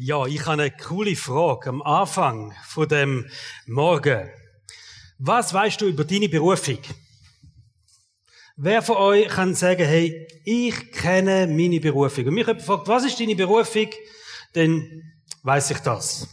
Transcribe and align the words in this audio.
Ja, 0.00 0.26
ich 0.26 0.46
habe 0.46 0.62
eine 0.62 0.70
coole 0.70 1.16
Frage 1.16 1.70
am 1.70 1.82
Anfang 1.82 2.54
von 2.68 2.88
dem 2.88 3.28
Morgen. 3.66 4.30
Was 5.18 5.52
weißt 5.52 5.80
du 5.80 5.86
über 5.86 6.04
deine 6.04 6.28
Berufung? 6.28 6.78
Wer 8.54 8.80
von 8.80 8.96
euch 8.98 9.26
kann 9.26 9.56
sagen, 9.56 9.84
hey, 9.84 10.28
ich 10.44 10.92
kenne 10.92 11.48
meine 11.48 11.80
Berufung? 11.80 12.26
Und 12.26 12.34
mich 12.34 12.46
jemand 12.46 12.62
fragt, 12.62 12.86
was 12.86 13.06
ist 13.06 13.18
deine 13.18 13.34
Berufung? 13.34 13.88
Dann 14.52 15.02
weiß 15.42 15.72
ich 15.72 15.78
das. 15.78 16.28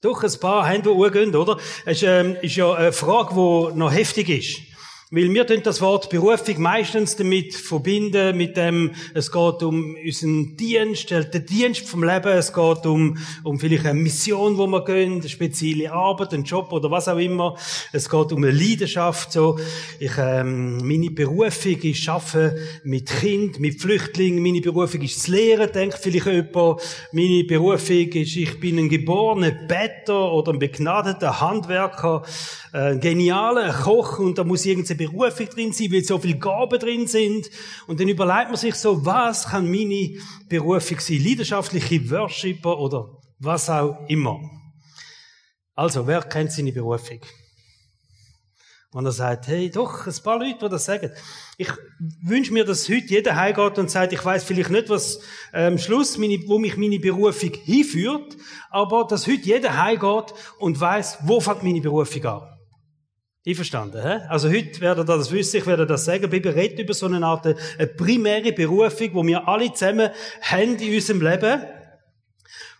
Doch 0.00 0.22
ein 0.22 0.38
paar 0.38 0.68
Hände, 0.68 0.94
die 0.94 1.10
gehen, 1.10 1.34
oder? 1.34 1.58
Es 1.84 1.96
ist, 1.96 2.02
ähm, 2.04 2.36
ist 2.42 2.54
ja 2.54 2.74
eine 2.74 2.92
Frage, 2.92 3.30
die 3.30 3.76
noch 3.76 3.92
heftig 3.92 4.28
ist. 4.28 4.75
Weil 5.12 5.32
wir 5.32 5.44
das 5.44 5.80
Wort 5.82 6.10
Berufung 6.10 6.60
meistens 6.60 7.14
damit 7.14 7.54
verbinden, 7.54 8.36
mit 8.36 8.56
dem, 8.56 8.90
es 9.14 9.30
geht 9.30 9.62
um 9.62 9.94
unseren 10.04 10.56
Dienst, 10.56 11.12
äh, 11.12 11.30
den 11.30 11.46
Dienst 11.46 11.88
vom 11.88 12.02
Leben, 12.02 12.32
es 12.32 12.52
geht 12.52 12.84
um, 12.86 13.16
um 13.44 13.60
vielleicht 13.60 13.86
eine 13.86 14.00
Mission, 14.00 14.58
wo 14.58 14.66
wir 14.66 14.84
gehen, 14.84 15.20
eine 15.20 15.28
spezielle 15.28 15.92
Arbeit, 15.92 16.34
einen 16.34 16.42
Job 16.42 16.72
oder 16.72 16.90
was 16.90 17.06
auch 17.06 17.18
immer. 17.18 17.56
Es 17.92 18.10
geht 18.10 18.32
um 18.32 18.42
eine 18.42 18.50
Leidenschaft, 18.50 19.30
so. 19.30 19.60
Ich, 20.00 20.18
ähm, 20.18 20.78
meine 20.78 21.12
Berufung 21.12 21.80
ist 21.82 22.08
Arbeiten 22.08 22.58
mit 22.82 23.06
Kind, 23.06 23.60
mit 23.60 23.80
Flüchtlingen, 23.80 24.42
meine 24.42 24.60
Berufung 24.60 25.02
ist 25.02 25.18
das 25.18 25.28
Lehren, 25.28 25.70
denkt 25.70 25.98
vielleicht 26.02 26.26
jemand. 26.26 26.80
Meine 27.12 27.44
Berufung 27.44 28.08
ist, 28.08 28.34
ich 28.34 28.58
bin 28.58 28.76
ein 28.80 28.88
geborener 28.88 29.52
Better 29.52 30.32
oder 30.32 30.52
ein 30.52 30.58
begnadeter 30.58 31.40
Handwerker, 31.40 32.24
äh, 32.76 32.98
genialer 32.98 33.72
Koch 33.72 34.18
und 34.18 34.36
da 34.36 34.44
muss 34.44 34.66
irgendein 34.66 34.98
Berufung 34.98 35.48
drin 35.48 35.72
sein, 35.72 35.90
weil 35.90 36.04
so 36.04 36.18
viele 36.18 36.38
Gaben 36.38 36.78
drin 36.78 37.06
sind. 37.06 37.48
Und 37.86 37.98
dann 37.98 38.08
überlegt 38.08 38.48
man 38.48 38.56
sich 38.56 38.74
so, 38.74 39.02
was 39.06 39.48
kann 39.48 39.70
meine 39.70 40.18
Berufung 40.46 41.00
sein? 41.00 41.24
Leidenschaftliche 41.24 42.10
Worshipper 42.10 42.78
oder 42.78 43.18
was 43.38 43.70
auch 43.70 44.06
immer. 44.08 44.38
Also, 45.74 46.06
wer 46.06 46.20
kennt 46.20 46.52
seine 46.52 46.70
Berufung? 46.70 47.20
Und 48.92 49.06
er 49.06 49.12
sagt, 49.12 49.46
hey, 49.46 49.70
doch, 49.70 50.06
ein 50.06 50.22
paar 50.22 50.38
Leute, 50.38 50.58
die 50.60 50.68
das 50.68 50.84
sagen. 50.84 51.10
Ich 51.56 51.70
wünsche 52.22 52.52
mir, 52.52 52.64
dass 52.66 52.88
heute 52.90 53.06
jeder 53.06 53.36
heimgeht 53.36 53.78
und 53.78 53.90
sagt, 53.90 54.12
ich 54.12 54.24
weiß 54.24 54.44
vielleicht 54.44 54.70
nicht, 54.70 54.90
was 54.90 55.18
am 55.52 55.72
ähm, 55.72 55.78
Schluss, 55.78 56.18
meine, 56.18 56.38
wo 56.46 56.58
mich 56.58 56.76
meine 56.76 56.98
Berufung 56.98 57.54
hinführt, 57.54 58.36
aber 58.70 59.06
dass 59.06 59.26
heute 59.26 59.42
jeder 59.42 59.82
heimgeht 59.82 60.34
und 60.58 60.78
weiß, 60.78 61.18
wo 61.22 61.40
fängt 61.40 61.62
meine 61.62 61.80
Berufung 61.80 62.24
an. 62.26 62.55
Einverstanden, 63.48 64.02
hä? 64.02 64.26
Also 64.28 64.48
heute 64.48 64.80
werde 64.80 65.02
ihr 65.02 65.04
das 65.04 65.30
wissen, 65.30 65.58
ich 65.58 65.66
werde 65.66 65.86
das 65.86 66.04
sagen. 66.04 66.22
Die 66.22 66.28
Bibel 66.40 66.50
redet 66.50 66.80
über 66.80 66.94
so 66.94 67.06
eine 67.06 67.24
Art 67.24 67.46
eine 67.46 67.86
primäre 67.86 68.52
Berufung, 68.52 69.10
wo 69.14 69.24
wir 69.24 69.46
alle 69.46 69.72
zusammen 69.72 70.10
haben 70.40 70.76
in 70.76 70.94
unserem 70.94 71.22
Leben. 71.22 71.62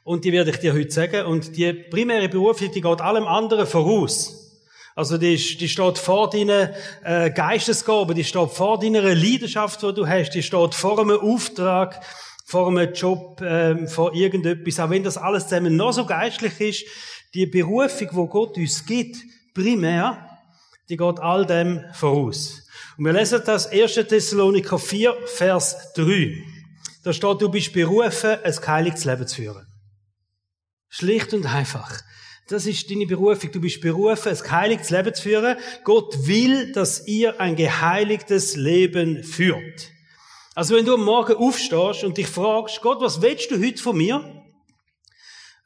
Und 0.03 0.25
die 0.25 0.33
werde 0.33 0.51
ich 0.51 0.57
dir 0.57 0.75
heute 0.75 0.91
sagen. 0.91 1.27
Und 1.27 1.57
die 1.57 1.73
primäre 1.73 2.29
Berufung, 2.29 2.73
die 2.73 2.81
geht 2.81 3.01
allem 3.01 3.29
anderen 3.29 3.65
voraus. 3.65 4.61
Also 4.97 5.19
die, 5.19 5.37
die 5.37 5.69
steht 5.69 5.99
vor 5.99 6.31
deinen 6.31 6.71
äh, 7.05 7.31
Geistesgaben, 7.31 8.17
die 8.17 8.25
steht 8.25 8.51
vor 8.51 8.81
deiner 8.81 9.03
Leidenschaft, 9.03 9.81
die 9.83 9.95
du 9.95 10.05
hast, 10.05 10.31
die 10.31 10.43
steht 10.43 10.75
vor 10.75 10.99
einem 10.99 11.21
Auftrag, 11.21 12.05
vor 12.45 12.67
einem 12.67 12.93
Job, 12.93 13.41
ähm, 13.41 13.87
vor 13.87 14.15
irgendetwas. 14.17 14.81
Auch 14.81 14.91
wenn 14.91 15.05
das 15.05 15.17
alles 15.17 15.47
zusammen 15.47 15.77
noch 15.77 15.93
so 15.93 16.05
geistlich 16.07 16.61
ist, 16.61 16.85
die 17.35 17.47
Berufung, 17.47 18.09
wo 18.13 18.27
Gott 18.27 18.57
uns 18.57 18.85
gibt, 18.85 19.19
primär, 19.55 20.26
die 20.89 20.97
geht 20.97 21.21
all 21.21 21.47
dem 21.47 21.85
voraus. 21.93 22.63
Und 22.97 23.05
wir 23.05 23.13
lesen 23.13 23.43
das 23.45 23.67
1. 23.67 23.95
Thessaloniker 23.95 24.79
4, 24.79 25.15
Vers 25.27 25.93
3. 25.95 26.43
Da 27.05 27.13
steht, 27.13 27.41
du 27.41 27.49
bist 27.49 27.73
berufen, 27.73 28.39
ein 28.43 28.57
geheiligtes 28.57 29.05
Leben 29.05 29.27
zu 29.27 29.37
führen. 29.37 29.67
Schlicht 30.89 31.35
und 31.35 31.47
einfach. 31.47 32.01
Das 32.49 32.65
ist 32.67 32.91
deine 32.91 33.07
Berufung. 33.07 33.51
Du 33.51 33.61
bist 33.61 33.81
berufen, 33.81 34.29
ein 34.29 34.39
geheiligtes 34.39 34.91
Leben 34.91 35.15
zu 35.15 35.23
führen. 35.23 35.57
Gott 35.85 36.27
will, 36.27 36.73
dass 36.73 37.07
ihr 37.07 37.41
ein 37.41 37.57
geheiligtes 37.57 38.57
Leben 38.57 39.23
führt. 39.25 39.91
Also 40.55 40.75
wenn 40.75 40.87
du 40.87 40.95
am 40.95 41.05
Morgen 41.05 41.37
aufstehst 41.37 42.05
und 42.05 42.17
dich 42.17 42.29
fragst, 42.29 42.81
Gott, 42.81 43.01
was 43.01 43.21
willst 43.21 43.51
du 43.51 43.63
heute 43.63 43.83
von 43.83 43.97
mir? 43.97 44.36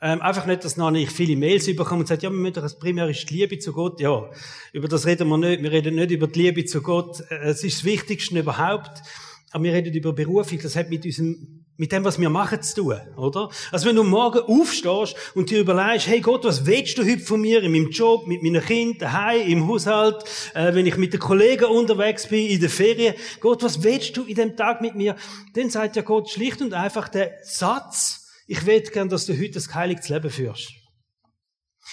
Ähm, 0.02 0.22
einfach 0.22 0.46
nicht, 0.46 0.64
dass 0.64 0.78
noch 0.78 0.90
nicht 0.90 1.12
viele 1.12 1.36
Mails 1.36 1.68
überkommen 1.68 2.02
und 2.02 2.06
sagen, 2.06 2.22
ja, 2.22 2.30
wir 2.30 2.36
müssen 2.36 2.54
doch 2.54 2.62
das 2.62 2.78
Primär 2.78 3.08
ist 3.08 3.28
die 3.28 3.34
Liebe 3.34 3.58
zu 3.58 3.72
Gott. 3.72 4.00
Ja, 4.00 4.30
über 4.72 4.88
das 4.88 5.04
reden 5.04 5.28
wir 5.28 5.36
nicht. 5.36 5.62
Wir 5.62 5.70
reden 5.70 5.96
nicht 5.96 6.10
über 6.10 6.26
die 6.26 6.40
Liebe 6.40 6.64
zu 6.64 6.80
Gott. 6.80 7.20
Äh, 7.28 7.50
es 7.50 7.64
ist 7.64 7.78
das 7.78 7.84
Wichtigste 7.84 8.38
überhaupt. 8.38 9.02
Aber 9.50 9.64
wir 9.64 9.74
reden 9.74 9.92
über 9.92 10.14
Berufung. 10.14 10.58
Das 10.62 10.74
hat 10.74 10.88
mit 10.88 11.04
unserem, 11.04 11.64
mit 11.76 11.92
dem, 11.92 12.02
was 12.04 12.18
wir 12.18 12.30
machen, 12.30 12.62
zu 12.62 12.82
tun, 12.82 13.00
oder? 13.16 13.50
Also 13.72 13.88
wenn 13.88 13.96
du 13.96 14.04
morgen 14.04 14.38
aufstehst 14.38 15.16
und 15.34 15.50
dir 15.50 15.60
überlegst, 15.60 16.06
hey 16.06 16.20
Gott, 16.20 16.44
was 16.44 16.64
willst 16.64 16.96
du 16.96 17.04
heute 17.04 17.20
von 17.20 17.40
mir 17.40 17.62
in 17.62 17.72
meinem 17.72 17.90
Job, 17.90 18.26
mit 18.26 18.42
meinen 18.42 18.62
Kindern, 18.64 18.98
daheim, 18.98 19.48
im 19.48 19.68
Haushalt, 19.68 20.24
äh, 20.54 20.72
wenn 20.72 20.86
ich 20.86 20.96
mit 20.96 21.12
den 21.12 21.20
Kollegen 21.20 21.64
unterwegs 21.64 22.28
bin, 22.28 22.46
in 22.46 22.60
der 22.60 22.70
Ferien, 22.70 23.14
Gott, 23.40 23.62
was 23.62 23.82
willst 23.82 24.16
du 24.16 24.24
in 24.24 24.36
dem 24.36 24.56
Tag 24.56 24.80
mit 24.80 24.94
mir? 24.94 25.16
Dann 25.54 25.68
sagt 25.68 25.96
ja 25.96 26.02
Gott 26.02 26.30
schlicht 26.30 26.62
und 26.62 26.72
einfach 26.72 27.08
der 27.08 27.32
Satz, 27.42 28.19
ich 28.50 28.66
will 28.66 28.80
gern, 28.80 29.08
dass 29.08 29.26
du 29.26 29.32
heute 29.32 29.60
ein 29.60 29.74
heiliges 29.74 30.08
Leben 30.08 30.28
führst. 30.28 30.72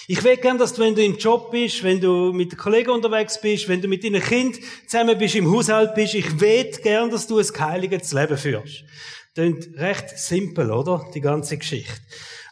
Ich 0.08 0.24
will 0.24 0.36
gern, 0.38 0.58
dass 0.58 0.74
du, 0.74 0.82
wenn 0.82 0.96
du 0.96 1.04
im 1.04 1.16
Job 1.16 1.52
bist, 1.52 1.84
wenn 1.84 2.00
du 2.00 2.32
mit 2.32 2.50
den 2.50 2.58
Kollegen 2.58 2.90
unterwegs 2.90 3.40
bist, 3.40 3.68
wenn 3.68 3.80
du 3.80 3.86
mit 3.86 4.02
deinen 4.02 4.20
Kind 4.20 4.58
zusammen 4.88 5.16
bist, 5.16 5.36
im 5.36 5.48
Haushalt 5.48 5.94
bist, 5.94 6.16
ich 6.16 6.40
will 6.40 6.68
gern, 6.82 7.10
dass 7.10 7.28
du 7.28 7.38
ein 7.38 7.46
heiliges 7.60 8.12
Leben 8.12 8.36
führst. 8.36 8.82
Klingt 9.34 9.68
recht 9.76 10.18
simpel, 10.18 10.72
oder? 10.72 11.08
Die 11.14 11.20
ganze 11.20 11.58
Geschichte. 11.58 11.94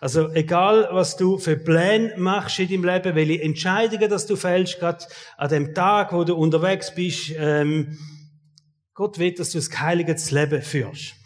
Also, 0.01 0.31
egal, 0.35 0.89
was 0.93 1.17
du 1.17 1.37
für 1.39 1.57
Pläne 1.57 2.15
machst 2.17 2.61
in 2.61 2.69
deinem 2.69 2.85
Leben, 2.85 3.17
welche 3.17 3.43
Entscheidungen, 3.43 4.09
dass 4.09 4.27
du 4.27 4.37
fällst, 4.37 4.79
gerade 4.79 5.05
an 5.37 5.49
dem 5.49 5.75
Tag, 5.75 6.13
wo 6.13 6.23
du 6.23 6.37
unterwegs 6.37 6.95
bist, 6.95 7.33
ähm, 7.37 7.99
Gott 8.95 9.19
will, 9.19 9.35
dass 9.35 9.51
du 9.51 9.59
ein 9.59 9.81
heiliges 9.81 10.31
Leben 10.31 10.63
führst. 10.63 11.17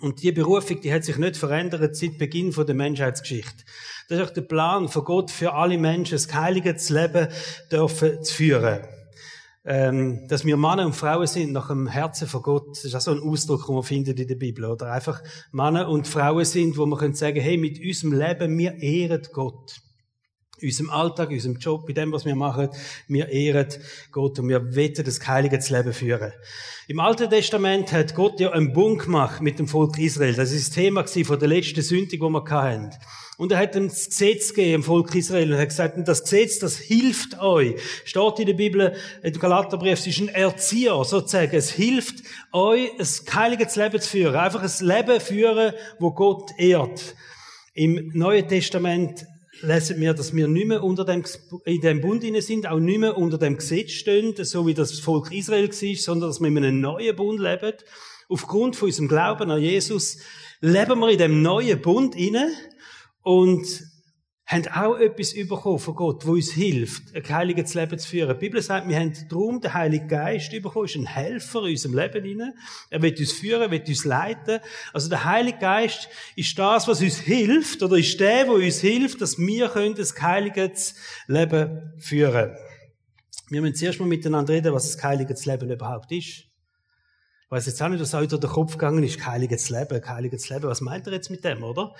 Und 0.00 0.22
die 0.22 0.32
Berufung, 0.32 0.80
die 0.80 0.92
hat 0.92 1.04
sich 1.04 1.18
nicht 1.18 1.36
verändert 1.36 1.96
seit 1.96 2.18
Beginn 2.18 2.50
der 2.50 2.74
Menschheitsgeschichte. 2.74 3.64
Das 4.08 4.18
ist 4.18 4.24
auch 4.24 4.32
der 4.32 4.42
Plan 4.42 4.88
von 4.88 5.04
Gott 5.04 5.30
für 5.30 5.54
alle 5.54 5.78
Menschen, 5.78 6.18
ein 6.18 6.34
heiliges 6.34 6.90
Leben 6.90 7.28
dürfen 7.70 8.22
zu 8.22 8.34
führen. 8.34 8.80
Ähm, 9.66 10.28
dass 10.28 10.44
wir 10.44 10.58
Männer 10.58 10.84
und 10.84 10.94
Frauen 10.94 11.26
sind 11.26 11.52
nach 11.52 11.68
dem 11.68 11.86
Herzen 11.86 12.28
von 12.28 12.42
Gott, 12.42 12.68
das 12.70 12.84
ist 12.84 12.94
auch 12.94 13.00
so 13.00 13.12
ein 13.12 13.20
Ausdruck, 13.20 13.64
den 13.66 13.74
man 13.74 13.82
findet 13.82 14.20
in 14.20 14.28
der 14.28 14.34
Bibel, 14.34 14.66
oder 14.66 14.92
einfach 14.92 15.22
Männer 15.52 15.88
und 15.88 16.06
Frauen 16.06 16.44
sind, 16.44 16.76
wo 16.76 16.84
man 16.84 16.98
können 16.98 17.14
sagen, 17.14 17.40
hey, 17.40 17.56
mit 17.56 17.80
unserem 17.80 18.12
Leben, 18.12 18.58
wir 18.58 18.74
ehren 18.74 19.22
Gott 19.32 19.80
unserem 20.64 20.90
Alltag, 20.90 21.30
in 21.30 21.36
unserem 21.36 21.56
Job, 21.56 21.88
in 21.88 21.94
dem, 21.94 22.12
was 22.12 22.24
wir 22.24 22.34
machen, 22.34 22.68
wir 23.08 23.28
ehren 23.28 23.68
Gott 24.10 24.38
und 24.38 24.48
wir 24.48 24.74
wetten 24.74 25.04
das 25.04 25.26
heilige 25.26 25.58
Leben 25.68 25.92
führen. 25.92 26.32
Im 26.86 27.00
Alten 27.00 27.30
Testament 27.30 27.92
hat 27.92 28.14
Gott 28.14 28.40
ja 28.40 28.50
einen 28.50 28.72
Bund 28.72 29.02
gemacht 29.02 29.40
mit 29.40 29.58
dem 29.58 29.68
Volk 29.68 29.98
Israel. 29.98 30.34
Das 30.34 30.52
ist 30.52 30.68
das 30.68 30.74
Thema 30.74 31.06
von 31.06 31.38
der 31.38 31.48
letzten 31.48 31.80
Sünde, 31.80 32.08
die 32.08 32.20
wir 32.20 32.44
hatten. 32.50 32.90
Und 33.36 33.50
er 33.50 33.58
hat 33.58 33.74
ein 33.74 33.88
Gesetz 33.88 34.50
gegeben 34.50 34.74
im 34.74 34.82
Volk 34.84 35.12
Israel 35.14 35.52
und 35.52 35.58
hat 35.58 35.68
gesagt, 35.68 35.96
das 36.06 36.22
Gesetz, 36.22 36.60
das 36.60 36.78
hilft 36.78 37.40
euch. 37.40 37.74
Steht 38.04 38.38
in 38.38 38.46
der 38.46 38.54
Bibel, 38.54 38.94
im 39.22 39.32
Galaterbrief, 39.32 39.98
es 39.98 40.06
ist 40.06 40.20
ein 40.20 40.28
Erzieher, 40.28 41.02
sozusagen. 41.04 41.56
Es 41.56 41.70
hilft 41.70 42.22
euch, 42.52 42.90
ein 42.98 43.34
heiliges 43.34 43.74
Leben 43.74 44.00
zu 44.00 44.08
führen. 44.08 44.36
Einfach 44.36 44.62
ein 44.62 44.86
Leben 44.86 45.20
führen, 45.20 45.72
wo 45.98 46.12
Gott 46.12 46.50
ehrt. 46.58 47.16
Im 47.72 48.12
Neuen 48.14 48.46
Testament 48.46 49.26
lesen 49.62 50.00
wir, 50.00 50.14
dass 50.14 50.34
wir 50.34 50.48
nicht 50.48 50.66
mehr 50.66 50.82
unter 50.82 51.04
dem, 51.04 51.24
in 51.64 51.80
dem 51.80 52.00
Bund 52.00 52.24
sind, 52.42 52.66
auch 52.66 52.78
nicht 52.78 52.98
mehr 52.98 53.16
unter 53.16 53.38
dem 53.38 53.56
Gesetz 53.56 53.92
stehen, 53.92 54.34
so 54.44 54.66
wie 54.66 54.74
das 54.74 54.98
Volk 55.00 55.32
Israel 55.32 55.68
war, 55.68 55.96
sondern 55.96 56.30
dass 56.30 56.40
wir 56.40 56.48
in 56.48 56.58
einem 56.58 56.80
neuen 56.80 57.16
Bund 57.16 57.40
leben. 57.40 57.72
Aufgrund 58.28 58.76
von 58.76 58.86
unserem 58.86 59.08
Glauben 59.08 59.50
an 59.50 59.60
Jesus 59.60 60.18
leben 60.60 60.98
wir 61.00 61.10
in 61.10 61.18
dem 61.18 61.42
neuen 61.42 61.80
Bund 61.80 62.16
inne 62.16 62.50
und 63.22 63.66
haben 64.46 64.68
auch 64.68 64.98
etwas 64.98 65.32
bekommen 65.34 65.78
von 65.78 65.94
Gott, 65.94 66.26
wo 66.26 66.32
uns 66.32 66.52
hilft, 66.52 67.14
ein 67.14 67.26
heiliges 67.28 67.72
Leben 67.72 67.98
zu 67.98 68.06
führen. 68.06 68.28
Die 68.38 68.46
Bibel 68.46 68.60
sagt, 68.60 68.86
wir 68.86 68.98
haben 68.98 69.14
darum 69.30 69.60
den 69.60 69.72
Heiligen 69.72 70.06
Geist 70.06 70.50
bekommen, 70.50 70.84
ist 70.84 70.96
ein 70.96 71.06
Helfer 71.06 71.60
in 71.60 71.70
unserem 71.70 71.94
Leben 71.94 72.24
hinein. 72.24 72.52
Er 72.90 73.00
wird 73.00 73.18
uns 73.20 73.32
führen, 73.32 73.70
wird 73.70 73.88
uns 73.88 74.04
leiten. 74.04 74.60
Also 74.92 75.08
der 75.08 75.24
Heilige 75.24 75.58
Geist 75.58 76.08
ist 76.36 76.58
das, 76.58 76.86
was 76.86 77.00
uns 77.00 77.18
hilft, 77.20 77.82
oder 77.82 77.96
ist 77.96 78.20
der, 78.20 78.46
wo 78.46 78.54
uns 78.54 78.80
hilft, 78.80 79.22
dass 79.22 79.38
wir 79.38 79.74
ein 79.74 79.94
heiliges 79.96 80.94
Leben 81.26 81.94
führen 81.98 82.32
können. 82.32 82.56
Wir 83.48 83.60
müssen 83.62 83.76
zuerst 83.76 84.00
mal 84.00 84.06
miteinander 84.06 84.52
reden, 84.52 84.74
was 84.74 84.90
das 84.92 85.02
heiliges 85.02 85.46
Leben 85.46 85.70
überhaupt 85.70 86.12
ist. 86.12 86.28
Ich 87.46 87.50
weiss 87.50 87.66
jetzt 87.66 87.82
auch 87.82 87.88
nicht, 87.88 88.00
was 88.00 88.14
euch 88.14 88.28
durch 88.28 88.40
den 88.40 88.50
Kopf 88.50 88.72
gegangen 88.72 89.04
ist, 89.04 89.24
heiliges 89.26 89.70
Leben, 89.70 90.06
heiliges 90.06 90.48
Leben. 90.50 90.64
Was 90.64 90.80
meint 90.80 91.06
ihr 91.06 91.12
jetzt 91.14 91.30
mit 91.30 91.44
dem, 91.44 91.62
oder? 91.62 91.94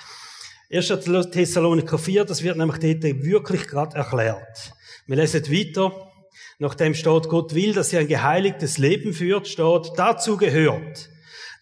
1. 0.72 0.88
Thessaloniker 1.30 1.98
4, 1.98 2.24
das 2.24 2.42
wird 2.42 2.56
nämlich 2.56 2.78
dort 2.78 3.24
wirklich 3.24 3.66
gerade 3.66 3.96
erklärt. 3.96 4.72
Wir 5.06 5.16
lesen 5.16 5.42
weiter. 5.50 6.10
Nachdem 6.58 6.94
steht, 6.94 7.28
Gott 7.28 7.54
will, 7.54 7.74
dass 7.74 7.92
ihr 7.92 8.00
ein 8.00 8.08
geheiligtes 8.08 8.78
Leben 8.78 9.12
führt, 9.12 9.48
steht, 9.48 9.92
dazu 9.96 10.36
gehört, 10.36 11.10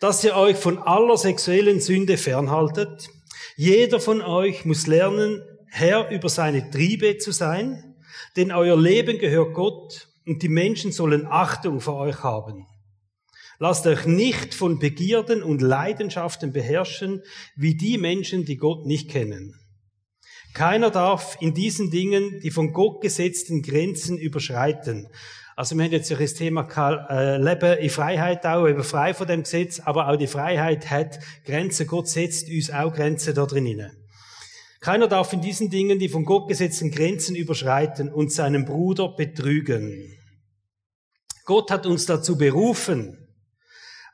dass 0.01 0.23
ihr 0.23 0.37
euch 0.37 0.57
von 0.57 0.79
aller 0.79 1.17
sexuellen 1.17 1.81
Sünde 1.81 2.17
fernhaltet. 2.17 3.09
Jeder 3.57 4.01
von 4.01 4.23
euch 4.23 4.65
muss 4.65 4.87
lernen, 4.87 5.43
Herr 5.69 6.11
über 6.11 6.29
seine 6.29 6.71
Triebe 6.71 7.19
zu 7.19 7.33
sein, 7.33 7.97
denn 8.37 8.53
euer 8.53 8.79
Leben 8.79 9.19
gehört 9.19 9.55
Gott 9.55 10.09
und 10.27 10.43
die 10.43 10.49
Menschen 10.49 10.93
sollen 10.93 11.27
Achtung 11.27 11.81
vor 11.81 11.97
euch 11.97 12.23
haben. 12.23 12.67
Lasst 13.62 13.87
euch 13.87 14.06
nicht 14.06 14.55
von 14.55 14.81
Begierden 14.81 15.41
und 15.41 15.62
Leidenschaften 15.62 16.53
beherrschen, 16.53 17.23
wie 17.55 17.76
die 17.76 17.97
Menschen, 17.97 18.44
die 18.44 18.56
Gott 18.56 18.87
nicht 18.87 19.09
kennen. 19.09 19.55
Keiner 20.53 20.91
darf 20.91 21.37
in 21.38 21.55
diesen 21.55 21.88
Dingen 21.93 22.41
die 22.41 22.50
von 22.50 22.73
Gott 22.73 23.00
gesetzten 23.00 23.62
Grenzen 23.62 24.19
überschreiten. 24.19 25.06
Also 25.55 25.76
wir 25.76 25.85
haben 25.85 25.93
jetzt 25.93 26.11
das 26.11 26.35
Thema 26.35 26.67
äh, 27.09 27.37
Leben 27.37 27.79
in 27.79 27.88
Freiheit 27.88 28.44
auch, 28.47 28.67
eben 28.67 28.82
frei 28.82 29.14
von 29.14 29.29
dem 29.29 29.44
Gesetz, 29.44 29.79
aber 29.79 30.08
auch 30.08 30.17
die 30.17 30.26
Freiheit 30.26 30.91
hat 30.91 31.20
Grenzen. 31.44 31.87
Gott 31.87 32.08
setzt 32.08 32.49
uns 32.49 32.69
auch 32.69 32.93
Grenzen 32.93 33.32
da 33.32 33.47
drinnen. 33.47 33.93
Keiner 34.81 35.06
darf 35.06 35.32
in 35.32 35.41
diesen 35.41 35.70
Dingen 35.70 36.00
die 36.00 36.08
von 36.08 36.25
Gott 36.25 36.49
gesetzten 36.49 36.91
Grenzen 36.91 37.37
überschreiten 37.37 38.12
und 38.12 38.32
seinen 38.32 38.65
Bruder 38.65 39.15
betrügen. 39.15 40.19
Gott 41.44 41.70
hat 41.70 41.87
uns 41.87 42.06
dazu 42.06 42.37
berufen, 42.37 43.22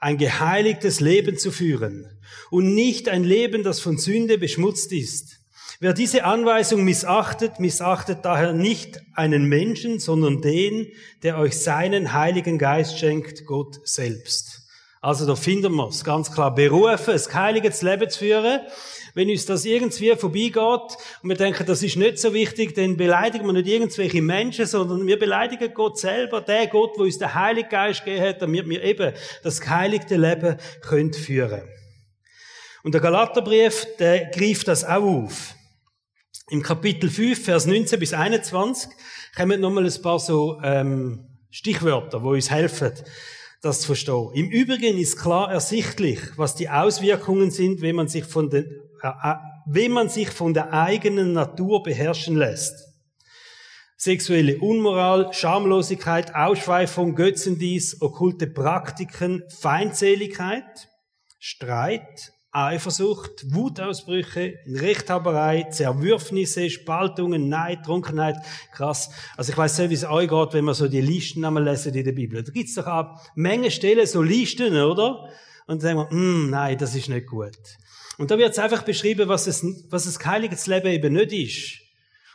ein 0.01 0.19
geheiligtes 0.19 1.01
Leben 1.01 1.39
zu 1.39 1.51
führen 1.51 2.19
und 2.51 2.75
nicht 2.75 3.09
ein 3.09 3.25
Leben, 3.25 3.63
das 3.63 3.81
von 3.81 3.99
Sünde 3.99 4.39
beschmutzt 4.39 4.93
ist. 4.93 5.39
Wer 5.81 5.93
diese 5.93 6.25
Anweisung 6.25 6.85
missachtet, 6.85 7.61
missachtet 7.61 8.25
daher 8.25 8.53
nicht 8.53 9.01
einen 9.15 9.45
Menschen, 9.45 10.01
sondern 10.01 10.41
den, 10.41 10.89
der 11.23 11.39
euch 11.39 11.57
seinen 11.59 12.13
Heiligen 12.13 12.59
Geist 12.59 12.99
schenkt, 12.99 13.47
Gott 13.47 13.79
selbst. 13.85 14.58
Also 15.01 15.27
da 15.27 15.37
finden 15.37 15.75
wir 15.75 15.89
es 15.89 16.03
ganz 16.03 16.33
klar. 16.33 16.55
Berufen, 16.55 17.15
ein 17.15 17.35
heiliges 17.35 17.83
Leben 17.83 18.11
zu 18.11 18.19
führen. 18.19 18.61
Wenn 19.15 19.31
uns 19.31 19.47
das 19.47 19.65
irgendwie 19.65 20.15
vorbeigeht 20.17 20.97
und 21.23 21.29
wir 21.29 21.37
denken, 21.37 21.65
das 21.67 21.83
ist 21.83 21.97
nicht 21.97 22.19
so 22.19 22.35
wichtig, 22.35 22.75
dann 22.75 22.97
beleidigen 22.97 23.47
wir 23.47 23.53
nicht 23.53 23.69
irgendwelche 23.69 24.23
Menschen, 24.23 24.67
sondern 24.67 25.07
wir 25.07 25.19
beleidigen 25.19 25.73
Gott 25.73 25.99
selber, 25.99 26.41
der 26.41 26.67
Gott, 26.67 26.93
wo 26.97 27.03
uns 27.03 27.19
der 27.19 27.35
Heilige 27.35 27.69
Geist 27.69 28.05
gegeben 28.05 28.27
hat, 28.27 28.43
damit 28.43 28.69
wir 28.69 28.83
eben 28.83 29.13
das 29.43 29.61
geheiligte 29.61 30.17
Leben 30.17 30.57
können 30.83 31.13
führen 31.13 31.63
Und 32.83 32.95
der 32.95 33.01
Galaterbrief, 33.01 33.87
der 33.99 34.27
greift 34.27 34.69
das 34.69 34.85
auch 34.85 35.03
auf. 35.03 35.55
Im 36.51 36.63
Kapitel 36.63 37.11
5, 37.11 37.45
Vers 37.45 37.67
19 37.67 37.99
bis 38.01 38.13
21, 38.13 38.91
kommen 39.37 39.61
nochmal 39.61 39.85
ein 39.85 40.03
paar 40.03 40.19
so 40.19 40.61
ähm, 40.63 41.27
Stichwörter, 41.51 42.23
wo 42.23 42.31
uns 42.31 42.51
helfen 42.51 42.93
das 43.61 43.81
zu 43.81 43.89
verstehen. 43.89 44.31
Im 44.35 44.51
Übrigen 44.51 44.99
ist 44.99 45.19
klar 45.19 45.51
ersichtlich, 45.51 46.21
was 46.37 46.55
die 46.55 46.69
Auswirkungen 46.69 47.51
sind, 47.51 47.81
wenn 47.81 47.97
man 47.97 48.09
sich 48.09 48.25
von, 48.25 48.51
den, 48.51 48.65
äh, 49.03 49.09
äh, 49.09 49.35
wenn 49.67 49.93
man 49.93 50.09
sich 50.09 50.31
von 50.31 50.55
der 50.55 50.73
eigenen 50.73 51.33
Natur 51.33 51.83
beherrschen 51.83 52.37
lässt. 52.37 52.75
Sexuelle 53.97 54.59
Unmoral, 54.59 55.33
Schamlosigkeit, 55.33 56.35
Ausschweifung, 56.35 57.17
Götzendienst, 57.17 58.01
okkulte 58.01 58.47
Praktiken, 58.47 59.43
Feindseligkeit, 59.61 60.89
Streit, 61.41 62.33
Eifersucht, 62.51 63.53
Wutausbrüche, 63.55 64.59
Rechthaberei, 64.67 65.65
Zerwürfnisse, 65.71 66.71
Spaltungen, 66.71 67.49
Neid, 67.49 67.85
Trunkenheit. 67.85 68.37
Krass. 68.73 69.11
Also 69.37 69.53
ich 69.53 69.59
weiß 69.59 69.79
nicht, 69.79 69.91
wie 69.91 69.95
es 69.95 70.05
euch 70.05 70.29
geht, 70.29 70.55
wenn 70.55 70.65
man 70.65 70.75
so 70.75 70.89
die 70.89 71.03
Listen 71.03 71.45
einmal 71.45 71.65
lesen 71.65 71.95
in 71.95 72.05
der 72.05 72.13
Bibel. 72.13 72.43
Da 72.43 72.51
gibt's 72.51 72.75
doch 72.75 72.87
auch 72.87 73.21
Menge 73.35 73.71
Stellen, 73.71 74.07
so 74.07 74.23
Listen, 74.23 74.75
oder? 74.77 75.29
Und 75.67 75.83
dann 75.83 75.99
sagen 75.99 76.11
wir, 76.11 76.17
mm, 76.17 76.51
nein, 76.51 76.79
das 76.79 76.95
ist 76.95 77.11
nicht 77.11 77.27
gut. 77.27 77.59
Und 78.17 78.31
da 78.31 78.39
wird 78.39 78.53
es 78.53 78.59
einfach 78.59 78.83
beschrieben, 78.83 79.29
was 79.29 79.47
es, 79.47 79.65
was 79.91 80.05
das 80.05 80.25
heiliges 80.25 80.67
Leben 80.67 80.89
eben 80.89 81.13
nicht 81.13 81.33
ist. 81.33 81.88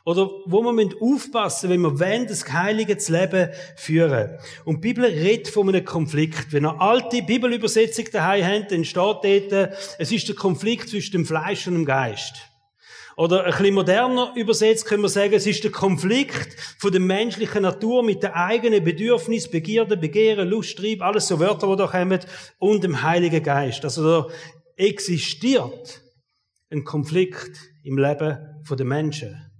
Oder 0.06 0.30
wo 0.46 0.62
man 0.62 0.94
aufpassen 1.00 1.70
wenn 1.70 1.82
wir 1.82 1.98
wollen, 1.98 2.28
das 2.28 2.52
heilige 2.52 2.98
Leben 3.08 3.50
führen. 3.78 4.38
Und 4.66 4.84
die 4.84 4.90
Bibel 4.90 5.06
redet 5.06 5.48
von 5.48 5.70
einem 5.70 5.86
Konflikt. 5.86 6.52
Wenn 6.52 6.66
ihr 6.66 6.82
alte 6.82 7.22
Bibelübersetzung 7.22 8.06
daheim 8.12 8.44
habt, 8.44 8.72
dann 8.74 8.84
steht 8.84 8.98
dort, 9.52 9.74
es 9.98 10.12
ist 10.12 10.28
der 10.28 10.36
Konflikt 10.36 10.90
zwischen 10.90 11.14
dem 11.14 11.26
Fleisch 11.26 11.68
und 11.68 11.76
dem 11.76 11.86
Geist. 11.86 12.34
Oder 13.16 13.46
ein 13.46 13.52
bisschen 13.52 13.76
moderner 13.76 14.34
übersetzt 14.36 14.86
können 14.86 15.04
wir 15.04 15.10
sagen, 15.10 15.34
es 15.34 15.46
ist 15.46 15.64
der 15.64 15.72
Konflikt 15.72 16.58
von 16.80 16.92
der 16.92 17.00
menschlichen 17.00 17.62
Natur 17.62 18.04
mit 18.04 18.24
der 18.24 18.36
eigenen 18.36 18.84
Bedürfnis, 18.84 19.50
Begierde, 19.50 19.96
Begehren, 19.96 20.50
Lust, 20.50 20.78
Trieb, 20.78 21.02
alles 21.02 21.28
so 21.28 21.40
Wörter, 21.40 21.68
die 21.68 21.76
da 21.78 21.88
kommen, 21.88 22.20
und 22.58 22.84
dem 22.84 23.04
Heiligen 23.04 23.44
Geist. 23.44 23.84
Also 23.86 24.04
da 24.04 24.28
existiert 24.76 26.02
ein 26.72 26.84
Konflikt 26.84 27.60
im 27.84 27.98
Leben 27.98 28.40
der 28.68 28.86
Menschen 28.86 29.53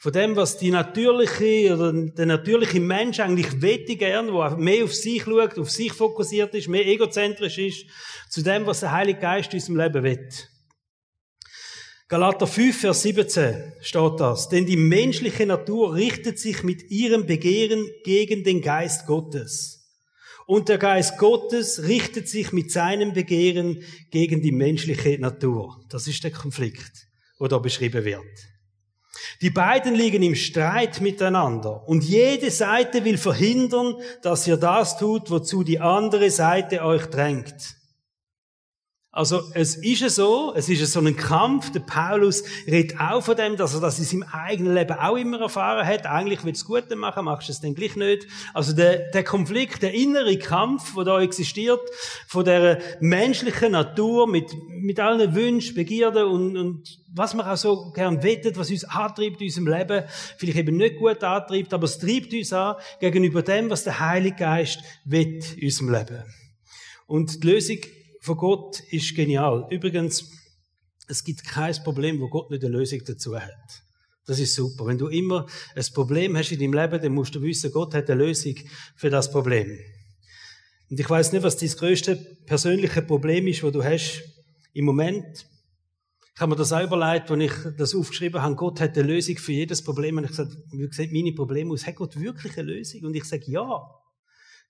von 0.00 0.12
dem, 0.12 0.36
was 0.36 0.56
die 0.56 0.70
natürliche 0.70 1.74
oder 1.74 1.92
der 1.92 2.26
natürliche 2.26 2.78
Mensch 2.78 3.18
eigentlich 3.18 3.60
wette 3.60 3.96
gern, 3.96 4.32
wo 4.32 4.48
mehr 4.56 4.84
auf 4.84 4.94
sich 4.94 5.24
schaut, 5.24 5.58
auf 5.58 5.70
sich 5.70 5.92
fokussiert 5.92 6.54
ist, 6.54 6.68
mehr 6.68 6.86
egozentrisch 6.86 7.58
ist, 7.58 7.86
zu 8.30 8.42
dem, 8.42 8.64
was 8.64 8.80
der 8.80 8.92
Heilige 8.92 9.18
Geist 9.18 9.52
in 9.52 9.58
unserem 9.58 9.76
Leben 9.76 10.04
will. 10.04 10.28
Galater 12.06 12.46
5, 12.46 12.80
Vers 12.80 13.02
17 13.02 13.72
steht 13.80 14.20
das. 14.20 14.48
Denn 14.48 14.64
die 14.64 14.76
menschliche 14.76 15.44
Natur 15.44 15.94
richtet 15.94 16.38
sich 16.38 16.62
mit 16.62 16.90
ihrem 16.90 17.26
Begehren 17.26 17.84
gegen 18.04 18.44
den 18.44 18.62
Geist 18.62 19.04
Gottes. 19.04 19.92
Und 20.46 20.70
der 20.70 20.78
Geist 20.78 21.18
Gottes 21.18 21.82
richtet 21.82 22.28
sich 22.28 22.52
mit 22.52 22.70
seinem 22.70 23.12
Begehren 23.12 23.82
gegen 24.10 24.40
die 24.40 24.52
menschliche 24.52 25.18
Natur. 25.18 25.84
Das 25.90 26.06
ist 26.06 26.22
der 26.24 26.30
Konflikt, 26.30 27.08
wo 27.38 27.48
da 27.48 27.58
beschrieben 27.58 28.04
wird. 28.04 28.24
Die 29.40 29.50
beiden 29.50 29.94
liegen 29.94 30.22
im 30.22 30.34
Streit 30.34 31.00
miteinander 31.00 31.88
und 31.88 32.04
jede 32.04 32.50
Seite 32.50 33.04
will 33.04 33.18
verhindern, 33.18 33.96
dass 34.22 34.46
ihr 34.46 34.56
das 34.56 34.98
tut, 34.98 35.30
wozu 35.30 35.62
die 35.62 35.80
andere 35.80 36.30
Seite 36.30 36.82
euch 36.84 37.06
drängt. 37.06 37.77
Also 39.10 39.40
es 39.54 39.76
ist 39.76 40.14
so, 40.14 40.52
es 40.54 40.68
ist 40.68 40.92
so 40.92 41.00
ein 41.00 41.16
Kampf. 41.16 41.72
Der 41.72 41.80
Paulus 41.80 42.44
redet 42.66 43.00
auch 43.00 43.22
von 43.22 43.36
dem, 43.36 43.56
dass 43.56 43.74
er 43.74 43.80
das 43.80 43.98
in 43.98 44.04
seinem 44.04 44.24
eigenen 44.30 44.74
Leben 44.74 44.98
auch 44.98 45.16
immer 45.16 45.40
erfahren 45.40 45.86
hat. 45.86 46.04
Eigentlich 46.04 46.44
will 46.44 46.52
es 46.52 46.66
Gute 46.66 46.94
machen, 46.94 47.24
machst 47.24 47.48
du 47.48 47.52
es 47.52 47.60
dann 47.60 47.74
gleich 47.74 47.96
nicht. 47.96 48.26
Also 48.52 48.74
der, 48.74 49.10
der 49.10 49.24
Konflikt, 49.24 49.82
der 49.82 49.94
innere 49.94 50.38
Kampf, 50.38 50.94
der 50.94 51.04
da 51.04 51.22
existiert, 51.22 51.80
von 52.26 52.44
der 52.44 52.80
menschlichen 53.00 53.72
Natur 53.72 54.28
mit, 54.28 54.54
mit 54.68 55.00
allen 55.00 55.34
Wünschen, 55.34 55.74
Begierden 55.74 56.24
und, 56.24 56.56
und 56.58 56.98
was 57.10 57.32
man 57.32 57.46
auch 57.46 57.56
so 57.56 57.90
gern 57.92 58.22
wettet, 58.22 58.58
was 58.58 58.70
uns 58.70 58.84
antreibt 58.84 59.40
in 59.40 59.46
unserem 59.46 59.68
Leben, 59.68 60.04
vielleicht 60.36 60.58
eben 60.58 60.76
nicht 60.76 60.98
gut 60.98 61.24
antreibt, 61.24 61.72
aber 61.72 61.84
es 61.84 61.98
treibt 61.98 62.34
uns 62.34 62.52
an 62.52 62.76
gegenüber 63.00 63.40
dem, 63.40 63.70
was 63.70 63.84
der 63.84 63.98
Heilige 63.98 64.36
Geist 64.36 64.80
will 65.06 65.40
in 65.56 65.64
unserem 65.64 65.92
Leben. 65.92 66.22
Und 67.06 67.42
die 67.42 67.46
Lösung 67.46 67.78
von 68.28 68.36
Gott 68.36 68.80
ist 68.90 69.14
genial. 69.16 69.66
Übrigens, 69.70 70.30
es 71.08 71.24
gibt 71.24 71.42
kein 71.44 71.74
Problem, 71.82 72.20
wo 72.20 72.28
Gott 72.28 72.50
nicht 72.50 72.62
eine 72.62 72.76
Lösung 72.76 73.00
dazu 73.04 73.34
hat. 73.34 73.82
Das 74.26 74.38
ist 74.38 74.54
super. 74.54 74.86
Wenn 74.86 74.98
du 74.98 75.08
immer 75.08 75.46
ein 75.74 75.84
Problem 75.94 76.36
hast 76.36 76.52
in 76.52 76.60
deinem 76.60 76.74
Leben, 76.74 77.02
dann 77.02 77.12
musst 77.12 77.34
du 77.34 77.40
wissen, 77.40 77.72
Gott 77.72 77.94
hat 77.94 78.10
eine 78.10 78.22
Lösung 78.22 78.54
für 78.94 79.08
das 79.08 79.30
Problem. 79.30 79.78
Und 80.90 81.00
ich 81.00 81.08
weiß 81.08 81.32
nicht, 81.32 81.42
was 81.42 81.56
dein 81.56 81.70
größte 81.70 82.16
persönliche 82.44 83.00
Problem 83.00 83.46
ist, 83.46 83.62
wo 83.62 83.70
du 83.70 83.82
hast 83.82 84.22
im 84.74 84.84
Moment. 84.84 85.46
Ich 86.34 86.40
habe 86.40 86.50
mir 86.50 86.56
das 86.56 86.72
auch 86.72 86.84
überlegt, 86.84 87.30
als 87.30 87.42
ich 87.42 87.76
das 87.78 87.94
aufgeschrieben 87.94 88.42
habe. 88.42 88.54
Gott 88.54 88.80
hat 88.80 88.96
eine 88.98 89.06
Lösung 89.06 89.38
für 89.38 89.52
jedes 89.52 89.82
Problem. 89.82 90.18
Und 90.18 90.24
ich 90.24 90.30
gesagt, 90.30 90.54
wie 90.70 90.92
sehen 90.92 91.10
meine 91.12 91.32
Probleme 91.32 91.72
aus? 91.72 91.86
Hat 91.86 91.96
Gott 91.96 92.20
wirklich 92.20 92.58
eine 92.58 92.72
Lösung? 92.72 93.04
Und 93.04 93.16
ich 93.16 93.24
sage, 93.24 93.50
ja. 93.50 93.97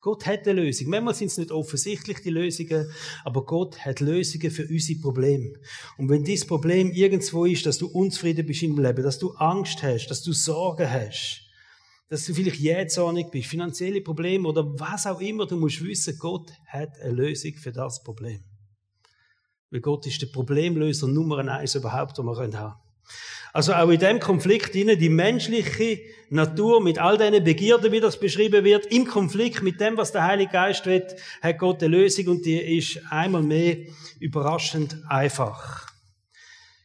Gott 0.00 0.26
hat 0.26 0.46
eine 0.46 0.62
Lösung. 0.62 0.90
Manchmal 0.90 1.14
sind 1.14 1.28
es 1.28 1.38
nicht 1.38 1.50
offensichtlich 1.50 2.20
die 2.22 2.30
Lösungen, 2.30 2.88
aber 3.24 3.44
Gott 3.44 3.84
hat 3.84 3.98
Lösungen 3.98 4.50
für 4.50 4.66
unsere 4.66 5.00
Probleme. 5.00 5.54
Und 5.96 6.08
wenn 6.08 6.22
dieses 6.22 6.46
Problem 6.46 6.92
irgendwo 6.92 7.44
ist, 7.46 7.66
dass 7.66 7.78
du 7.78 7.88
unzufrieden 7.88 8.46
bist 8.46 8.62
im 8.62 8.78
Leben, 8.78 9.02
dass 9.02 9.18
du 9.18 9.32
Angst 9.32 9.82
hast, 9.82 10.06
dass 10.06 10.22
du 10.22 10.32
Sorgen 10.32 10.88
hast, 10.88 11.42
dass 12.08 12.24
du 12.24 12.32
vielleicht 12.32 12.60
jähzornig 12.60 13.26
bist, 13.30 13.48
finanzielle 13.48 14.00
Probleme 14.00 14.48
oder 14.48 14.64
was 14.78 15.06
auch 15.06 15.20
immer, 15.20 15.46
du 15.46 15.56
musst 15.56 15.82
wissen, 15.84 16.16
Gott 16.18 16.52
hat 16.66 16.98
eine 17.00 17.12
Lösung 17.12 17.54
für 17.54 17.72
das 17.72 18.02
Problem. 18.02 18.42
Weil 19.70 19.80
Gott 19.80 20.06
ist 20.06 20.22
der 20.22 20.28
Problemlöser 20.28 21.08
Nummer 21.08 21.38
eins 21.38 21.74
überhaupt, 21.74 22.16
den 22.16 22.24
wir 22.24 22.36
haben 22.36 22.52
können. 22.52 22.87
Also 23.52 23.72
auch 23.72 23.88
in 23.88 23.98
dem 23.98 24.20
Konflikt 24.20 24.74
innen 24.74 24.98
die 24.98 25.08
menschliche 25.08 26.00
Natur 26.30 26.82
mit 26.82 26.98
all 26.98 27.16
diesen 27.16 27.42
Begierden, 27.44 27.92
wie 27.92 28.00
das 28.00 28.20
beschrieben 28.20 28.64
wird, 28.64 28.86
im 28.86 29.06
Konflikt 29.06 29.62
mit 29.62 29.80
dem, 29.80 29.96
was 29.96 30.12
der 30.12 30.24
Heilige 30.24 30.52
Geist 30.52 30.86
will, 30.86 31.06
hat 31.42 31.58
Gott 31.58 31.82
eine 31.82 31.96
Lösung 31.96 32.28
und 32.28 32.44
die 32.44 32.78
ist 32.78 33.00
einmal 33.10 33.42
mehr 33.42 33.78
überraschend 34.20 34.96
einfach. 35.08 35.88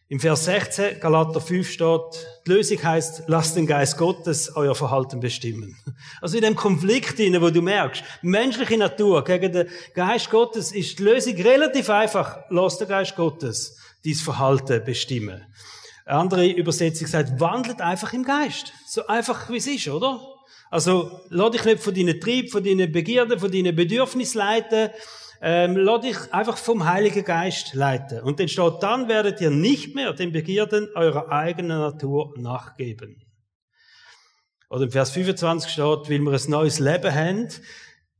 Im 0.09 0.19
Vers 0.19 0.45
16, 0.45 0.99
Galater 0.99 1.41
5 1.41 1.67
steht, 1.67 2.27
die 2.45 2.51
Lösung 2.51 2.83
heißt, 2.83 3.23
lasst 3.27 3.55
den 3.55 3.65
Geist 3.65 3.97
Gottes 3.97 4.55
euer 4.55 4.75
Verhalten 4.75 5.19
bestimmen. 5.19 5.75
Also 6.21 6.37
in 6.37 6.43
dem 6.43 6.55
Konflikt, 6.55 7.17
wo 7.17 7.49
du 7.49 7.61
merkst, 7.61 8.03
menschliche 8.21 8.77
Natur 8.77 9.23
gegen 9.23 9.51
den 9.51 9.67
Geist 9.95 10.29
Gottes 10.29 10.71
ist 10.71 10.99
die 10.99 11.03
Lösung 11.03 11.35
relativ 11.35 11.89
einfach. 11.89 12.41
Lasst 12.49 12.81
den 12.81 12.89
Geist 12.89 13.15
Gottes 13.15 13.77
dein 14.05 14.13
Verhalten 14.13 14.83
bestimmen. 14.85 15.45
Eine 16.05 16.19
andere 16.19 16.47
Übersetzung 16.47 17.07
sagt, 17.07 17.39
wandelt 17.39 17.81
einfach 17.81 18.13
im 18.13 18.23
Geist. 18.23 18.73
So 18.85 19.07
einfach 19.07 19.49
wie 19.49 19.57
es 19.57 19.67
ist, 19.67 19.87
oder? 19.87 20.19
Also, 20.69 21.21
lass 21.29 21.51
dich 21.51 21.65
nicht 21.65 21.83
von 21.83 21.93
deinen 21.93 22.19
Trieb, 22.19 22.51
von 22.51 22.63
deinen 22.63 22.91
Begierden, 22.91 23.39
von 23.39 23.51
deinen 23.51 23.75
Bedürfnissen 23.75 24.39
leiten, 24.39 24.89
ähm, 25.41 25.77
lass 25.77 26.01
dich 26.01 26.33
einfach 26.33 26.57
vom 26.57 26.85
Heiligen 26.85 27.23
Geist 27.23 27.73
leiten. 27.73 28.21
Und 28.21 28.39
dann 28.39 28.47
steht, 28.47 28.81
dann 28.81 29.07
werdet 29.07 29.39
ihr 29.39 29.51
nicht 29.51 29.93
mehr 29.93 30.13
den 30.13 30.31
Begierden 30.31 30.89
eurer 30.95 31.29
eigenen 31.29 31.79
Natur 31.79 32.33
nachgeben. 32.37 33.21
Oder 34.69 34.85
im 34.85 34.91
Vers 34.91 35.11
25 35.11 35.71
steht, 35.71 36.09
weil 36.09 36.19
wir 36.19 36.31
ein 36.31 36.49
neues 36.49 36.79
Leben 36.79 37.13
haben, 37.13 37.49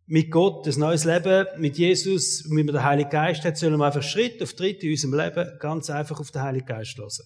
mit 0.05 0.29
Gott, 0.29 0.67
ein 0.67 0.79
neues 0.79 1.05
Leben 1.05 1.47
mit 1.57 1.77
Jesus, 1.77 2.43
wie 2.49 2.63
wir 2.63 2.73
den 2.73 2.83
Heiligen 2.83 3.09
Geist 3.09 3.45
haben, 3.45 3.55
sollen 3.55 3.77
wir 3.77 3.85
einfach 3.85 4.03
Schritt 4.03 4.43
auf 4.43 4.51
Schritt 4.51 4.83
in 4.83 4.91
unserem 4.91 5.15
Leben 5.15 5.57
ganz 5.59 5.89
einfach 5.89 6.19
auf 6.19 6.29
den 6.29 6.41
Heiligen 6.41 6.67
Geist 6.67 6.97
lassen. 6.97 7.23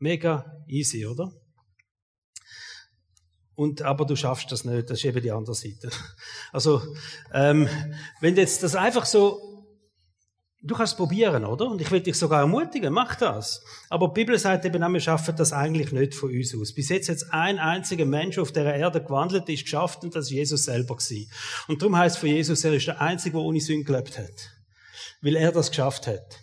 Mega 0.00 0.44
easy, 0.66 1.06
oder? 1.06 1.30
Und, 3.54 3.82
aber 3.82 4.06
du 4.06 4.16
schaffst 4.16 4.50
das 4.50 4.64
nicht, 4.64 4.88
das 4.88 4.98
ist 4.98 5.04
eben 5.04 5.22
die 5.22 5.30
andere 5.30 5.54
Seite. 5.54 5.90
Also, 6.52 6.82
ähm, 7.32 7.68
wenn 8.20 8.34
jetzt 8.34 8.62
das 8.62 8.74
einfach 8.74 9.04
so, 9.04 9.38
du 10.62 10.74
kannst 10.74 10.94
es 10.94 10.96
probieren, 10.96 11.44
oder? 11.44 11.66
Und 11.66 11.80
ich 11.80 11.90
will 11.90 12.00
dich 12.00 12.16
sogar 12.16 12.40
ermutigen, 12.40 12.92
mach 12.92 13.16
das. 13.16 13.62
Aber 13.88 14.08
die 14.08 14.14
Bibel 14.14 14.38
sagt 14.38 14.64
eben, 14.64 14.92
wir 14.92 15.00
schaffen 15.00 15.36
das 15.36 15.52
eigentlich 15.52 15.92
nicht 15.92 16.14
von 16.14 16.30
uns 16.30 16.56
aus. 16.56 16.72
Bis 16.72 16.88
jetzt 16.88 17.08
jetzt 17.08 17.32
ein 17.32 17.58
einziger 17.58 18.06
Mensch 18.06 18.38
auf 18.38 18.50
der 18.50 18.74
Erde 18.74 19.02
gewandelt 19.02 19.48
ist, 19.50 19.64
geschafft 19.64 20.02
und 20.04 20.16
das 20.16 20.26
ist 20.26 20.30
Jesus 20.30 20.64
selber 20.64 20.96
gewesen. 20.96 21.30
Und 21.68 21.82
darum 21.82 21.96
heißt 21.96 22.18
von 22.18 22.30
Jesus, 22.30 22.64
er 22.64 22.72
ist 22.72 22.86
der 22.86 23.00
Einzige, 23.00 23.36
der 23.36 23.42
ohne 23.42 23.60
Sünde 23.60 23.84
gelebt 23.84 24.18
hat. 24.18 24.50
Weil 25.20 25.36
er 25.36 25.52
das 25.52 25.68
geschafft 25.68 26.06
hat. 26.06 26.42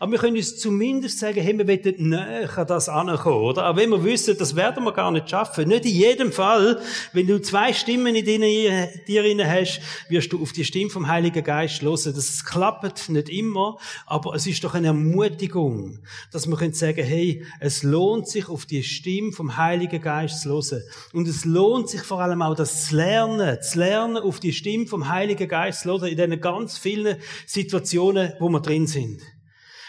Aber 0.00 0.12
wir 0.12 0.18
können 0.18 0.36
uns 0.36 0.58
zumindest 0.58 1.18
sagen, 1.18 1.40
hey, 1.40 1.56
wir 1.56 1.68
wollen 1.68 2.08
näher 2.08 2.58
an 2.58 2.66
das 2.66 2.88
ankommen, 2.88 3.44
oder? 3.44 3.64
Aber 3.64 3.80
wenn 3.80 3.90
wir 3.90 4.02
wissen, 4.04 4.36
das 4.36 4.56
werden 4.56 4.84
wir 4.84 4.92
gar 4.92 5.10
nicht 5.10 5.30
schaffen. 5.30 5.68
Nicht 5.68 5.84
in 5.84 5.92
jedem 5.92 6.32
Fall, 6.32 6.80
wenn 7.12 7.26
du 7.26 7.40
zwei 7.40 7.72
Stimmen 7.72 8.14
in 8.14 8.24
dir, 8.24 8.88
dir 9.06 9.48
hast, 9.48 9.80
wirst 10.08 10.32
du 10.32 10.42
auf 10.42 10.52
die 10.52 10.64
Stimme 10.64 10.90
vom 10.90 11.08
Heiligen 11.08 11.44
Geist 11.44 11.82
hören. 11.82 12.12
Das 12.14 12.44
klappt 12.44 13.08
nicht 13.08 13.28
immer, 13.28 13.78
aber 14.06 14.34
es 14.34 14.46
ist 14.46 14.64
doch 14.64 14.74
eine 14.74 14.88
Ermutigung, 14.88 16.00
dass 16.32 16.48
wir 16.48 16.56
können 16.56 16.74
sagen, 16.74 17.04
hey, 17.04 17.44
es 17.60 17.82
lohnt 17.82 18.28
sich, 18.28 18.48
auf 18.48 18.66
die 18.66 18.82
Stimme 18.82 19.32
vom 19.32 19.56
Heiligen 19.56 20.02
Geist 20.02 20.42
zu 20.42 20.50
hören. 20.50 20.82
Und 21.12 21.28
es 21.28 21.44
lohnt 21.44 21.88
sich 21.88 22.02
vor 22.02 22.20
allem 22.20 22.42
auch, 22.42 22.54
das 22.54 22.86
zu 22.86 22.96
lernen, 22.96 23.58
zu 23.62 23.78
lernen, 23.78 24.18
auf 24.18 24.40
die 24.40 24.52
Stimme 24.52 24.86
vom 24.86 25.08
Heiligen 25.08 25.48
Geist 25.48 25.82
zu 25.82 25.90
hören, 25.90 26.08
in 26.08 26.16
diesen 26.16 26.40
ganz 26.40 26.78
vielen 26.78 27.16
Situationen, 27.46 28.32
wo 28.40 28.48
wir 28.48 28.60
drin 28.60 28.86
sind. 28.86 29.20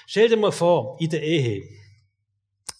Stell 0.07 0.29
dir 0.29 0.37
mal 0.37 0.51
vor, 0.51 0.97
in 0.99 1.09
der 1.09 1.23
Ehe. 1.23 1.63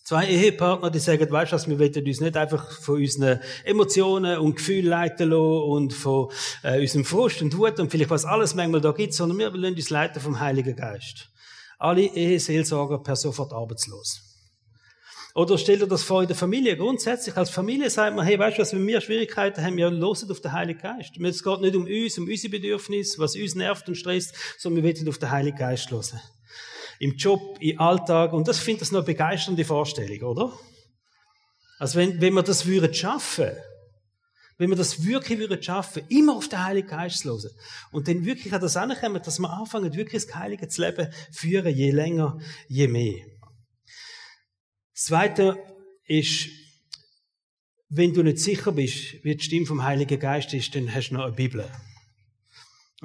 Zwei 0.04 0.28
Ehepartner, 0.28 0.92
die 0.92 1.00
sagen, 1.00 1.32
weißt 1.32 1.52
du 1.52 1.56
was, 1.56 1.68
wir 1.68 1.80
wollen 1.80 2.08
uns 2.08 2.22
nicht 2.22 2.38
einfach 2.38 2.80
von 2.80 2.98
unseren 2.98 3.40
Emotionen 3.64 4.38
und 4.38 4.58
Gefühlen 4.58 4.86
leiten 4.86 5.32
lassen 5.32 5.64
und 5.64 5.94
von 5.94 6.30
äh, 6.62 6.80
unserem 6.80 7.06
Frust 7.06 7.42
und 7.42 7.58
Wut 7.58 7.80
und 7.80 7.90
vielleicht 7.90 8.12
was 8.12 8.24
alles 8.24 8.54
manchmal 8.54 8.82
da 8.82 8.92
gibt, 8.92 9.16
sondern 9.16 9.40
wir 9.40 9.52
wollen 9.52 9.74
uns 9.74 9.90
leiten 9.90 10.22
vom 10.22 10.40
Heiligen 10.40 10.76
Geist. 10.76 11.32
Alle 11.80 12.04
Eheseelsorger 12.04 13.00
per 13.00 13.16
sofort 13.16 13.52
arbeitslos. 13.52 14.22
Oder 15.34 15.58
stell 15.58 15.80
dir 15.80 15.88
das 15.88 16.04
vor 16.04 16.22
in 16.22 16.28
der 16.28 16.38
Familie. 16.38 16.78
Grundsätzlich 16.78 17.36
als 17.36 17.50
Familie 17.50 17.90
sagt 17.90 18.16
man, 18.16 18.28
hey, 18.28 18.38
weißt 18.38 18.60
du 18.60 18.62
was, 18.62 18.74
wenn 18.74 18.86
wir 18.86 19.02
Schwierigkeiten 19.02 19.64
haben, 19.64 19.76
wir 19.76 19.90
hören 19.90 20.04
auf 20.04 20.40
den 20.40 20.52
Heiligen 20.52 20.80
Geist. 20.80 21.18
Es 21.20 21.44
geht 21.44 21.62
nicht 21.62 21.76
um 21.76 21.86
uns, 21.86 22.18
um 22.20 22.28
unsere 22.28 22.52
Bedürfnisse, 22.52 23.18
was 23.18 23.36
uns 23.36 23.56
nervt 23.56 23.90
und 23.90 23.96
stresst, 23.96 24.36
sondern 24.60 24.84
wir 24.84 24.96
wollen 24.96 25.10
auf 25.10 25.18
den 25.18 25.32
Heiligen 25.32 25.58
Geist 25.58 25.90
hören 25.90 26.22
im 27.00 27.16
Job, 27.16 27.58
im 27.60 27.80
Alltag. 27.80 28.34
Und 28.34 28.48
das 28.48 28.60
finde 28.60 28.84
ich 28.84 28.92
eine 28.92 29.04
begeisternde 29.04 29.66
Vorstellung, 29.66 30.22
oder? 30.30 30.60
Also 31.80 32.00
wenn, 32.00 32.22
wenn 32.22 32.34
wir 32.34 32.44
das 32.44 32.66
würden 32.66 32.94
schaffen, 32.94 33.52
wenn 34.58 34.70
wir 34.70 34.78
das 34.78 35.06
wirklich 35.06 35.40
würden 35.40 35.62
schaffen, 35.62 36.04
immer 36.08 36.36
auf 36.36 36.48
den 36.48 36.64
Heiligen 36.64 36.88
Geist 36.88 37.20
zu 37.20 37.30
hören 37.30 37.52
und 37.92 38.08
dann 38.08 38.24
wirklich 38.26 38.54
an 38.54 38.62
das 38.62 38.78
ankommen, 38.78 39.22
dass 39.22 39.40
wir 39.40 39.50
anfangen, 39.50 39.94
wirklich 39.94 40.26
das 40.26 40.36
Heilige 40.36 40.68
zu 40.68 40.82
leben, 40.82 41.12
führen, 41.32 41.76
je 41.76 41.92
länger, 41.92 42.40
je 42.70 42.88
mehr. 42.88 43.26
Das 44.94 45.04
Zweite 45.04 45.58
ist, 46.06 46.48
wenn 47.90 48.14
du 48.14 48.24
nicht 48.24 48.40
sicher 48.40 48.72
bist, 48.72 49.24
wie 49.24 49.36
die 49.36 49.44
Stimme 49.44 49.66
vom 49.66 49.84
Heiligen 49.84 50.20
Geist 50.20 50.54
ist, 50.54 50.74
dann 50.74 50.94
hast 50.94 51.10
du 51.10 51.16
noch 51.16 51.26
eine 51.26 51.34
Bibel. 51.34 51.70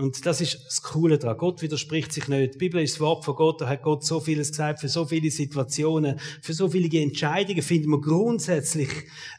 Und 0.00 0.25
das 0.25 0.40
ist 0.40 0.64
das 0.64 0.80
Coole 0.80 1.19
daran. 1.19 1.37
Gott 1.37 1.61
widerspricht 1.61 2.11
sich 2.11 2.26
nicht. 2.26 2.54
Die 2.54 2.59
Bibel 2.59 2.83
ist 2.83 2.95
das 2.95 3.00
Wort 3.00 3.23
von 3.23 3.37
Gott. 3.37 3.61
Da 3.61 3.69
hat 3.69 3.83
Gott 3.83 4.02
so 4.02 4.19
vieles 4.19 4.49
gesagt 4.49 4.80
für 4.80 4.88
so 4.88 5.04
viele 5.04 5.30
Situationen, 5.30 6.19
für 6.40 6.54
so 6.54 6.71
viele 6.71 6.88
Entscheidungen 7.02 7.61
finden 7.61 7.90
wir 7.90 8.00
grundsätzlich, 8.00 8.88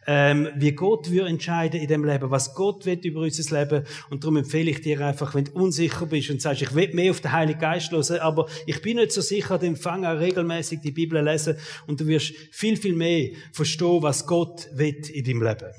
ähm, 0.05 0.49
wie 0.55 0.73
Gott 0.73 1.09
würde 1.09 1.29
entscheiden 1.29 1.81
in 1.81 1.87
dem 1.87 2.05
Leben, 2.05 2.29
was 2.29 2.53
Gott 2.53 2.85
will 2.85 2.99
über 3.01 3.21
unser 3.21 3.59
Leben. 3.59 3.85
Und 4.11 4.23
darum 4.23 4.37
empfehle 4.37 4.69
ich 4.69 4.81
dir 4.81 5.01
einfach, 5.01 5.33
wenn 5.33 5.45
du 5.45 5.53
unsicher 5.53 6.05
bist 6.05 6.29
und 6.29 6.43
sagst, 6.43 6.61
ich 6.61 6.75
will 6.75 6.93
mehr 6.93 7.09
auf 7.09 7.21
den 7.21 7.31
Heiligen 7.31 7.59
Geist 7.59 7.91
hören, 7.91 8.19
aber 8.19 8.47
ich 8.67 8.83
bin 8.83 8.97
nicht 8.97 9.13
so 9.13 9.21
sicher, 9.21 9.57
dann 9.57 9.75
fang 9.75 10.05
an 10.05 10.17
regelmäßig 10.17 10.81
die 10.81 10.91
Bibel 10.91 11.23
lesen 11.23 11.55
und 11.87 11.99
du 11.99 12.05
wirst 12.05 12.35
viel, 12.51 12.77
viel 12.77 12.93
mehr 12.93 13.31
verstehen, 13.51 14.03
was 14.03 14.27
Gott 14.27 14.67
will 14.73 15.01
in 15.11 15.23
deinem 15.23 15.41
Leben. 15.41 15.71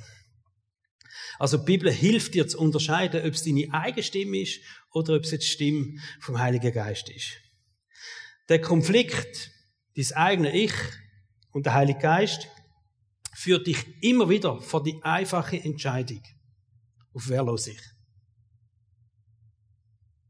Also 1.42 1.58
die 1.58 1.64
Bibel 1.64 1.90
hilft 1.90 2.34
dir 2.34 2.46
zu 2.46 2.56
unterscheiden, 2.61 3.26
ob 3.26 3.34
es 3.34 3.42
deine 3.42 3.66
eigene 3.75 4.04
Stimme 4.04 4.42
ist 4.42 4.61
oder 4.92 5.16
ob 5.16 5.25
es 5.25 5.32
jetzt 5.32 5.42
die 5.42 5.50
Stimme 5.50 5.99
vom 6.20 6.38
Heiligen 6.38 6.72
Geist 6.72 7.11
ist. 7.11 7.32
Der 8.49 8.61
Konflikt, 8.61 9.50
dein 9.96 10.12
eigene 10.12 10.54
Ich 10.56 10.72
und 11.50 11.66
der 11.66 11.75
Heilige 11.75 11.99
Geist, 11.99 12.46
führt 13.34 13.66
dich 13.66 13.84
immer 14.04 14.28
wieder 14.28 14.61
vor 14.61 14.84
die 14.84 15.02
einfache 15.02 15.56
Entscheidung. 15.56 16.22
Auf 17.12 17.28
wer 17.28 17.44
ich? 17.66 17.80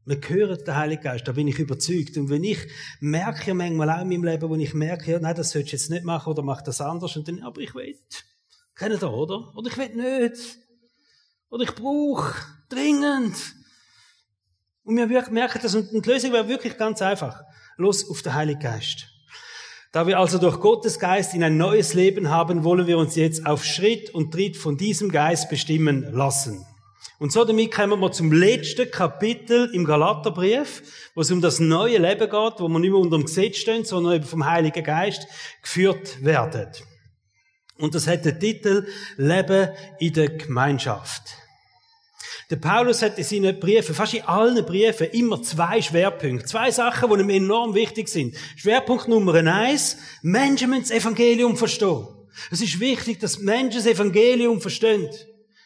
Wir 0.05 0.19
hören 0.29 0.63
den 0.65 0.75
Heiligen 0.75 1.03
Geist, 1.03 1.27
da 1.27 1.33
bin 1.33 1.47
ich 1.47 1.59
überzeugt. 1.59 2.17
Und 2.17 2.31
wenn 2.31 2.43
ich 2.43 2.57
merke 3.01 3.53
manchmal 3.53 3.91
auch 3.91 4.01
in 4.01 4.09
meinem 4.09 4.23
Leben, 4.23 4.49
wo 4.49 4.55
ich 4.55 4.73
merke, 4.73 5.11
ja, 5.11 5.19
nein, 5.19 5.35
das 5.35 5.51
sollst 5.51 5.73
du 5.73 5.75
jetzt 5.75 5.91
nicht 5.91 6.05
machen 6.05 6.31
oder 6.31 6.41
mach 6.41 6.63
das 6.63 6.81
anders, 6.81 7.15
und 7.15 7.27
dann, 7.27 7.43
aber 7.43 7.61
ich 7.61 7.75
will. 7.75 7.99
Kennt 8.73 8.99
ihr, 8.99 9.13
oder? 9.13 9.55
Oder 9.55 9.69
ich 9.69 9.77
will 9.77 10.29
nicht. 10.29 10.62
Oder 11.53 11.65
ich 11.65 11.75
brauche 11.75 12.33
dringend. 12.67 13.35
Und 14.83 14.97
wir 14.97 15.05
merken 15.29 15.59
das, 15.61 15.75
und 15.75 15.91
die 15.91 16.09
Lösung 16.09 16.33
wäre 16.33 16.47
wirklich 16.47 16.75
ganz 16.79 16.99
einfach. 17.03 17.43
Los 17.77 18.09
auf 18.09 18.23
den 18.23 18.33
Heiligen 18.33 18.59
Geist. 18.59 19.05
Da 19.91 20.07
wir 20.07 20.17
also 20.17 20.39
durch 20.39 20.59
Gottes 20.59 20.97
Geist 20.97 21.35
in 21.35 21.43
ein 21.43 21.55
neues 21.55 21.93
Leben 21.93 22.29
haben, 22.29 22.63
wollen 22.63 22.87
wir 22.87 22.97
uns 22.97 23.15
jetzt 23.15 23.45
auf 23.45 23.63
Schritt 23.63 24.09
und 24.15 24.31
Tritt 24.31 24.57
von 24.57 24.77
diesem 24.77 25.11
Geist 25.11 25.47
bestimmen 25.47 26.11
lassen. 26.11 26.65
Und 27.19 27.31
so 27.31 27.45
damit 27.45 27.71
kommen 27.71 27.99
wir 27.99 28.11
zum 28.11 28.31
letzten 28.31 28.89
Kapitel 28.89 29.69
im 29.75 29.85
Galaterbrief, 29.85 31.11
wo 31.13 31.21
es 31.21 31.29
um 31.29 31.39
das 31.39 31.59
neue 31.59 31.99
Leben 31.99 32.31
geht, 32.31 32.53
wo 32.59 32.67
man 32.67 32.81
nicht 32.81 32.89
mehr 32.89 32.99
unter 32.99 33.15
dem 33.15 33.27
Gesetz 33.27 33.57
stehen, 33.57 33.85
sondern 33.85 34.15
eben 34.15 34.25
vom 34.25 34.47
Heiligen 34.47 34.83
Geist 34.83 35.27
geführt 35.61 36.25
werden. 36.25 36.71
Und 37.77 37.93
das 37.93 38.07
hat 38.07 38.25
den 38.25 38.39
Titel 38.39 38.87
Leben 39.17 39.69
in 39.99 40.13
der 40.13 40.29
Gemeinschaft. 40.29 41.42
Der 42.53 42.59
Paulus 42.59 43.01
hat 43.01 43.17
in 43.17 43.23
seinen 43.23 43.59
Briefen, 43.59 43.95
fast 43.95 44.13
in 44.13 44.21
allen 44.25 44.63
Briefen, 44.63 45.07
immer 45.07 45.41
zwei 45.41 45.81
Schwerpunkte. 45.81 46.45
Zwei 46.45 46.69
Sachen, 46.69 47.09
die 47.09 47.23
ihm 47.23 47.29
enorm 47.31 47.73
wichtig 47.73 48.07
sind. 48.07 48.35
Schwerpunkt 48.55 49.07
Nummer 49.07 49.33
eins, 49.33 49.97
Menschen 50.21 50.69
müssen 50.69 50.83
das 50.83 50.91
Evangelium 50.91 51.57
verstehen. 51.57 52.05
Es 52.51 52.61
ist 52.61 52.79
wichtig, 52.79 53.19
dass 53.19 53.39
Menschen 53.39 53.77
das 53.77 53.87
Evangelium 53.87 54.61
verstehen. 54.61 55.09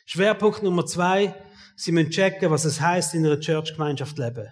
Schwerpunkt 0.06 0.64
Nummer 0.64 0.86
zwei, 0.86 1.36
sie 1.76 1.92
müssen 1.92 2.10
checken, 2.10 2.52
was 2.52 2.64
es 2.64 2.80
heißt, 2.80 3.16
in 3.16 3.26
einer 3.26 3.42
Church-Gemeinschaft 3.42 4.18
leben. 4.18 4.48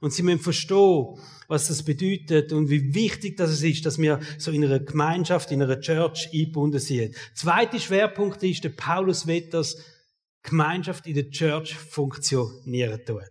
Und 0.00 0.12
sie 0.12 0.24
müssen 0.24 0.40
verstehen, 0.40 1.20
was 1.46 1.68
das 1.68 1.84
bedeutet 1.84 2.52
und 2.52 2.68
wie 2.68 2.94
wichtig 2.96 3.36
das 3.36 3.62
ist, 3.62 3.86
dass 3.86 3.96
wir 3.96 4.18
so 4.38 4.50
in 4.50 4.64
einer 4.64 4.80
Gemeinschaft, 4.80 5.52
in 5.52 5.62
einer 5.62 5.78
Church 5.78 6.30
eingebunden 6.32 6.80
sind. 6.80 7.14
Zweiter 7.32 7.78
Schwerpunkt 7.78 8.42
ist, 8.42 8.64
der 8.64 8.70
Paulus 8.70 9.28
will, 9.28 9.42
dass 9.42 9.76
Gemeinschaft 10.46 11.06
in 11.06 11.14
der 11.14 11.30
Church 11.30 11.74
funktionieren 11.74 13.00
tut. 13.04 13.22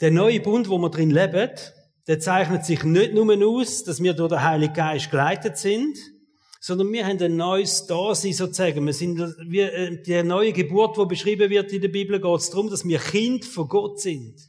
Der 0.00 0.10
neue 0.10 0.40
Bund, 0.40 0.68
wo 0.68 0.78
wir 0.78 0.90
drin 0.90 1.10
leben, 1.10 1.50
der 2.06 2.20
zeichnet 2.20 2.64
sich 2.64 2.84
nicht 2.84 3.14
nur 3.14 3.32
aus, 3.46 3.84
dass 3.84 4.02
wir 4.02 4.14
durch 4.14 4.30
den 4.30 4.42
Heiligen 4.42 4.74
Geist 4.74 5.10
geleitet 5.10 5.58
sind, 5.58 5.98
sondern 6.60 6.92
wir 6.92 7.06
haben 7.06 7.20
ein 7.22 7.36
neues 7.36 7.86
Dasein 7.86 8.32
sozusagen. 8.32 8.84
Wir 8.84 8.92
sind 8.92 9.18
wie 9.46 9.60
äh, 9.60 10.02
die 10.02 10.22
neue 10.22 10.52
Geburt, 10.52 10.98
wo 10.98 11.06
beschrieben 11.06 11.50
wird 11.50 11.72
in 11.72 11.82
der 11.82 11.88
Bibel, 11.88 12.20
geht 12.20 12.40
es 12.40 12.50
darum, 12.50 12.70
dass 12.70 12.84
wir 12.84 12.98
Kind 12.98 13.44
von 13.44 13.68
Gott 13.68 14.00
sind. 14.00 14.40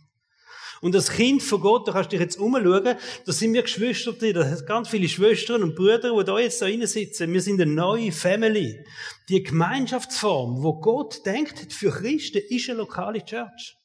Und 0.81 0.95
das 0.95 1.11
Kind 1.11 1.43
von 1.43 1.61
Gott, 1.61 1.87
da 1.87 1.91
kannst 1.91 2.11
du 2.11 2.17
dich 2.17 2.21
jetzt 2.21 2.39
umschauen, 2.39 2.83
da 3.25 3.31
sind 3.31 3.53
wir 3.53 3.63
Geschwister, 3.63 4.13
da 4.13 4.55
sind 4.55 4.65
ganz 4.65 4.89
viele 4.89 5.09
Schwestern 5.09 5.63
und 5.63 5.75
Brüder, 5.75 6.17
die 6.17 6.23
da 6.23 6.39
jetzt 6.39 6.61
da 6.61 6.67
sitzen. 6.87 7.33
Wir 7.33 7.41
sind 7.41 7.61
eine 7.61 7.71
neue 7.71 8.11
Family. 8.11 8.85
Die 9.27 9.43
Gemeinschaftsform, 9.43 10.63
wo 10.63 10.79
Gott 10.79 11.25
denkt 11.25 11.73
für 11.73 11.91
Christen, 11.91 12.41
ist 12.49 12.69
eine 12.69 12.79
lokale 12.79 13.23
Church. 13.23 13.75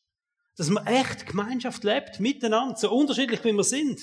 Dass 0.57 0.71
man 0.71 0.87
echt 0.87 1.27
Gemeinschaft 1.27 1.83
lebt, 1.83 2.21
miteinander, 2.21 2.77
so 2.77 2.93
unterschiedlich 2.93 3.45
wie 3.45 3.53
wir 3.53 3.65
sind 3.65 4.01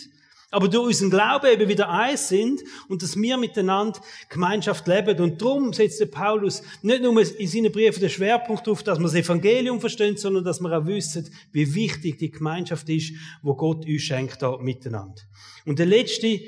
aber 0.52 0.68
durch 0.68 0.88
unseren 0.88 1.10
Glauben 1.10 1.48
eben 1.48 1.70
wieder 1.70 1.90
eins 1.90 2.28
sind 2.28 2.62
und 2.90 3.02
dass 3.02 3.16
wir 3.16 3.38
miteinander 3.38 4.00
Gemeinschaft 4.30 4.86
leben. 4.88 5.20
Und 5.22 5.42
darum 5.42 5.72
setzt 5.72 6.02
der 6.02 6.08
Paulus 6.08 6.62
nicht 6.82 7.02
nur 7.02 7.20
in 7.22 7.48
seinen 7.48 7.72
Briefen 7.72 8.02
den 8.02 8.10
Schwerpunkt 8.10 8.68
darauf, 8.68 8.84
dass 8.84 9.00
wir 9.00 9.06
das 9.06 9.16
Evangelium 9.16 9.80
verstehen, 9.80 10.18
sondern 10.18 10.44
dass 10.44 10.60
wir 10.60 10.78
auch 10.78 10.86
wissen, 10.86 11.34
wie 11.54 11.74
wichtig 11.74 12.20
die 12.20 12.32
Gemeinschaft 12.32 12.88
ist, 12.90 13.14
wo 13.42 13.56
Gott 13.56 13.86
uns 13.86 14.02
schenkt 14.02 14.42
da 14.42 14.58
miteinander. 14.58 15.22
Und 15.66 15.80
der 15.80 15.86
letzte 15.86 16.42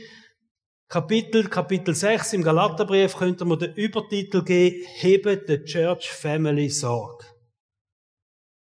Kapitel, 0.89 1.47
Kapitel 1.47 1.95
6 1.95 2.33
im 2.33 2.43
Galaterbrief, 2.43 3.15
könnte 3.15 3.45
man 3.45 3.57
den 3.57 3.73
Übertitel 3.73 4.43
geben, 4.43 4.85
Hebe 4.95 5.41
the 5.47 5.63
Church 5.63 6.11
Family 6.11 6.69
Sorg. 6.69 7.23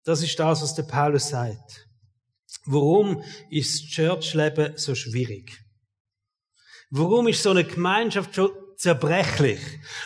Das 0.04 0.22
ist 0.22 0.38
das, 0.38 0.62
was 0.62 0.74
der 0.74 0.84
Paulus 0.84 1.30
sagt. 1.30 1.89
Warum 2.72 3.22
ist 3.50 3.82
das 3.82 3.90
Churchleben 3.90 4.74
so 4.76 4.94
schwierig? 4.94 5.60
Warum 6.90 7.26
ist 7.26 7.42
so 7.42 7.50
eine 7.50 7.64
Gemeinschaft 7.64 8.32
schon 8.34 8.50
zerbrechlich? 8.76 9.58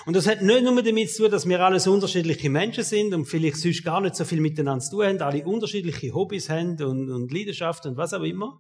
Und 0.07 0.17
das 0.17 0.27
hat 0.27 0.41
nicht 0.41 0.63
nur 0.63 0.83
damit 0.83 1.11
zu 1.11 1.25
tun, 1.25 1.31
dass 1.31 1.47
wir 1.47 1.61
alles 1.61 1.87
unterschiedliche 1.87 2.49
Menschen 2.49 2.83
sind 2.83 3.13
und 3.13 3.27
vielleicht 3.27 3.59
sonst 3.59 3.85
gar 3.85 4.01
nicht 4.01 4.17
so 4.17 4.25
viel 4.25 4.41
miteinander 4.41 4.83
zu 4.83 4.93
tun 4.93 5.05
haben, 5.05 5.21
alle 5.21 5.45
unterschiedliche 5.45 6.15
Hobbys 6.15 6.49
haben 6.49 6.83
und, 6.83 7.11
und 7.11 7.31
Leidenschaften 7.31 7.91
und 7.91 7.97
was 7.99 8.15
auch 8.15 8.23
immer, 8.23 8.59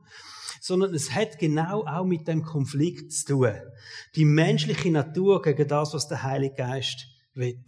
sondern 0.61 0.95
es 0.95 1.13
hat 1.13 1.39
genau 1.39 1.87
auch 1.87 2.05
mit 2.05 2.29
dem 2.29 2.43
Konflikt 2.43 3.11
zu 3.11 3.25
tun. 3.27 3.55
Die 4.17 4.27
menschliche 4.27 4.91
Natur 4.91 5.41
gegen 5.41 5.67
das, 5.67 5.95
was 5.95 6.09
der 6.09 6.23
Heilige 6.23 6.57
Geist 6.57 7.07
will. 7.33 7.65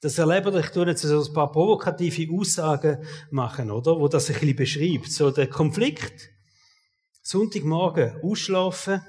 Das 0.00 0.18
erleben 0.18 0.52
wir, 0.52 0.60
ich 0.60 0.70
tue 0.70 0.86
jetzt 0.86 1.02
so 1.02 1.24
ein 1.24 1.32
paar 1.32 1.50
provokative 1.50 2.32
Aussagen 2.32 3.04
machen, 3.30 3.70
oder? 3.70 3.98
Wo 3.98 4.08
das 4.08 4.28
ein 4.28 4.34
bisschen 4.34 4.56
beschreibt. 4.56 5.10
So 5.10 5.30
der 5.30 5.48
Konflikt. 5.48 6.30
Sonntagmorgen 7.22 8.20
ausschlafen 8.22 9.02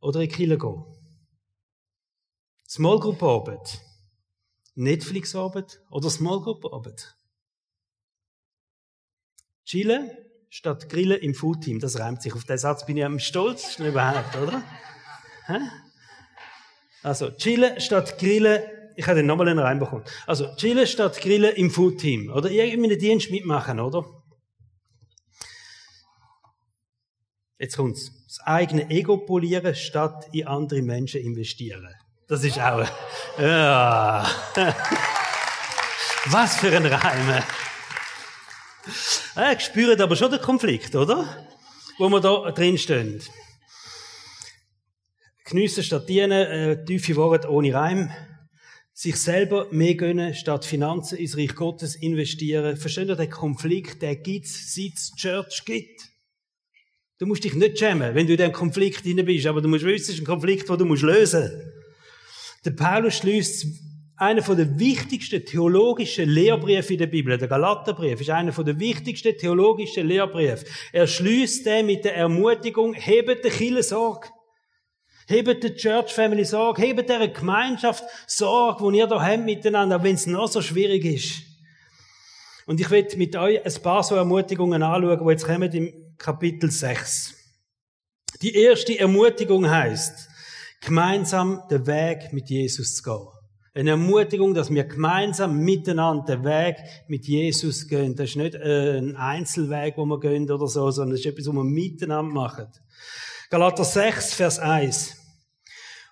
oder 0.00 0.20
in 0.20 0.28
die 0.28 0.34
Kirche 0.34 0.58
gehen. 0.58 0.84
Small 2.68 3.00
Group 3.00 3.22
Arbeit. 3.22 3.80
Netflix 4.74 5.34
Arbeit 5.34 5.80
oder 5.90 6.08
Small 6.08 6.40
Group 6.40 6.64
Arbeit. 6.72 7.16
Chillen 9.64 10.10
statt 10.50 10.88
Grillen 10.88 11.20
im 11.20 11.34
Food 11.34 11.62
Team. 11.62 11.80
Das 11.80 11.98
reimt 11.98 12.22
sich. 12.22 12.34
Auf 12.34 12.44
den 12.44 12.58
Satz 12.58 12.86
bin 12.86 12.96
ich 12.96 13.04
am 13.04 13.18
stolzesten 13.18 13.86
überhaupt, 13.86 14.36
oder? 14.36 14.62
Also, 17.02 17.30
chillen 17.30 17.80
statt 17.80 18.18
Grillen 18.18 18.62
ich 18.96 19.06
habe 19.06 19.16
den 19.16 19.26
nochmal 19.26 19.48
einen 19.48 19.58
reinbekommen. 19.58 20.04
Also, 20.26 20.54
chillen 20.56 20.86
statt 20.86 21.20
grillen 21.20 21.54
im 21.56 21.70
Food-Team. 21.70 22.30
Oder 22.32 22.50
irgendwie 22.50 22.90
einen 22.90 22.98
Dienst 22.98 23.30
mitmachen, 23.30 23.80
oder? 23.80 24.04
Jetzt 27.58 27.76
kommt's. 27.76 28.10
Das 28.26 28.40
eigene 28.46 28.90
Ego 28.90 29.18
polieren 29.18 29.74
statt 29.74 30.28
in 30.32 30.46
andere 30.46 30.82
Menschen 30.82 31.20
investieren. 31.20 31.94
Das 32.26 32.42
ist 32.44 32.58
auch, 32.58 32.86
ja. 33.38 34.26
Was 36.26 36.56
für 36.56 36.74
ein 36.74 36.86
Reim. 36.86 37.42
Ja, 39.36 39.60
spürt 39.60 40.00
aber 40.00 40.16
schon 40.16 40.30
den 40.30 40.40
Konflikt, 40.40 40.94
oder? 40.94 41.46
Wo 41.98 42.08
wir 42.08 42.20
da 42.20 42.50
drin 42.52 42.78
stehen. 42.78 43.22
Geniessen 45.44 45.82
statt 45.82 46.08
dienen, 46.08 46.32
äh, 46.32 46.84
tiefe 46.84 47.14
Worte 47.16 47.50
ohne 47.50 47.74
Reim 47.74 48.10
sich 49.02 49.16
selber 49.16 49.66
mehr 49.72 49.96
gönnen, 49.96 50.32
statt 50.32 50.64
Finanzen 50.64 51.18
ins 51.18 51.36
Reich 51.36 51.56
Gottes 51.56 51.96
investieren. 51.96 52.76
Versteht 52.76 53.08
ihr 53.08 53.16
den 53.16 53.28
Konflikt, 53.28 54.00
der 54.00 54.14
gibt's, 54.14 54.76
seit 54.76 54.94
es 54.94 55.10
Church 55.16 55.64
gibt? 55.64 56.02
Du 57.18 57.26
musst 57.26 57.42
dich 57.42 57.54
nicht 57.54 57.80
schämen, 57.80 58.14
wenn 58.14 58.28
du 58.28 58.34
in 58.34 58.36
diesem 58.36 58.52
Konflikt 58.52 59.04
drin 59.04 59.24
bist, 59.24 59.48
aber 59.48 59.60
du 59.60 59.66
musst 59.66 59.84
wissen, 59.84 60.04
es 60.04 60.08
ist 60.10 60.20
ein 60.20 60.24
Konflikt, 60.24 60.68
den 60.68 60.78
du 60.78 60.84
musst 60.84 61.02
lösen 61.02 61.50
Der 62.64 62.70
Paulus 62.70 63.16
schließt 63.16 63.66
einer 64.18 64.40
der 64.40 64.78
wichtigsten 64.78 65.44
theologischen 65.44 66.28
Lehrbriefe 66.28 66.92
in 66.92 67.00
der 67.00 67.08
Bibel, 67.08 67.36
der 67.36 67.48
Galaterbrief, 67.48 68.20
ist 68.20 68.30
einer 68.30 68.52
der 68.52 68.78
wichtigsten 68.78 69.36
theologischen 69.36 70.06
Lehrbriefe. 70.06 70.64
Er 70.92 71.08
schließt 71.08 71.66
den 71.66 71.86
mit 71.86 72.04
der 72.04 72.14
Ermutigung, 72.14 72.94
hebt 72.94 73.44
den 73.44 73.50
Kille 73.50 73.82
Sorge. 73.82 74.28
Hebt 75.26 75.62
der 75.62 75.74
Church 75.74 76.12
Family 76.12 76.44
Sorge, 76.44 76.82
hebt 76.82 77.08
der 77.08 77.28
Gemeinschaft 77.28 78.04
Sorge, 78.26 78.90
die 78.90 78.98
ihr 78.98 79.06
da 79.06 79.22
habt 79.22 79.44
miteinander, 79.44 80.02
wenn 80.02 80.14
es 80.14 80.26
noch 80.26 80.48
so 80.48 80.60
schwierig 80.60 81.04
ist. 81.04 81.42
Und 82.66 82.80
ich 82.80 82.90
will 82.90 83.06
mit 83.16 83.36
euch 83.36 83.64
ein 83.64 83.82
paar 83.82 84.02
so 84.02 84.14
Ermutigungen 84.14 84.82
anschauen, 84.82 85.18
die 85.18 85.30
jetzt 85.30 85.44
kommen 85.44 85.72
im 85.72 85.92
Kapitel 86.18 86.70
6. 86.70 87.34
Die 88.40 88.54
erste 88.54 88.98
Ermutigung 88.98 89.68
heißt, 89.68 90.28
gemeinsam 90.80 91.62
den 91.70 91.86
Weg 91.86 92.32
mit 92.32 92.50
Jesus 92.50 92.96
zu 92.96 93.02
gehen. 93.02 93.28
Eine 93.74 93.90
Ermutigung, 93.90 94.52
dass 94.52 94.70
wir 94.70 94.84
gemeinsam 94.84 95.58
miteinander 95.60 96.36
den 96.36 96.44
Weg 96.44 96.76
mit 97.08 97.26
Jesus 97.26 97.88
gehen. 97.88 98.14
Das 98.14 98.30
ist 98.30 98.36
nicht 98.36 98.54
äh, 98.54 98.98
ein 98.98 99.16
Einzelweg, 99.16 99.96
wo 99.96 100.04
wir 100.04 100.20
gehen 100.20 100.50
oder 100.50 100.66
so, 100.66 100.90
sondern 100.90 101.12
das 101.12 101.20
ist 101.20 101.26
etwas, 101.26 101.46
was 101.46 101.54
wir 101.54 101.64
miteinander 101.64 102.32
machen. 102.32 102.66
Galater 103.52 103.84
6, 103.84 104.32
Vers 104.32 104.58
1. 104.60 105.14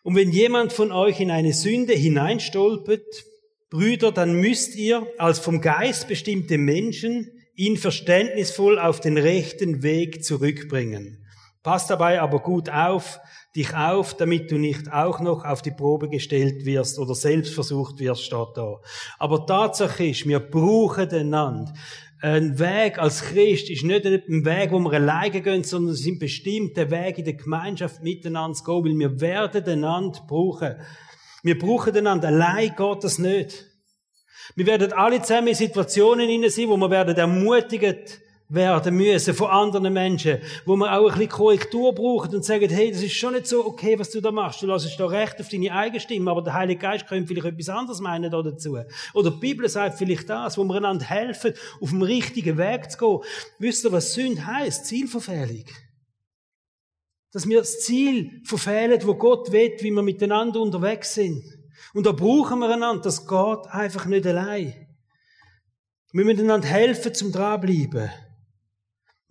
Und 0.02 0.14
wenn 0.14 0.30
jemand 0.30 0.74
von 0.74 0.92
euch 0.92 1.20
in 1.20 1.30
eine 1.30 1.54
Sünde 1.54 1.94
hineinstolpert, 1.94 3.24
Brüder, 3.70 4.12
dann 4.12 4.34
müsst 4.34 4.76
ihr 4.76 5.06
als 5.16 5.38
vom 5.38 5.62
Geist 5.62 6.06
bestimmte 6.06 6.58
Menschen 6.58 7.30
ihn 7.54 7.78
verständnisvoll 7.78 8.78
auf 8.78 9.00
den 9.00 9.16
rechten 9.16 9.82
Weg 9.82 10.22
zurückbringen. 10.22 11.26
Pass 11.62 11.86
dabei 11.86 12.20
aber 12.20 12.40
gut 12.40 12.68
auf, 12.68 13.20
dich 13.56 13.74
auf, 13.74 14.14
damit 14.14 14.50
du 14.50 14.58
nicht 14.58 14.92
auch 14.92 15.20
noch 15.20 15.46
auf 15.46 15.62
die 15.62 15.70
Probe 15.70 16.10
gestellt 16.10 16.66
wirst 16.66 16.98
oder 16.98 17.14
selbst 17.14 17.54
versucht 17.54 18.00
wirst, 18.00 18.22
steht 18.22 18.48
da. 18.54 18.82
Aber 19.18 19.46
Tatsache 19.46 20.08
ist, 20.08 20.28
wir 20.28 20.40
brauchen 20.40 21.08
einander. 21.08 21.72
Ein 22.22 22.58
Weg 22.58 22.98
als 22.98 23.22
Christ 23.22 23.70
ist 23.70 23.82
nicht 23.82 24.04
ein 24.04 24.44
Weg, 24.44 24.72
wo 24.72 24.78
wir 24.78 24.92
alleine 24.92 25.40
gehen, 25.40 25.64
sondern 25.64 25.94
es 25.94 26.02
sind 26.02 26.18
bestimmte 26.18 26.90
Wege 26.90 27.20
in 27.20 27.24
der 27.24 27.34
Gemeinschaft 27.34 28.02
miteinander 28.02 28.54
zu 28.54 28.64
gehen, 28.64 28.84
weil 28.84 28.98
wir 28.98 29.20
werden 29.22 29.64
einander 29.64 30.20
brauchen. 30.28 30.76
Wir 31.42 31.58
brauchen 31.58 31.96
einander. 31.96 32.28
Allein 32.28 32.74
geht 32.76 33.04
das 33.04 33.18
nicht. 33.18 33.64
Wir 34.54 34.66
werden 34.66 34.92
alle 34.92 35.22
zusammen 35.22 35.48
in 35.48 35.54
Situationen 35.54 36.50
sein, 36.50 36.68
wo 36.68 36.76
wir 36.76 36.90
werden 36.90 37.16
ermutigt 37.16 38.20
werden 38.50 38.96
müssen 38.96 39.32
von 39.32 39.48
anderen 39.48 39.92
Menschen, 39.92 40.38
wo 40.66 40.74
wir 40.76 40.92
auch 40.92 41.06
ein 41.06 41.12
bisschen 41.12 41.28
Korrektur 41.28 41.94
brauchen 41.94 42.34
und 42.34 42.44
sagen, 42.44 42.68
hey, 42.68 42.90
das 42.90 43.00
ist 43.00 43.14
schon 43.14 43.34
nicht 43.34 43.46
so 43.46 43.64
okay, 43.64 43.96
was 43.96 44.10
du 44.10 44.20
da 44.20 44.32
machst. 44.32 44.60
Du 44.60 44.66
lässt 44.66 44.98
da 44.98 45.06
recht 45.06 45.40
auf 45.40 45.48
deine 45.48 45.72
eigene 45.72 46.00
Stimme, 46.00 46.32
aber 46.32 46.42
der 46.42 46.54
Heilige 46.54 46.80
Geist 46.80 47.06
könnte 47.06 47.28
vielleicht 47.28 47.46
etwas 47.46 47.68
anderes 47.68 48.00
meinen 48.00 48.28
da 48.28 48.42
dazu. 48.42 48.76
Oder 49.14 49.30
die 49.30 49.38
Bibel 49.38 49.68
sagt 49.68 49.98
vielleicht 49.98 50.28
das, 50.28 50.58
wo 50.58 50.64
wir 50.64 50.74
einander 50.74 51.04
helfen, 51.04 51.54
auf 51.80 51.90
dem 51.90 52.02
richtigen 52.02 52.58
Weg 52.58 52.90
zu 52.90 52.98
gehen. 52.98 53.18
Wisst 53.60 53.84
ihr, 53.84 53.92
was 53.92 54.14
Sünde 54.14 54.44
heisst? 54.44 54.86
Zielverfehlung. 54.86 55.64
Dass 57.32 57.48
wir 57.48 57.60
das 57.60 57.78
Ziel 57.80 58.42
verfehlen, 58.44 59.00
wo 59.04 59.14
Gott 59.14 59.52
will, 59.52 59.76
wie 59.78 59.92
wir 59.92 60.02
miteinander 60.02 60.60
unterwegs 60.60 61.14
sind. 61.14 61.44
Und 61.94 62.04
da 62.04 62.10
brauchen 62.10 62.58
wir 62.58 62.68
einander. 62.68 63.02
Das 63.02 63.28
geht 63.28 63.66
einfach 63.70 64.06
nicht 64.06 64.26
allein. 64.26 64.74
Wir 66.12 66.24
müssen 66.24 66.40
einander 66.40 66.66
helfen 66.66 67.14
zum 67.14 67.30
dranbleiben. 67.30 68.10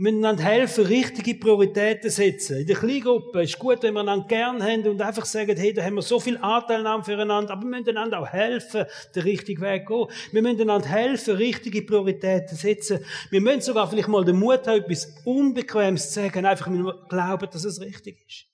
Wir 0.01 0.13
müssen 0.13 0.37
helfen, 0.37 0.85
richtige 0.85 1.35
Prioritäten 1.35 2.09
setzen. 2.09 2.61
In 2.61 2.67
der 2.67 2.77
Kleingruppe 2.77 3.43
ist 3.43 3.59
gut, 3.59 3.83
wenn 3.83 3.93
wir 3.95 3.99
einander 3.99 4.27
gern 4.27 4.63
haben 4.63 4.87
und 4.87 5.01
einfach 5.01 5.25
sagen, 5.25 5.57
hey, 5.57 5.73
da 5.73 5.83
haben 5.83 5.95
wir 5.95 6.01
so 6.01 6.21
viel 6.21 6.37
Anteilnahme 6.37 7.03
füreinander, 7.03 7.51
aber 7.51 7.63
wir 7.63 7.69
müssen 7.69 7.89
einander 7.89 8.21
auch 8.21 8.27
helfen, 8.27 8.85
den 9.13 9.23
richtigen 9.23 9.61
Weg 9.61 9.87
gehen. 9.87 10.05
Wir 10.31 10.41
müssen 10.41 10.61
einander 10.61 10.87
helfen, 10.87 11.35
richtige 11.35 11.81
Prioritäten 11.81 12.55
setzen. 12.55 13.03
Wir 13.29 13.41
müssen 13.41 13.59
sogar 13.59 13.89
vielleicht 13.89 14.07
mal 14.07 14.23
den 14.23 14.39
Mut 14.39 14.65
haben, 14.67 14.83
etwas 14.83 15.13
Unbequemes 15.25 16.13
zu 16.13 16.21
sagen, 16.21 16.45
einfach 16.45 16.67
weil 16.67 16.81
wir 16.81 17.05
glauben, 17.09 17.49
dass 17.51 17.65
es 17.65 17.81
richtig 17.81 18.25
ist. 18.25 18.45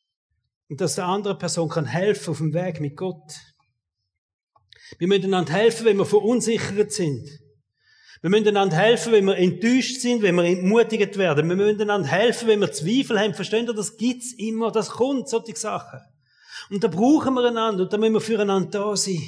Und 0.68 0.82
dass 0.82 0.96
der 0.96 1.06
andere 1.06 1.38
Person 1.38 1.70
kann 1.70 1.86
helfen 1.86 2.32
auf 2.32 2.40
dem 2.40 2.56
Weg 2.56 2.82
mit 2.82 2.98
Gott. 2.98 3.36
Wir 4.98 5.08
müssen 5.08 5.26
einander 5.26 5.54
helfen, 5.54 5.86
wenn 5.86 5.98
wir 5.98 6.06
verunsichert 6.06 6.92
sind. 6.92 7.45
Wir 8.22 8.30
müssen 8.30 8.48
einander 8.48 8.78
helfen, 8.78 9.12
wenn 9.12 9.26
wir 9.26 9.38
enttäuscht 9.38 10.00
sind, 10.00 10.22
wenn 10.22 10.36
wir 10.36 10.46
entmutigt 10.46 11.18
werden. 11.18 11.50
Wir 11.50 11.56
müssen 11.56 11.82
einander 11.82 12.08
helfen, 12.08 12.48
wenn 12.48 12.62
wir 12.62 12.72
Zweifel 12.72 13.20
haben. 13.20 13.34
Versteht 13.34 13.68
ihr, 13.68 13.74
das 13.74 13.98
gibt's 13.98 14.34
immer, 14.34 14.72
das 14.72 14.90
kommt, 14.90 15.30
solche 15.30 15.56
Sachen. 15.56 16.00
Und 16.70 16.84
da 16.84 16.88
brauchen 16.88 17.34
wir 17.34 17.46
einander 17.46 17.84
und 17.84 17.94
da 17.94 17.98
müssen 17.98 18.14
wir 18.14 18.22
füreinander 18.22 18.70
da 18.70 18.96
sein. 18.96 19.22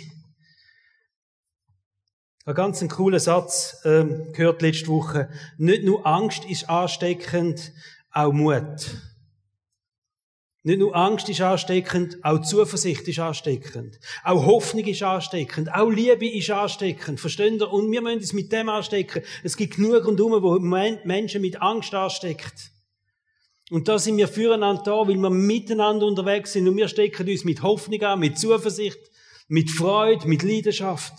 Ein 2.45 2.56
ganz 2.56 2.88
cooler 2.88 3.19
Satz 3.19 3.82
äh, 3.84 4.06
gehört 4.32 4.62
letzte 4.62 4.88
Woche. 4.88 5.30
Nicht 5.58 5.84
nur 5.84 6.08
Angst 6.08 6.45
ist 6.45 6.69
ansteckend, 6.69 7.73
auch 8.10 8.32
Mut. 8.32 8.88
Nicht 10.68 10.80
nur 10.80 10.94
Angst 10.94 11.30
ist 11.30 11.40
ansteckend, 11.40 12.18
auch 12.26 12.42
Zuversicht 12.42 13.08
ist 13.08 13.20
ansteckend. 13.20 14.02
Auch 14.26 14.46
Hoffnung 14.46 14.84
ist 14.84 15.02
ansteckend. 15.02 15.74
Auch 15.74 15.90
Liebe 15.90 16.28
ist 16.28 16.50
ansteckend. 16.50 17.22
Versteht 17.22 17.62
ihr? 17.62 17.72
Und 17.72 17.90
wir 17.90 18.02
müssen 18.02 18.20
es 18.20 18.34
mit 18.34 18.52
dem 18.52 18.68
anstecken. 18.68 19.24
Es 19.46 19.56
gibt 19.56 19.78
genug 19.78 20.06
rundherum, 20.06 20.44
wo 20.44 20.60
Menschen 20.60 21.42
mit 21.42 21.62
Angst 21.62 21.94
ansteckt. 21.94 22.74
Und 23.72 23.88
da 23.88 23.98
sind 23.98 24.18
wir 24.18 24.28
füreinander 24.28 24.84
da, 24.84 25.08
weil 25.08 25.16
wir 25.16 25.30
miteinander 25.30 26.06
unterwegs 26.06 26.52
sind 26.52 26.68
und 26.68 26.76
wir 26.76 26.90
stecken 26.90 27.30
uns 27.30 27.46
mit 27.46 27.64
Hoffnung 27.64 28.02
an, 28.02 28.20
mit 28.20 28.38
Zuversicht, 28.38 29.00
mit 29.48 29.72
Freude, 29.72 30.28
mit 30.28 30.44
Leidenschaft. 30.44 31.14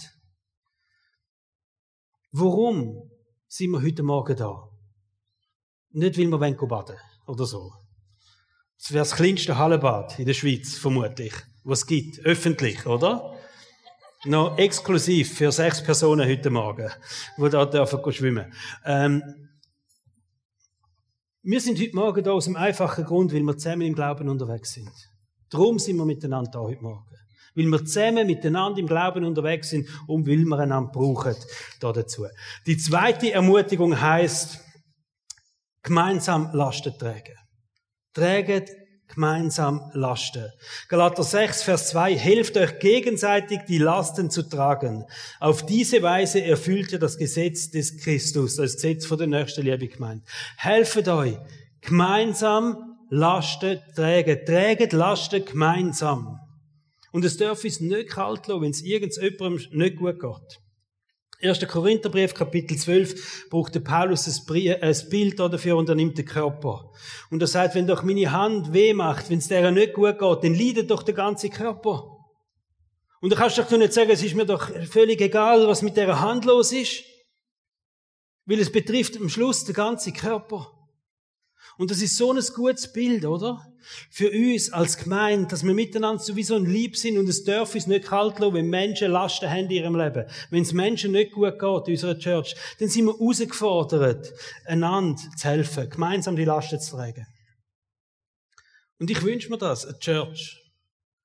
Warum 2.32 3.10
sind 3.46 3.70
wir 3.70 3.80
heute 3.80 4.02
Morgen 4.02 4.36
da? 4.36 4.68
Nicht, 5.92 6.18
weil 6.18 6.30
wir 6.30 6.38
baden 6.38 6.58
wollen 6.60 6.98
oder 7.26 7.46
so. 7.46 7.87
Das 8.78 8.92
wäre 8.92 9.02
das 9.02 9.14
kleinste 9.14 9.58
Hallenbad 9.58 10.18
in 10.18 10.26
der 10.26 10.34
Schweiz, 10.34 10.78
vermutlich. 10.78 11.32
Was 11.64 11.80
es 11.80 11.86
gibt. 11.86 12.24
Öffentlich, 12.24 12.86
oder? 12.86 13.34
Noch 14.24 14.56
exklusiv 14.58 15.36
für 15.36 15.52
sechs 15.52 15.82
Personen 15.82 16.28
heute 16.28 16.50
Morgen, 16.50 16.90
die 17.36 17.48
da 17.50 17.66
dürfen 17.66 18.12
schwimmen. 18.12 18.52
Ähm, 18.84 19.22
wir 21.42 21.60
sind 21.60 21.80
heute 21.80 21.94
Morgen 21.94 22.24
da 22.24 22.32
aus 22.32 22.44
dem 22.44 22.56
einfachen 22.56 23.04
Grund, 23.04 23.32
weil 23.32 23.42
wir 23.42 23.56
zusammen 23.56 23.82
im 23.82 23.94
Glauben 23.94 24.28
unterwegs 24.28 24.72
sind. 24.72 24.90
Darum 25.50 25.78
sind 25.78 25.96
wir 25.96 26.04
miteinander 26.04 26.50
da 26.50 26.60
heute 26.60 26.82
Morgen. 26.82 27.04
Weil 27.54 27.64
wir 27.66 27.84
zusammen 27.84 28.26
miteinander 28.26 28.78
im 28.78 28.86
Glauben 28.86 29.24
unterwegs 29.24 29.70
sind 29.70 29.88
und 30.06 30.26
weil 30.26 30.44
wir 30.44 30.58
einander 30.58 30.90
brauchen 30.90 31.34
da 31.80 31.92
dazu. 31.92 32.26
Die 32.66 32.76
zweite 32.76 33.32
Ermutigung 33.32 34.00
heißt 34.00 34.60
gemeinsam 35.82 36.50
Lasten 36.52 36.96
tragen. 36.98 37.34
Träget 38.18 38.70
gemeinsam 39.06 39.92
Lasten. 39.94 40.50
Galater 40.88 41.22
6, 41.22 41.62
Vers 41.62 41.90
2, 41.90 42.16
helft 42.16 42.56
euch 42.56 42.80
gegenseitig, 42.80 43.60
die 43.68 43.78
Lasten 43.78 44.28
zu 44.28 44.42
tragen. 44.42 45.04
Auf 45.38 45.64
diese 45.64 46.02
Weise 46.02 46.42
erfüllt 46.42 46.90
ihr 46.90 46.98
das 46.98 47.16
Gesetz 47.16 47.70
des 47.70 47.96
Christus, 47.98 48.56
das 48.56 48.74
Gesetz 48.74 49.06
von 49.06 49.18
der 49.18 49.28
Nächstenliebe 49.28 49.86
gemeint. 49.86 50.24
Helfet 50.56 51.06
euch, 51.06 51.38
gemeinsam 51.80 52.96
Lasten 53.08 53.78
trägen. 53.94 54.44
Träget 54.44 54.92
Lasten 54.92 55.44
gemeinsam. 55.44 56.40
Und 57.12 57.24
es 57.24 57.36
darf 57.36 57.62
uns 57.62 57.78
nicht 57.78 58.10
kalt 58.10 58.48
lassen, 58.48 58.62
wenn 58.62 58.70
es 58.72 58.82
irgendjemandem 58.82 59.64
nicht 59.70 59.96
gut 59.96 60.18
geht. 60.18 60.60
1. 61.40 61.68
Korintherbrief, 61.68 62.34
Kapitel 62.34 62.76
12, 62.76 63.48
braucht 63.48 63.72
der 63.72 63.80
Paulus 63.80 64.26
ein 64.26 65.08
Bild 65.08 65.38
dafür 65.38 65.76
und 65.76 65.88
er 65.88 65.94
nimmt 65.94 66.18
den 66.18 66.24
Körper. 66.24 66.90
Und 67.30 67.40
er 67.40 67.46
sagt, 67.46 67.76
wenn 67.76 67.86
doch 67.86 68.02
meine 68.02 68.32
Hand 68.32 68.72
weh 68.72 68.92
macht, 68.92 69.30
wenn 69.30 69.38
es 69.38 69.46
der 69.46 69.70
nicht 69.70 69.92
gut 69.92 70.18
geht, 70.18 70.44
dann 70.44 70.54
leidet 70.54 70.90
doch 70.90 71.04
der 71.04 71.14
ganze 71.14 71.48
Körper. 71.48 72.16
Und 73.20 73.30
du 73.30 73.36
kannst 73.36 73.56
doch 73.56 73.70
nicht 73.70 73.92
sagen, 73.92 74.10
es 74.10 74.22
ist 74.22 74.34
mir 74.34 74.46
doch 74.46 74.68
völlig 74.90 75.20
egal, 75.20 75.68
was 75.68 75.82
mit 75.82 75.96
der 75.96 76.20
Hand 76.20 76.44
los 76.44 76.72
ist. 76.72 77.04
Weil 78.44 78.58
es 78.58 78.72
betrifft 78.72 79.16
am 79.16 79.28
Schluss 79.28 79.64
den 79.64 79.74
ganzen 79.74 80.14
Körper. 80.14 80.72
Und 81.78 81.92
das 81.92 82.02
ist 82.02 82.16
so 82.16 82.32
ein 82.32 82.42
gutes 82.54 82.92
Bild, 82.92 83.24
oder? 83.24 83.64
Für 84.10 84.30
uns 84.30 84.72
als 84.72 84.98
Gemeinde, 84.98 85.46
dass 85.46 85.64
wir 85.64 85.72
miteinander 85.72 86.20
sowieso 86.20 86.56
ein 86.56 86.66
Lieb 86.66 86.96
sind 86.96 87.16
und 87.16 87.28
es 87.28 87.44
darf 87.44 87.72
uns 87.72 87.86
nicht 87.86 88.06
kalt 88.06 88.40
lassen, 88.40 88.54
wenn 88.54 88.68
Menschen 88.68 89.12
Lasten 89.12 89.48
haben 89.48 89.66
in 89.66 89.70
ihrem 89.70 89.96
Leben. 89.96 90.26
Wenn 90.50 90.62
es 90.62 90.72
Menschen 90.72 91.12
nicht 91.12 91.32
gut 91.32 91.56
geht 91.58 91.86
in 91.86 91.94
unserer 91.94 92.18
Church, 92.18 92.56
dann 92.80 92.88
sind 92.88 93.06
wir 93.06 93.12
herausgefordert, 93.12 94.34
einander 94.66 95.22
zu 95.36 95.48
helfen, 95.48 95.88
gemeinsam 95.88 96.34
die 96.34 96.44
Lasten 96.44 96.80
zu 96.80 96.96
tragen. 96.96 97.26
Und 98.98 99.10
ich 99.10 99.22
wünsche 99.22 99.48
mir 99.48 99.58
das, 99.58 99.86
eine 99.86 99.98
Church, 100.00 100.60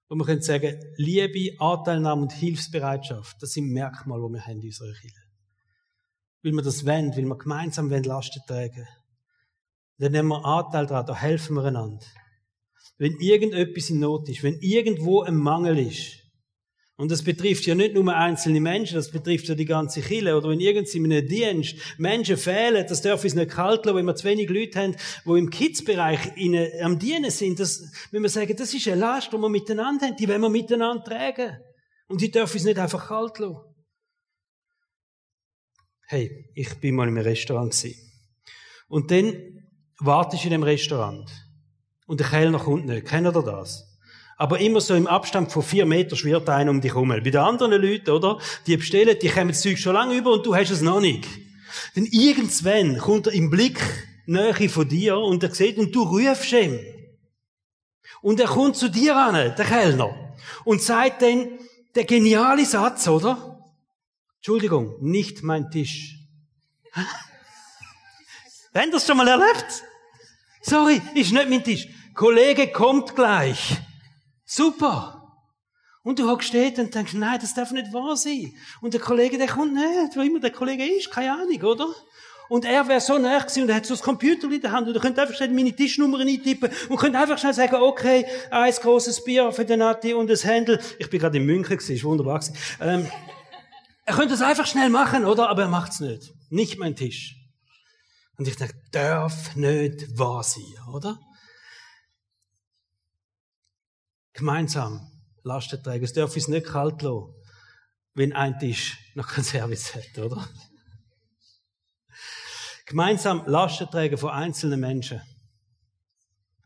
wo 0.07 0.15
wir 0.15 0.25
können 0.25 0.43
sagen, 0.43 0.79
Liebe, 0.97 1.59
Anteilnahme 1.59 2.21
und 2.21 2.31
Hilfsbereitschaft, 2.31 3.37
das 3.41 3.53
sind 3.53 3.71
Merkmale, 3.71 4.21
die 4.27 4.33
wir 4.35 4.45
haben 4.45 4.61
in 4.61 4.67
unserer 4.67 4.93
Kirche. 4.93 5.23
Weil 6.43 6.51
wir 6.51 6.61
das 6.61 6.85
wollen, 6.85 7.15
weil 7.15 7.25
wir 7.25 7.37
gemeinsam 7.37 7.89
Lasten 7.89 8.41
tragen 8.47 8.75
wollen. 8.75 9.02
Dann 10.03 10.11
nehmen 10.11 10.27
wir 10.27 10.43
Anteil 10.43 10.85
daran, 10.85 11.05
da 11.05 11.15
helfen 11.15 11.55
wir 11.55 11.63
einander. 11.63 12.05
Wenn 12.97 13.15
irgendetwas 13.21 13.89
in 13.89 14.01
Not 14.01 14.27
ist, 14.27 14.43
wenn 14.43 14.59
irgendwo 14.59 15.21
ein 15.21 15.37
Mangel 15.37 15.79
ist, 15.79 16.17
und 16.97 17.09
das 17.09 17.23
betrifft 17.23 17.65
ja 17.65 17.73
nicht 17.73 17.93
nur 17.93 18.13
einzelne 18.13 18.59
Menschen, 18.59 18.95
das 18.95 19.11
betrifft 19.11 19.47
ja 19.47 19.55
die 19.55 19.63
ganze 19.63 20.01
Kirche. 20.01 20.35
Oder 20.35 20.49
wenn 20.49 20.59
irgend 20.59 20.93
in 20.93 21.05
einem 21.05 21.25
Dienst 21.25 21.75
Menschen 21.97 22.35
fehlen, 22.35 22.85
das 22.85 23.01
darf 23.01 23.23
uns 23.23 23.33
nicht 23.33 23.51
kalt 23.51 23.85
lassen, 23.85 23.95
wenn 23.95 24.05
wir 24.05 24.15
zu 24.15 24.25
wenig 24.25 24.49
Leute 24.49 24.77
haben, 24.77 24.95
die 25.25 25.39
im 25.39 25.49
Kids-Bereich 25.49 26.33
am 26.81 26.99
Dienen 26.99 27.31
sind. 27.31 27.61
Das, 27.61 27.89
wenn 28.11 28.23
wir 28.23 28.29
sagen, 28.29 28.53
das 28.57 28.73
ist 28.73 28.87
eine 28.89 28.99
Last, 28.99 29.31
die 29.31 29.37
wir 29.37 29.49
miteinander 29.49 30.07
haben, 30.07 30.17
die 30.17 30.27
wollen 30.27 30.41
wir 30.41 30.49
miteinander 30.49 31.03
tragen. 31.05 31.57
Und 32.09 32.19
die 32.19 32.29
dürfen 32.29 32.57
uns 32.57 32.65
nicht 32.65 32.77
einfach 32.77 33.07
kalt 33.07 33.39
lassen. 33.39 33.57
Hey, 36.07 36.51
ich 36.55 36.75
bin 36.75 36.95
mal 36.95 37.07
im 37.07 37.17
Restaurant 37.17 37.71
gewesen. 37.71 37.99
Und 38.89 39.09
dann 39.09 39.52
wartest 40.05 40.45
in 40.45 40.51
dem 40.51 40.63
Restaurant 40.63 41.29
und 42.07 42.19
der 42.19 42.27
Kellner 42.27 42.59
kommt 42.59 42.85
nicht. 42.85 43.07
Kennt 43.07 43.27
ihr 43.27 43.31
das? 43.41 43.89
Aber 44.37 44.59
immer 44.59 44.81
so 44.81 44.95
im 44.95 45.07
Abstand 45.07 45.51
von 45.51 45.63
vier 45.63 45.85
Metern 45.85 46.17
schwirrt 46.17 46.49
einer 46.49 46.71
um 46.71 46.81
dich 46.81 46.93
herum. 46.93 47.09
Bei 47.09 47.19
den 47.19 47.37
anderen 47.37 47.71
Leuten, 47.71 48.09
oder? 48.09 48.39
Die 48.65 48.77
bestellen, 48.77 49.17
die 49.21 49.29
kommen 49.29 49.49
das 49.49 49.61
Zeug 49.61 49.77
schon 49.77 49.93
lange 49.93 50.15
über 50.15 50.33
und 50.33 50.45
du 50.45 50.55
hast 50.55 50.71
es 50.71 50.81
noch 50.81 50.99
nicht. 50.99 51.27
Denn 51.95 52.05
irgendwann 52.05 52.97
kommt 52.97 53.27
er 53.27 53.33
im 53.33 53.49
Blick 53.49 53.79
Nähe 54.25 54.69
von 54.69 54.87
dir 54.87 55.17
und 55.17 55.43
er 55.43 55.53
sieht 55.53 55.77
und 55.77 55.93
du 55.93 56.03
rufst 56.03 56.53
ihm. 56.53 56.79
Und 58.21 58.39
er 58.39 58.47
kommt 58.47 58.77
zu 58.77 58.89
dir 58.89 59.15
an, 59.17 59.33
der 59.33 59.65
Kellner, 59.65 60.33
und 60.63 60.81
sagt 60.81 61.21
dann 61.21 61.59
der 61.93 62.05
geniale 62.05 62.65
Satz, 62.65 63.07
oder? 63.07 63.59
Entschuldigung, 64.37 64.95
nicht 65.01 65.43
mein 65.43 65.69
Tisch. 65.69 66.19
Wenn 68.73 68.91
das 68.91 69.05
schon 69.05 69.17
mal 69.17 69.27
erlebt? 69.27 69.83
Sorry, 70.65 71.01
ist 71.13 71.33
nicht 71.33 71.49
mein 71.49 71.63
Tisch. 71.63 71.87
Kollege 72.15 72.67
kommt 72.67 73.15
gleich. 73.15 73.77
Super. 74.45 75.19
Und 76.03 76.19
du 76.19 76.29
hockst 76.29 76.49
steht 76.49 76.79
und 76.79 76.95
denkst, 76.95 77.13
nein, 77.13 77.37
das 77.39 77.53
darf 77.53 77.71
nicht 77.71 77.91
wahr 77.91 78.15
sein. 78.15 78.53
Und 78.81 78.93
der 78.93 79.01
Kollege, 79.01 79.37
der 79.37 79.47
kommt 79.47 79.73
nicht, 79.73 80.15
wo 80.15 80.21
immer 80.21 80.39
der 80.39 80.51
Kollege 80.51 80.85
ist, 80.85 81.11
keine 81.11 81.33
Ahnung, 81.33 81.61
oder? 81.63 81.87
Und 82.47 82.65
er 82.65 82.87
wäre 82.87 83.01
so 83.01 83.17
nah 83.17 83.39
gewesen 83.39 83.63
und 83.63 83.69
er 83.69 83.75
hat 83.75 83.85
so 83.85 83.93
das 83.93 84.03
Computer 84.03 84.49
in 84.51 84.61
der 84.61 84.71
Hand 84.71 84.87
und 84.87 84.95
er 84.95 85.01
könnte 85.01 85.21
einfach 85.21 85.35
schnell 85.35 85.49
meine 85.49 85.73
Tischnummer 85.73 86.19
eintippen 86.19 86.69
und 86.87 86.97
könnte 86.97 87.17
einfach 87.17 87.37
schnell 87.37 87.53
sagen, 87.53 87.75
okay, 87.75 88.25
ein 88.51 88.73
großes 88.73 89.23
Bier 89.23 89.51
für 89.51 89.65
den 89.65 89.79
Nati 89.79 90.13
und 90.13 90.29
das 90.29 90.45
Händel. 90.45 90.79
Ich 90.97 91.09
bin 91.09 91.19
gerade 91.19 91.37
in 91.37 91.45
München 91.45 91.77
gewesen, 91.77 91.95
ist 91.95 92.03
wunderbar 92.03 92.39
gewesen. 92.39 92.55
Ähm, 92.79 93.07
er 94.05 94.13
könnte 94.15 94.33
es 94.33 94.41
einfach 94.41 94.67
schnell 94.67 94.89
machen, 94.89 95.25
oder? 95.25 95.49
Aber 95.49 95.63
er 95.63 95.67
macht's 95.69 95.99
nicht. 95.99 96.33
Nicht 96.49 96.77
mein 96.77 96.95
Tisch. 96.95 97.42
Und 98.37 98.47
ich 98.47 98.55
denke, 98.55 98.75
darf 98.91 99.55
nicht 99.55 100.17
wahr 100.17 100.43
sein, 100.43 100.63
oder? 100.91 101.19
Gemeinsam 104.33 105.11
Lasten 105.43 105.81
tragen. 105.83 106.03
Es 106.03 106.13
darf 106.13 106.35
uns 106.35 106.47
nicht 106.47 106.65
kalt 106.65 107.01
lassen, 107.01 107.33
wenn 108.15 108.33
ein 108.33 108.57
Tisch 108.57 108.97
noch 109.15 109.27
keinen 109.27 109.43
Service 109.43 109.93
hat, 109.93 110.17
oder? 110.17 110.47
Gemeinsam 112.85 113.43
Lasten 113.45 113.89
tragen 113.89 114.17
von 114.17 114.31
einzelnen 114.31 114.79
Menschen. 114.79 115.21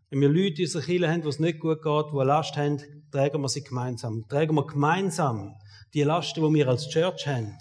Wenn 0.10 0.22
wir 0.22 0.30
Leute 0.30 0.62
in 0.62 0.68
unserer 0.68 0.84
Kirche 0.84 1.12
haben, 1.12 1.24
wo 1.26 1.30
es 1.30 1.40
nicht 1.40 1.60
gut 1.60 1.82
geht, 1.84 2.06
die 2.12 2.16
eine 2.16 2.24
Last 2.24 2.56
haben, 2.56 2.80
tragen 3.12 3.42
wir 3.42 3.50
sie 3.50 3.64
gemeinsam. 3.64 4.26
Tragen 4.30 4.56
wir 4.56 4.66
gemeinsam 4.66 5.56
die 5.94 6.04
Lasten, 6.04 6.42
die 6.42 6.54
wir 6.54 6.70
als 6.70 6.88
Church 6.90 7.28
haben. 7.28 7.58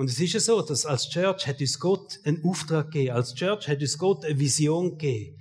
Und 0.00 0.08
es 0.08 0.18
ist 0.18 0.32
ja 0.32 0.40
so, 0.40 0.62
dass 0.62 0.86
als 0.86 1.10
Church 1.10 1.46
hat 1.46 1.60
uns 1.60 1.78
Gott 1.78 2.20
einen 2.24 2.42
Auftrag 2.42 2.90
gegeben. 2.90 3.14
Als 3.14 3.34
Church 3.34 3.68
hat 3.68 3.82
uns 3.82 3.98
Gott 3.98 4.24
eine 4.24 4.40
Vision 4.40 4.96
gegeben. 4.96 5.38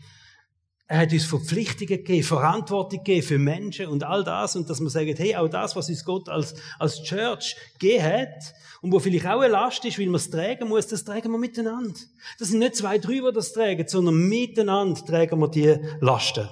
Er 0.85 0.97
hat 0.97 1.13
uns 1.13 1.23
Verpflichtungen 1.23 1.87
gegeben, 1.87 2.23
Verantwortung 2.23 2.99
gegeben 2.99 3.25
für 3.25 3.39
Menschen 3.39 3.87
und 3.87 4.03
all 4.03 4.25
das. 4.25 4.57
Und 4.57 4.69
dass 4.69 4.81
man 4.81 4.89
sagt, 4.89 5.17
hey, 5.17 5.33
auch 5.37 5.47
das, 5.47 5.77
was 5.77 5.87
uns 5.87 6.03
Gott 6.03 6.27
als, 6.27 6.55
als 6.77 7.01
Church 7.03 7.55
gegeben 7.79 8.03
hat, 8.03 8.53
und 8.81 8.91
wo 8.91 8.99
vielleicht 8.99 9.27
auch 9.27 9.39
eine 9.39 9.47
Last 9.47 9.85
ist, 9.85 9.97
weil 9.97 10.07
man 10.07 10.15
es 10.15 10.29
tragen 10.29 10.67
muss, 10.67 10.87
das 10.87 11.05
tragen 11.05 11.31
wir 11.31 11.37
miteinander. 11.37 11.97
Das 12.37 12.49
sind 12.49 12.59
nicht 12.59 12.75
zwei, 12.75 12.97
drei, 12.97 13.21
die 13.25 13.31
das 13.33 13.53
tragen, 13.53 13.87
sondern 13.87 14.27
miteinander 14.27 15.05
tragen 15.05 15.39
wir 15.39 15.47
die 15.47 15.77
Lasten. 16.01 16.49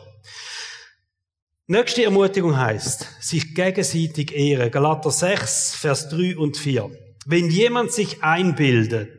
Nächste 1.66 2.06
Ermutigung 2.06 2.56
heißt, 2.56 3.06
sich 3.20 3.54
gegenseitig 3.54 4.34
ehren. 4.34 4.72
Galater 4.72 5.12
6, 5.12 5.76
Vers 5.76 6.08
3 6.08 6.38
und 6.38 6.56
4. 6.56 7.07
Wenn 7.30 7.50
jemand 7.50 7.92
sich 7.92 8.24
einbildet, 8.24 9.10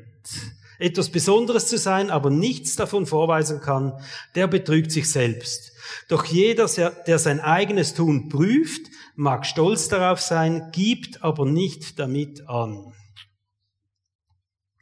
etwas 0.78 1.10
Besonderes 1.10 1.66
zu 1.66 1.76
sein, 1.76 2.08
aber 2.08 2.30
nichts 2.30 2.74
davon 2.74 3.04
vorweisen 3.04 3.60
kann, 3.60 3.92
der 4.34 4.46
betrügt 4.46 4.90
sich 4.90 5.10
selbst. 5.10 5.72
Doch 6.08 6.24
jeder, 6.24 6.66
der 7.06 7.18
sein 7.18 7.38
eigenes 7.40 7.92
Tun 7.92 8.30
prüft, 8.30 8.80
mag 9.14 9.44
stolz 9.44 9.88
darauf 9.88 10.22
sein, 10.22 10.70
gibt 10.72 11.22
aber 11.22 11.44
nicht 11.44 11.98
damit 11.98 12.48
an. 12.48 12.94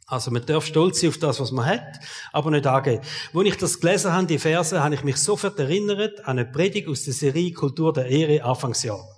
Also 0.05 0.31
man 0.31 0.45
darf 0.45 0.65
stolz 0.65 1.01
sein 1.01 1.09
auf 1.09 1.17
das, 1.17 1.41
was 1.41 1.51
man 1.51 1.65
hat, 1.65 1.99
aber 2.31 2.49
nicht 2.49 2.65
angeben. 2.65 3.03
Als 3.33 3.45
ich 3.45 3.57
das 3.57 3.81
gelesen 3.81 4.13
habe, 4.13 4.25
die 4.25 4.39
Verse, 4.39 4.81
habe 4.81 4.95
ich 4.95 5.03
mich 5.03 5.17
sofort 5.17 5.59
erinnert 5.59 6.19
an 6.19 6.39
eine 6.39 6.45
Predigt 6.45 6.87
aus 6.87 7.03
der 7.03 7.13
Serie 7.13 7.51
Kultur 7.51 7.91
der 7.91 8.05
Ehre 8.05 8.45
Anfangsjahr. 8.45 9.16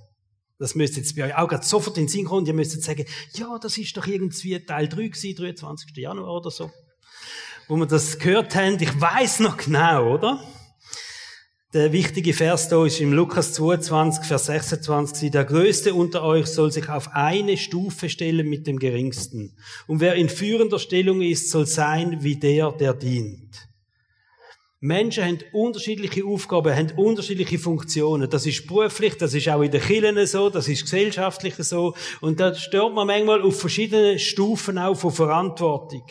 Das 0.59 0.75
müsste 0.75 0.99
jetzt 0.99 1.15
bei 1.15 1.25
euch 1.25 1.35
auch 1.35 1.47
gerade 1.47 1.65
sofort 1.65 1.97
in 1.97 2.03
den 2.03 2.09
Sinn 2.09 2.25
kommen. 2.25 2.45
Ihr 2.45 2.53
müsstet 2.53 2.83
sagen, 2.83 3.05
ja, 3.33 3.57
das 3.57 3.77
ist 3.77 3.95
doch 3.95 4.05
irgendwie 4.05 4.59
Teil 4.59 4.89
3 4.89 5.07
gewesen, 5.07 5.35
23. 5.37 5.95
Januar 5.95 6.35
oder 6.35 6.51
so. 6.51 6.69
Wo 7.69 7.77
wir 7.77 7.85
das 7.85 8.19
gehört 8.19 8.53
haben. 8.55 8.77
Ich 8.81 8.99
weiß 8.99 9.39
noch 9.39 9.55
genau, 9.55 10.15
oder? 10.15 10.43
Der 11.73 11.93
wichtige 11.93 12.33
Vers 12.33 12.67
da 12.67 12.85
ist 12.85 12.99
im 12.99 13.13
Lukas 13.13 13.53
22, 13.53 14.25
Vers 14.25 14.47
26. 14.47 15.31
Der 15.31 15.45
Größte 15.45 15.93
unter 15.93 16.23
euch 16.23 16.47
soll 16.47 16.71
sich 16.71 16.89
auf 16.89 17.13
eine 17.13 17.55
Stufe 17.57 18.09
stellen 18.09 18.49
mit 18.49 18.67
dem 18.67 18.79
Geringsten. 18.79 19.55
Und 19.87 20.01
wer 20.01 20.15
in 20.15 20.27
führender 20.27 20.79
Stellung 20.79 21.21
ist, 21.21 21.51
soll 21.51 21.67
sein 21.67 22.21
wie 22.21 22.35
der, 22.35 22.71
der 22.71 22.95
dient. 22.95 23.68
Menschen 24.81 25.25
haben 25.25 25.39
unterschiedliche 25.51 26.23
Aufgaben, 26.25 26.73
haben 26.73 26.91
unterschiedliche 26.95 27.59
Funktionen. 27.59 28.29
Das 28.29 28.45
ist 28.45 28.65
beruflich, 28.65 29.17
das 29.17 29.33
ist 29.33 29.49
auch 29.49 29.61
in 29.61 29.71
den 29.71 29.81
Kirchen 29.81 30.25
so, 30.25 30.49
das 30.49 30.69
ist 30.69 30.83
gesellschaftlich 30.83 31.55
so. 31.55 31.95
Und 32.21 32.39
da 32.39 32.55
stört 32.55 32.93
man 32.93 33.07
manchmal 33.07 33.41
auf 33.41 33.59
verschiedenen 33.59 34.17
Stufen 34.19 34.77
auch 34.77 34.95
von 34.95 35.11
Verantwortung. 35.11 36.03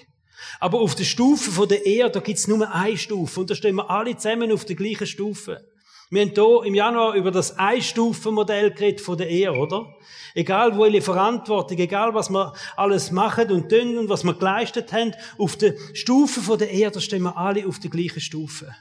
Aber 0.61 0.81
auf 0.81 0.95
der 0.95 1.05
Stufe 1.05 1.67
der 1.67 1.87
Erde, 1.87 2.13
da 2.13 2.21
gibt's 2.21 2.47
nur 2.47 2.71
eine 2.71 2.99
Stufe. 2.99 3.41
Und 3.41 3.51
da 3.51 3.55
stehen 3.55 3.77
wir 3.77 3.89
alle 3.91 4.17
zusammen 4.17 4.53
auf 4.53 4.67
der 4.67 4.77
gleichen 4.77 5.07
Stufe. 5.07 5.65
Wir 6.11 6.23
haben 6.23 6.33
hier 6.35 6.64
im 6.64 6.75
Januar 6.75 7.14
über 7.14 7.31
das 7.31 7.59
Ein-Stufen-Modell 7.59 8.71
geredet 8.71 9.03
von 9.03 9.18
der 9.18 9.29
Ehe, 9.29 9.53
oder? 9.53 9.94
Egal 10.35 10.79
welche 10.79 11.03
Verantwortung, 11.03 11.79
egal 11.79 12.14
was 12.14 12.31
wir 12.31 12.55
alles 12.77 13.11
machen 13.11 13.51
und 13.51 13.68
tun 13.68 13.99
und 13.99 14.09
was 14.09 14.25
wir 14.25 14.33
geleistet 14.33 14.90
haben, 14.92 15.12
auf 15.37 15.57
der 15.57 15.75
Stufe 15.92 16.40
von 16.40 16.59
der 16.59 16.71
Erde 16.71 17.03
stehen 17.03 17.23
wir 17.23 17.37
alle 17.37 17.66
auf 17.66 17.79
der 17.79 17.90
gleichen 17.90 18.21
Stufe. 18.21 18.75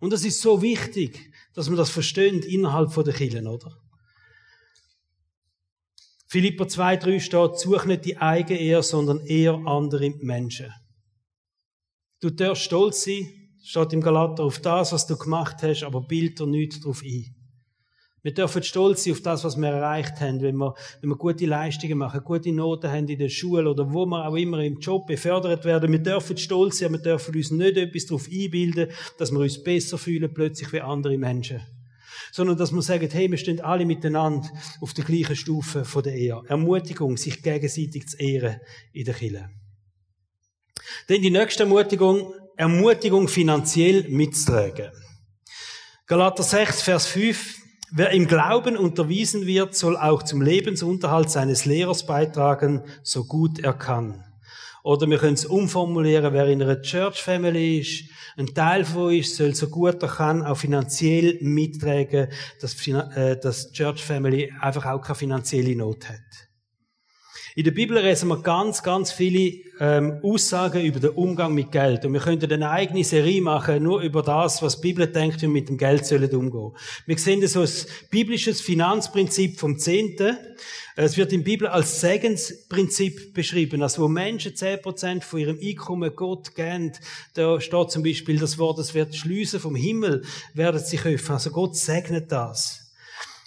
Und 0.00 0.12
das 0.12 0.24
ist 0.24 0.40
so 0.40 0.62
wichtig, 0.62 1.32
dass 1.54 1.68
man 1.68 1.78
das 1.78 1.90
versteht 1.90 2.44
innerhalb 2.44 2.92
von 2.92 3.04
der 3.04 3.14
Kirchen, 3.14 3.46
oder? 3.46 3.78
Philippa 6.26 6.64
2,3 6.64 7.20
steht, 7.20 7.58
such 7.58 7.84
nicht 7.84 8.04
die 8.04 8.16
eigene 8.16 8.58
Ehre, 8.58 8.82
sondern 8.82 9.24
eher 9.26 9.54
andere 9.66 10.10
Menschen. 10.22 10.72
Du 12.20 12.30
darfst 12.30 12.64
stolz 12.64 13.04
sein, 13.04 13.41
steht 13.62 13.92
im 13.92 14.00
Galater, 14.00 14.44
auf 14.44 14.58
das, 14.58 14.92
was 14.92 15.06
du 15.06 15.16
gemacht 15.16 15.56
hast, 15.62 15.82
aber 15.84 16.00
bild 16.00 16.38
dir 16.38 16.46
nichts 16.46 16.80
darauf 16.80 17.02
ein. 17.02 17.34
Wir 18.22 18.32
dürfen 18.32 18.62
stolz 18.62 19.02
sein 19.02 19.14
auf 19.14 19.20
das, 19.20 19.42
was 19.42 19.56
wir 19.56 19.68
erreicht 19.68 20.20
haben, 20.20 20.40
wenn 20.42 20.56
wir, 20.56 20.74
wenn 21.00 21.10
wir 21.10 21.16
gute 21.16 21.44
Leistungen 21.44 21.98
machen, 21.98 22.22
gute 22.22 22.52
Noten 22.52 22.90
haben 22.90 23.08
in 23.08 23.18
der 23.18 23.28
Schule 23.28 23.68
oder 23.68 23.92
wo 23.92 24.06
wir 24.06 24.28
auch 24.28 24.36
immer 24.36 24.60
im 24.60 24.78
Job 24.78 25.08
befördert 25.08 25.64
werden. 25.64 25.90
Wir 25.90 25.98
dürfen 25.98 26.36
stolz 26.36 26.78
sein, 26.78 26.92
wir 26.92 27.00
dürfen 27.00 27.34
uns 27.34 27.50
nicht 27.50 27.76
etwas 27.76 28.06
darauf 28.06 28.28
einbilden, 28.30 28.90
dass 29.18 29.32
wir 29.32 29.40
uns 29.40 29.62
besser 29.62 29.98
fühlen 29.98 30.32
plötzlich 30.32 30.72
wie 30.72 30.80
andere 30.80 31.18
Menschen 31.18 31.60
sondern 32.34 32.56
dass 32.56 32.72
wir 32.72 32.80
sagen, 32.80 33.10
hey, 33.10 33.30
wir 33.30 33.36
stehen 33.36 33.60
alle 33.60 33.84
miteinander 33.84 34.48
auf 34.80 34.94
der 34.94 35.04
gleichen 35.04 35.36
Stufe 35.36 35.84
von 35.84 36.02
der 36.02 36.14
Ehe. 36.14 36.40
Ermutigung, 36.48 37.18
sich 37.18 37.42
gegenseitig 37.42 38.08
zu 38.08 38.18
ehren 38.18 38.58
in 38.94 39.04
der 39.04 39.12
Kirche. 39.12 39.50
Dann 41.08 41.20
die 41.20 41.30
nächste 41.30 41.64
Ermutigung, 41.64 42.32
Ermutigung 42.62 43.26
finanziell 43.26 44.06
mitzutragen. 44.08 44.92
Galater 46.06 46.44
6, 46.44 46.82
Vers 46.82 47.06
5. 47.08 47.56
Wer 47.90 48.10
im 48.10 48.28
Glauben 48.28 48.76
unterwiesen 48.76 49.46
wird, 49.46 49.74
soll 49.74 49.96
auch 49.96 50.22
zum 50.22 50.42
Lebensunterhalt 50.42 51.28
seines 51.28 51.64
Lehrers 51.64 52.06
beitragen, 52.06 52.84
so 53.02 53.24
gut 53.24 53.58
er 53.58 53.72
kann. 53.72 54.22
Oder 54.84 55.10
wir 55.10 55.18
können 55.18 55.34
es 55.34 55.44
umformulieren, 55.44 56.32
wer 56.32 56.46
in 56.46 56.62
einer 56.62 56.80
Church 56.80 57.20
Family 57.20 57.80
ist, 57.80 58.04
ein 58.36 58.46
Teil 58.46 58.84
von 58.84 59.08
uns 59.08 59.36
soll 59.36 59.56
so 59.56 59.68
gut 59.68 60.00
er 60.00 60.08
kann 60.08 60.44
auch 60.44 60.56
finanziell 60.56 61.38
mittragen, 61.40 62.28
dass, 62.60 62.86
äh, 62.86 63.40
dass 63.40 63.72
Church 63.72 64.04
Family 64.04 64.52
einfach 64.60 64.86
auch 64.86 65.02
keine 65.02 65.16
finanzielle 65.16 65.74
Not 65.74 66.08
hat. 66.08 66.51
In 67.54 67.64
der 67.64 67.72
Bibel 67.72 68.00
lesen 68.00 68.30
wir 68.30 68.40
ganz, 68.40 68.82
ganz 68.82 69.12
viele 69.12 69.60
ähm, 69.78 70.20
Aussagen 70.22 70.82
über 70.82 71.00
den 71.00 71.10
Umgang 71.10 71.52
mit 71.52 71.70
Geld. 71.70 72.02
Und 72.06 72.14
wir 72.14 72.20
könnten 72.20 72.50
eine 72.50 72.70
eigene 72.70 73.04
Serie 73.04 73.42
machen, 73.42 73.82
nur 73.82 74.00
über 74.00 74.22
das, 74.22 74.62
was 74.62 74.76
die 74.76 74.88
Bibel 74.88 75.06
denkt, 75.06 75.36
wie 75.36 75.42
wir 75.42 75.48
mit 75.50 75.68
dem 75.68 75.76
Geld 75.76 76.06
sollen 76.06 76.34
umgehen. 76.34 76.72
Wir 77.04 77.18
sehen 77.18 77.46
so 77.46 77.60
ein 77.60 77.68
biblisches 78.10 78.62
Finanzprinzip 78.62 79.60
vom 79.60 79.78
Zehnten. 79.78 80.38
Es 80.96 81.18
wird 81.18 81.34
in 81.34 81.40
der 81.40 81.44
Bibel 81.44 81.68
als 81.68 82.00
Segensprinzip 82.00 83.34
beschrieben, 83.34 83.82
also 83.82 84.02
wo 84.02 84.08
Menschen 84.08 84.52
10% 84.52 85.22
von 85.22 85.38
ihrem 85.38 85.58
Einkommen 85.62 86.16
Gott 86.16 86.54
geben. 86.54 86.92
Da 87.34 87.60
steht 87.60 87.90
zum 87.90 88.02
Beispiel 88.02 88.38
das 88.38 88.56
Wort, 88.56 88.78
es 88.78 88.94
wird 88.94 89.14
Schlüsse 89.14 89.60
vom 89.60 89.74
Himmel 89.74 90.24
werden 90.54 90.80
sich 90.80 91.04
öffnen. 91.04 91.34
Also 91.34 91.50
Gott 91.50 91.76
segnet 91.76 92.32
das. 92.32 92.81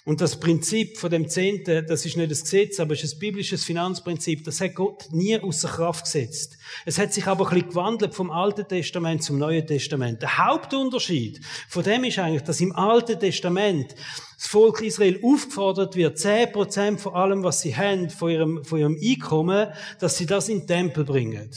Und 0.06 0.20
das 0.20 0.38
Prinzip 0.38 0.98
von 0.98 1.10
dem 1.10 1.28
Zehnten, 1.28 1.84
das 1.84 2.06
ist 2.06 2.16
nicht 2.16 2.30
das 2.30 2.44
Gesetz, 2.44 2.78
aber 2.78 2.94
es 2.94 3.02
ist 3.02 3.16
ein 3.16 3.18
biblisches 3.18 3.64
Finanzprinzip. 3.64 4.44
Das 4.44 4.60
hat 4.60 4.76
Gott 4.76 5.08
nie 5.10 5.36
außer 5.36 5.68
Kraft 5.68 6.04
gesetzt. 6.04 6.58
Es 6.84 6.96
hat 6.96 7.12
sich 7.12 7.26
aber 7.26 7.48
ein 7.48 7.54
bisschen 7.54 7.70
gewandelt 7.70 8.14
vom 8.14 8.30
Alten 8.30 8.68
Testament 8.68 9.24
zum 9.24 9.36
Neuen 9.36 9.66
Testament. 9.66 10.22
Der 10.22 10.38
Hauptunterschied 10.38 11.40
von 11.68 11.82
dem 11.82 12.04
ist 12.04 12.20
eigentlich, 12.20 12.44
dass 12.44 12.60
im 12.60 12.70
Alten 12.70 13.18
Testament 13.18 13.96
das 14.36 14.46
Volk 14.46 14.80
Israel 14.80 15.18
aufgefordert 15.24 15.96
wird, 15.96 16.18
10% 16.18 16.98
von 16.98 17.14
allem, 17.14 17.42
was 17.42 17.62
sie 17.62 17.76
haben, 17.76 18.08
von 18.08 18.30
ihrem, 18.30 18.64
von 18.64 18.78
ihrem 18.78 18.96
Einkommen, 19.02 19.72
dass 19.98 20.18
sie 20.18 20.26
das 20.26 20.48
in 20.48 20.60
den 20.60 20.66
Tempel 20.68 21.04
bringen. 21.04 21.50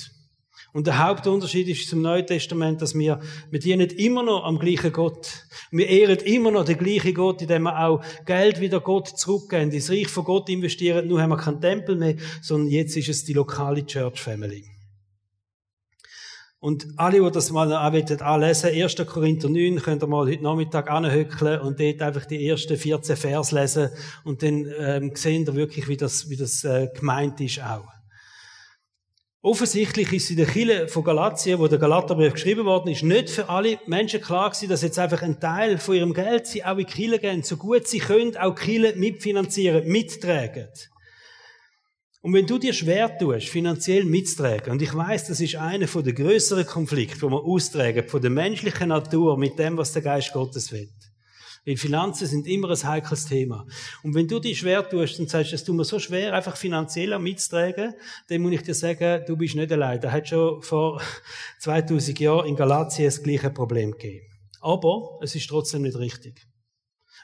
Und 0.72 0.86
der 0.86 1.04
Hauptunterschied 1.04 1.68
ist 1.68 1.90
zum 1.90 2.02
Neuen 2.02 2.28
Testament, 2.28 2.82
dass 2.82 2.94
wir, 2.94 3.20
wir 3.50 3.60
dienen 3.60 3.90
immer 3.90 4.24
noch 4.24 4.44
am 4.44 4.60
gleichen 4.60 4.92
Gott. 4.92 5.46
Wir 5.72 5.88
ehren 5.88 6.20
immer 6.20 6.52
noch 6.52 6.66
den 6.66 6.78
gleichen 6.78 7.14
Gott, 7.14 7.42
indem 7.42 7.64
wir 7.64 7.80
auch 7.80 8.04
Geld 8.26 8.60
wieder 8.60 8.80
Gott 8.80 9.08
zurückgeben, 9.08 9.72
ins 9.72 9.90
Reich 9.90 10.08
von 10.08 10.24
Gott 10.24 10.48
investieren. 10.50 11.08
Nur 11.08 11.22
haben 11.22 11.32
wir 11.32 11.38
keinen 11.38 11.62
Tempel 11.62 11.96
mehr, 11.96 12.16
sondern 12.42 12.70
jetzt 12.70 12.96
ist 12.98 13.10
es 13.10 13.26
die 13.26 13.34
lokale 13.34 13.86
Church 13.86 14.22
Family. 14.22 14.64
Und 16.62 16.88
alle, 16.98 17.22
die 17.22 17.32
das 17.32 17.52
mal 17.52 17.72
anlesen 17.72 18.70
1. 18.70 18.96
Korinther 19.08 19.50
9, 19.50 19.78
könnt 19.78 20.04
ihr 20.04 20.08
mal 20.08 20.28
heute 20.28 20.44
Nachmittag 20.44 20.92
anhöckeln 20.92 21.62
und 21.62 21.80
dort 21.80 22.02
einfach 22.02 22.26
die 22.26 22.46
ersten 22.46 22.76
14 22.76 23.16
Vers 23.16 23.52
lesen 23.52 23.90
und 24.26 24.44
dann 24.44 24.70
ähm, 24.78 25.12
sehen 25.16 25.46
ihr 25.48 25.56
wirklich, 25.56 25.88
wie 25.88 25.96
das, 25.96 26.30
wie 26.30 26.36
das 26.36 26.66
äh, 26.66 26.90
gemeint 26.94 27.40
ist 27.40 27.64
auch. 27.64 27.88
Offensichtlich 29.42 30.12
ist 30.12 30.30
in 30.32 30.36
der 30.36 30.48
Kille 30.48 30.90
von 30.90 31.02
Galatien, 31.02 31.60
wo 31.60 31.68
der 31.70 31.80
Galaterbrief 31.80 32.34
geschrieben 32.34 32.66
worden 32.66 32.90
ist, 32.90 33.04
nicht 33.04 33.30
für 33.30 33.48
alle 33.48 33.80
Menschen 33.86 34.20
klar 34.20 34.50
gewesen, 34.50 34.68
dass 34.68 34.82
jetzt 34.82 35.00
einfach 35.00 35.22
ein 35.22 35.40
Teil 35.40 35.78
von 35.78 35.96
ihrem 35.96 36.14
Geld 36.14 36.46
sie 36.46 36.66
auch 36.66 36.78
in 36.78 36.80
die 36.80 36.84
Kille 36.86 37.20
gehen, 37.20 37.42
so 37.42 37.56
gut 37.56 37.88
sie 37.88 38.00
können, 38.00 38.36
auch 38.36 38.54
Kille 38.54 38.96
mitfinanzieren, 38.98 39.88
mittragen. 39.88 40.68
Und 42.22 42.34
wenn 42.34 42.48
du 42.48 42.58
dir 42.58 42.74
schwer 42.74 43.18
tust, 43.18 43.48
finanziell 43.48 44.04
mitzutragen, 44.04 44.74
und 44.74 44.82
ich 44.82 44.94
weiß, 44.94 45.28
das 45.28 45.40
ist 45.40 45.56
einer 45.56 45.88
von 45.88 46.04
den 46.04 46.16
größeren 46.16 46.66
Konflikten, 46.66 47.22
die 47.22 47.26
man 47.26 47.40
austragen, 47.40 48.10
von 48.10 48.22
der 48.22 48.32
menschlichen 48.32 48.90
Natur 48.90 49.38
mit 49.38 49.58
dem, 49.58 49.78
was 49.78 49.94
der 49.94 50.02
Geist 50.02 50.34
Gottes 50.34 50.70
will. 50.74 50.90
Weil 51.66 51.78
Finanzen 51.78 52.28
sind 52.28 52.48
immer 52.48 52.70
ein 52.70 52.84
heikles 52.84 53.26
Thema. 53.26 53.66
Und 54.04 54.16
wenn 54.16 54.28
du 54.28 54.40
dich 54.40 54.60
schwer 54.60 54.88
tust 54.88 55.20
und 55.20 55.30
sagst, 55.30 55.54
es 55.54 55.64
tut 55.64 55.76
mir 55.76 55.86
so 55.86 56.00
schwer, 56.00 56.34
einfach 56.34 56.56
finanziell 56.56 57.18
mitzutragen, 57.20 57.94
dann 58.28 58.42
muss 58.42 58.54
ich 58.54 58.64
dir 58.64 58.74
sagen, 58.74 59.24
du 59.28 59.36
bist 59.36 59.56
nicht 59.56 59.72
allein. 59.72 60.00
Da 60.02 60.12
hat 60.12 60.30
schon 60.30 60.62
vor 60.62 61.02
2000 61.60 62.20
Jahren 62.20 62.48
in 62.48 62.56
Galatien 62.56 63.08
das 63.08 63.22
gleiche 63.22 63.50
Problem 63.50 63.92
gegeben. 63.92 64.26
Aber 64.62 65.20
es 65.22 65.36
ist 65.36 65.48
trotzdem 65.48 65.84
nicht 65.84 65.98
richtig. 65.98 66.46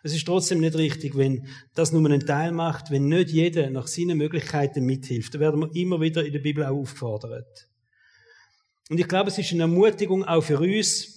Es 0.03 0.13
ist 0.13 0.25
trotzdem 0.25 0.59
nicht 0.59 0.75
richtig, 0.75 1.17
wenn 1.17 1.47
das 1.73 1.91
nur 1.91 2.05
einen 2.05 2.25
Teil 2.25 2.51
macht, 2.51 2.91
wenn 2.91 3.07
nicht 3.07 3.31
jeder 3.31 3.69
nach 3.71 3.87
seinen 3.87 4.19
Möglichkeiten 4.19 4.85
mithilft. 4.85 5.33
Da 5.33 5.39
werden 5.39 5.61
wir 5.61 5.75
immer 5.75 5.99
wieder 5.99 6.23
in 6.23 6.31
der 6.31 6.39
Bibel 6.39 6.63
auch 6.63 6.77
aufgefordert. 6.77 7.67
Und 8.89 8.99
ich 8.99 9.07
glaube, 9.07 9.29
es 9.29 9.37
ist 9.39 9.51
eine 9.51 9.63
Ermutigung 9.63 10.23
auch 10.23 10.43
für 10.43 10.59
uns, 10.59 11.15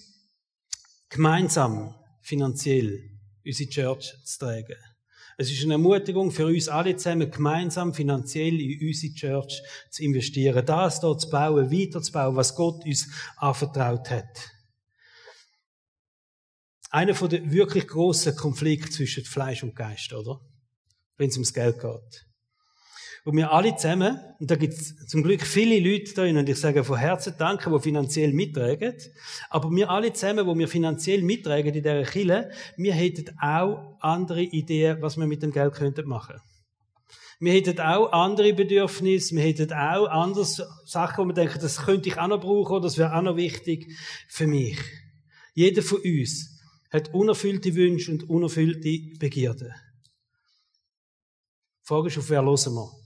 gemeinsam 1.09 1.93
finanziell 2.29 3.09
unsere 3.43 3.69
Church 3.69 4.13
zu 4.23 4.39
tragen. 4.39 4.75
Es 5.37 5.49
ist 5.49 5.63
eine 5.63 5.73
Ermutigung 5.73 6.31
für 6.31 6.45
uns 6.45 6.67
alle 6.67 6.95
zusammen, 6.95 7.31
gemeinsam 7.31 7.93
finanziell 7.93 8.59
in 8.59 8.87
unsere 8.87 9.13
Church 9.13 9.61
zu 9.89 10.03
investieren. 10.03 10.63
Das 10.65 10.99
dort 10.99 11.21
zu 11.21 11.29
bauen, 11.29 11.71
weiterzubauen, 11.71 12.35
was 12.35 12.55
Gott 12.55 12.85
uns 12.85 13.07
anvertraut 13.37 14.09
hat. 14.11 14.51
Einer 16.91 17.15
von 17.15 17.29
den 17.29 17.51
wirklich 17.51 17.87
grossen 17.87 18.35
Konflikten 18.35 18.91
zwischen 18.91 19.23
Fleisch 19.23 19.63
und 19.63 19.75
Geist, 19.75 20.13
oder? 20.13 20.39
Wenn 21.17 21.29
es 21.29 21.35
ums 21.35 21.53
Geld 21.53 21.79
geht 21.79 22.28
wo 23.25 23.33
wir 23.33 23.51
alle 23.51 23.75
zusammen, 23.75 24.19
und 24.39 24.49
da 24.49 24.55
gibt 24.55 24.73
es 24.73 24.95
zum 25.07 25.23
Glück 25.23 25.41
viele 25.41 25.79
Leute 25.79 26.13
da 26.13 26.23
und 26.23 26.49
ich 26.49 26.59
sage 26.59 26.83
von 26.83 26.97
Herzen 26.97 27.33
Danke, 27.37 27.69
die 27.69 27.79
finanziell 27.79 28.33
mittragen, 28.33 28.95
aber 29.49 29.69
wir 29.71 29.89
alle 29.89 30.13
zusammen, 30.13 30.47
wo 30.47 30.57
wir 30.57 30.67
finanziell 30.67 31.21
mittragen 31.21 31.73
in 31.73 31.83
dieser 31.83 32.03
Kille, 32.03 32.51
wir 32.77 32.93
hätten 32.93 33.37
auch 33.39 33.97
andere 33.99 34.41
Ideen, 34.41 35.01
was 35.01 35.17
wir 35.17 35.27
mit 35.27 35.43
dem 35.43 35.51
Geld 35.51 35.73
könnten 35.73 36.07
machen. 36.07 36.35
Wir 37.41 37.53
hätten 37.53 37.79
auch 37.79 38.11
andere 38.11 38.53
Bedürfnisse, 38.53 39.35
wir 39.35 39.43
hätten 39.43 39.71
auch 39.71 40.07
andere 40.07 40.45
Sachen, 40.45 41.23
wo 41.23 41.27
wir 41.29 41.33
denken, 41.33 41.59
das 41.61 41.85
könnte 41.85 42.09
ich 42.09 42.17
auch 42.17 42.27
noch 42.27 42.41
brauchen, 42.41 42.73
oder 42.73 42.83
das 42.83 42.97
wäre 42.97 43.15
auch 43.15 43.21
noch 43.21 43.37
wichtig 43.37 43.95
für 44.27 44.47
mich. 44.47 44.77
Jeder 45.53 45.81
von 45.81 45.99
uns 45.99 46.59
hat 46.91 47.13
unerfüllte 47.13 47.75
Wünsche 47.75 48.11
und 48.11 48.29
unerfüllte 48.29 49.17
Begierden. 49.19 49.73
Die 51.81 51.87
Frage 51.87 52.07
ist, 52.07 52.17
auf 52.17 52.29
wer 52.29 52.43
hören 52.43 52.73
wir? 52.73 52.98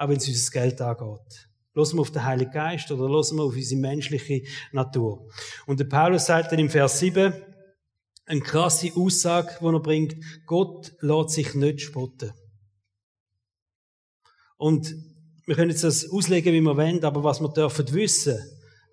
Auch 0.00 0.08
wenn 0.08 0.16
es 0.16 0.26
unser 0.26 0.50
Geld 0.50 0.80
angeht. 0.80 1.50
Hören 1.74 1.92
wir 1.92 2.00
auf 2.00 2.10
den 2.10 2.24
Heiligen 2.24 2.52
Geist 2.52 2.90
oder 2.90 3.02
hören 3.02 3.36
wir 3.36 3.42
auf 3.42 3.54
unsere 3.54 3.80
menschliche 3.82 4.42
Natur? 4.72 5.28
Und 5.66 5.78
der 5.78 5.84
Paulus 5.84 6.24
sagt 6.24 6.50
dann 6.50 6.58
im 6.58 6.70
Vers 6.70 7.00
7, 7.00 7.34
eine 8.24 8.40
krasse 8.40 8.92
Aussage, 8.96 9.58
die 9.60 9.66
er 9.66 9.80
bringt, 9.80 10.16
Gott 10.46 10.94
lässt 11.00 11.30
sich 11.30 11.54
nicht 11.54 11.82
spotten. 11.82 12.32
Und 14.56 14.94
wir 15.44 15.54
können 15.54 15.70
jetzt 15.70 15.84
das 15.84 16.08
auslegen, 16.08 16.54
wie 16.54 16.62
wir 16.62 16.78
wollen, 16.78 17.04
aber 17.04 17.22
was 17.22 17.40
wir 17.42 17.52
dürfen 17.52 17.92
wissen, 17.92 18.38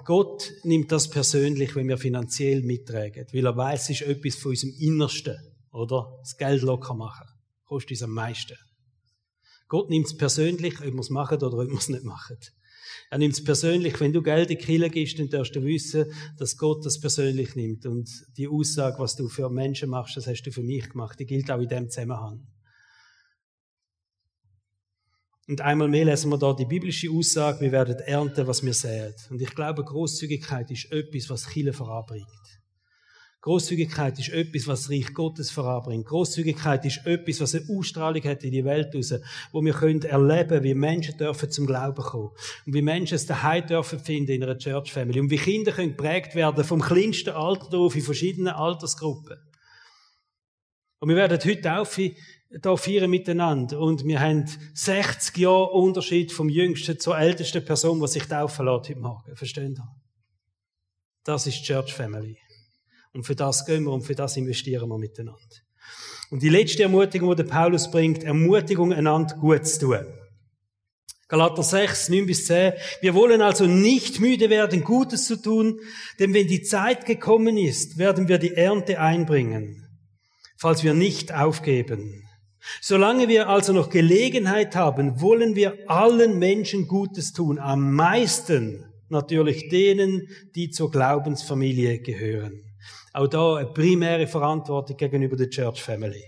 Gott 0.04 0.52
nimmt 0.64 0.92
das 0.92 1.10
persönlich, 1.10 1.74
wenn 1.74 1.88
wir 1.88 1.98
finanziell 1.98 2.64
mittragen, 2.64 3.28
weil 3.32 3.46
er 3.46 3.56
weiß, 3.56 3.90
es 3.90 4.02
ist 4.02 4.10
etwas 4.10 4.36
von 4.36 4.52
unserem 4.52 4.74
Innersten, 4.78 5.38
oder? 5.72 6.20
Das 6.20 6.36
Geld 6.36 6.64
locker 6.64 6.96
machen. 6.96 7.28
Kostet 7.64 7.92
uns 7.92 8.04
am 8.04 8.12
meisten. 8.12 8.58
Gott 9.68 9.90
nimmt 9.90 10.08
es 10.08 10.18
persönlich, 10.18 10.80
ob 10.80 10.86
wir 10.86 11.00
es 11.00 11.10
machen 11.10 11.38
oder 11.38 11.58
ob 11.58 11.70
wir 11.70 11.78
es 11.78 11.90
nicht 11.90 12.04
machen. 12.04 12.38
Er 13.10 13.18
nimmt 13.18 13.34
es 13.34 13.44
persönlich. 13.44 14.00
Wenn 14.00 14.14
du 14.14 14.22
Geld 14.22 14.50
in 14.50 14.58
die 14.58 14.64
Kirche 14.64 14.90
gibst, 14.90 15.20
dann 15.20 15.30
darfst 15.30 15.56
du 15.56 15.64
wissen, 15.64 16.12
dass 16.38 16.58
Gott 16.58 16.86
das 16.86 17.00
persönlich 17.00 17.56
nimmt. 17.56 17.86
Und 17.86 18.10
die 18.38 18.48
Aussage, 18.48 19.00
was 19.00 19.16
du 19.16 19.30
für 19.30 19.50
Menschen 19.50 19.90
machst, 19.90 20.18
das 20.18 20.28
hast 20.28 20.44
du 20.44 20.52
für 20.52 20.64
mich 20.64 20.90
gemacht. 20.90 21.20
Die 21.20 21.26
gilt 21.26 21.50
auch 21.50 21.60
in 21.60 21.70
dem 21.70 21.90
Zusammenhang. 21.90 22.46
Und 25.48 25.62
einmal 25.62 25.88
mehr 25.88 26.04
lesen 26.04 26.30
wir 26.30 26.38
da 26.38 26.54
die 26.54 26.66
biblische 26.66 27.10
Aussage, 27.10 27.62
wir 27.62 27.72
werden 27.72 27.98
ernten, 28.00 28.48
was 28.48 28.64
wir 28.64 28.74
säen. 28.74 29.14
Und 29.30 29.42
ich 29.42 29.56
glaube, 29.56 29.86
Großzügigkeit 29.86 30.70
ist 30.72 30.92
etwas, 30.92 31.30
was 31.30 31.48
Chile 31.48 31.72
voranbringt. 31.72 32.28
Großzügigkeit 33.48 34.20
ist 34.20 34.28
etwas, 34.28 34.68
was 34.68 34.82
das 34.82 34.92
Reich 34.92 35.14
Gottes 35.14 35.52
voranbringt. 35.52 36.06
Großzügigkeit 36.06 36.84
ist 36.84 37.06
etwas, 37.06 37.40
was 37.40 37.56
eine 37.56 37.64
Ausstrahlung 37.70 38.22
hat 38.26 38.44
in 38.44 38.52
die 38.52 38.66
Welt 38.66 38.94
raus, 38.94 39.14
wo 39.54 39.64
wir 39.64 39.72
können 39.72 40.02
erleben, 40.02 40.64
wie 40.64 40.74
Menschen 40.74 41.18
dürfen 41.18 41.50
zum 41.50 41.66
Glauben 41.66 42.04
kommen. 42.04 42.32
Und 42.66 42.74
wie 42.74 42.82
Menschen 42.82 43.16
es 43.16 43.26
daheim 43.26 43.66
dürfen 43.66 44.00
finden 44.00 44.32
in 44.32 44.44
einer 44.44 44.58
Church 44.58 44.92
Family. 44.92 45.22
Und 45.22 45.30
wie 45.30 45.38
Kinder 45.38 45.72
können 45.72 45.96
geprägt 45.96 46.36
werden 46.36 46.62
vom 46.66 46.82
kleinsten 46.82 47.30
Alter 47.30 47.78
auf 47.78 47.96
in 47.96 48.02
verschiedenen 48.02 48.54
Altersgruppen. 48.54 49.38
Und 51.00 51.08
wir 51.08 51.16
werden 51.16 51.40
heute 51.42 51.80
auch 51.80 51.88
da 52.50 52.76
feiern 52.76 53.10
miteinander. 53.10 53.80
Und 53.80 54.04
wir 54.04 54.20
haben 54.20 54.44
60 54.74 55.38
Jahre 55.38 55.72
Unterschied 55.72 56.34
vom 56.34 56.50
jüngsten 56.50 57.00
zur 57.00 57.18
ältesten 57.18 57.64
Person, 57.64 58.02
die 58.02 58.08
sich 58.08 58.24
taufen 58.24 58.66
lässt 58.66 58.90
heute 58.90 59.00
Morgen. 59.00 59.36
Verstehen 59.38 59.74
Sie? 59.74 59.82
Das 61.24 61.48
ist 61.48 61.64
Church 61.64 61.94
Family. 61.94 62.38
Und 63.14 63.24
für 63.24 63.36
das 63.36 63.66
gehen 63.66 63.84
wir 63.84 63.92
und 63.92 64.04
für 64.04 64.16
das 64.16 64.38
investieren 64.38 64.90
wir 64.90 64.98
miteinander. 64.98 65.42
Und 66.30 66.44
die 66.44 66.50
letzte 66.50 66.84
Ermutigung, 66.84 67.36
die 67.36 67.44
Paulus 67.44 67.90
bringt, 67.90 68.24
Ermutigung, 68.24 68.92
einander 68.94 69.36
gut 69.36 69.66
zu 69.66 69.80
tun. 69.80 70.06
Galater 71.30 71.64
6, 71.64 72.10
9 72.10 72.26
bis 72.26 72.46
10. 72.46 72.74
Wir 73.02 73.14
wollen 73.14 73.42
also 73.42 73.66
nicht 73.66 74.22
müde 74.22 74.50
werden, 74.50 74.84
Gutes 74.84 75.26
zu 75.26 75.42
tun, 75.42 75.80
denn 76.20 76.34
wenn 76.34 76.48
die 76.48 76.62
Zeit 76.62 77.06
gekommen 77.06 77.58
ist, 77.58 77.98
werden 77.98 78.30
wir 78.30 78.38
die 78.38 78.54
Ernte 78.54 79.00
einbringen, 79.00 79.88
falls 80.58 80.84
wir 80.84 80.94
nicht 80.94 81.34
aufgeben. 81.34 82.24
Solange 82.82 83.28
wir 83.28 83.50
also 83.50 83.74
noch 83.74 83.90
Gelegenheit 83.90 84.76
haben, 84.76 85.20
wollen 85.22 85.56
wir 85.56 85.78
allen 85.88 86.40
Menschen 86.40 86.88
Gutes 86.88 87.34
tun, 87.34 87.60
am 87.60 87.94
meisten 87.94 88.86
natürlich 89.10 89.70
denen, 89.70 90.28
die 90.56 90.70
zur 90.70 90.92
Glaubensfamilie 90.92 92.00
gehören. 92.00 92.67
Auch 93.18 93.26
da 93.26 93.56
eine 93.56 93.66
primäre 93.66 94.28
Verantwortung 94.28 94.96
gegenüber 94.96 95.36
der 95.36 95.50
Church 95.50 95.82
Family. 95.82 96.24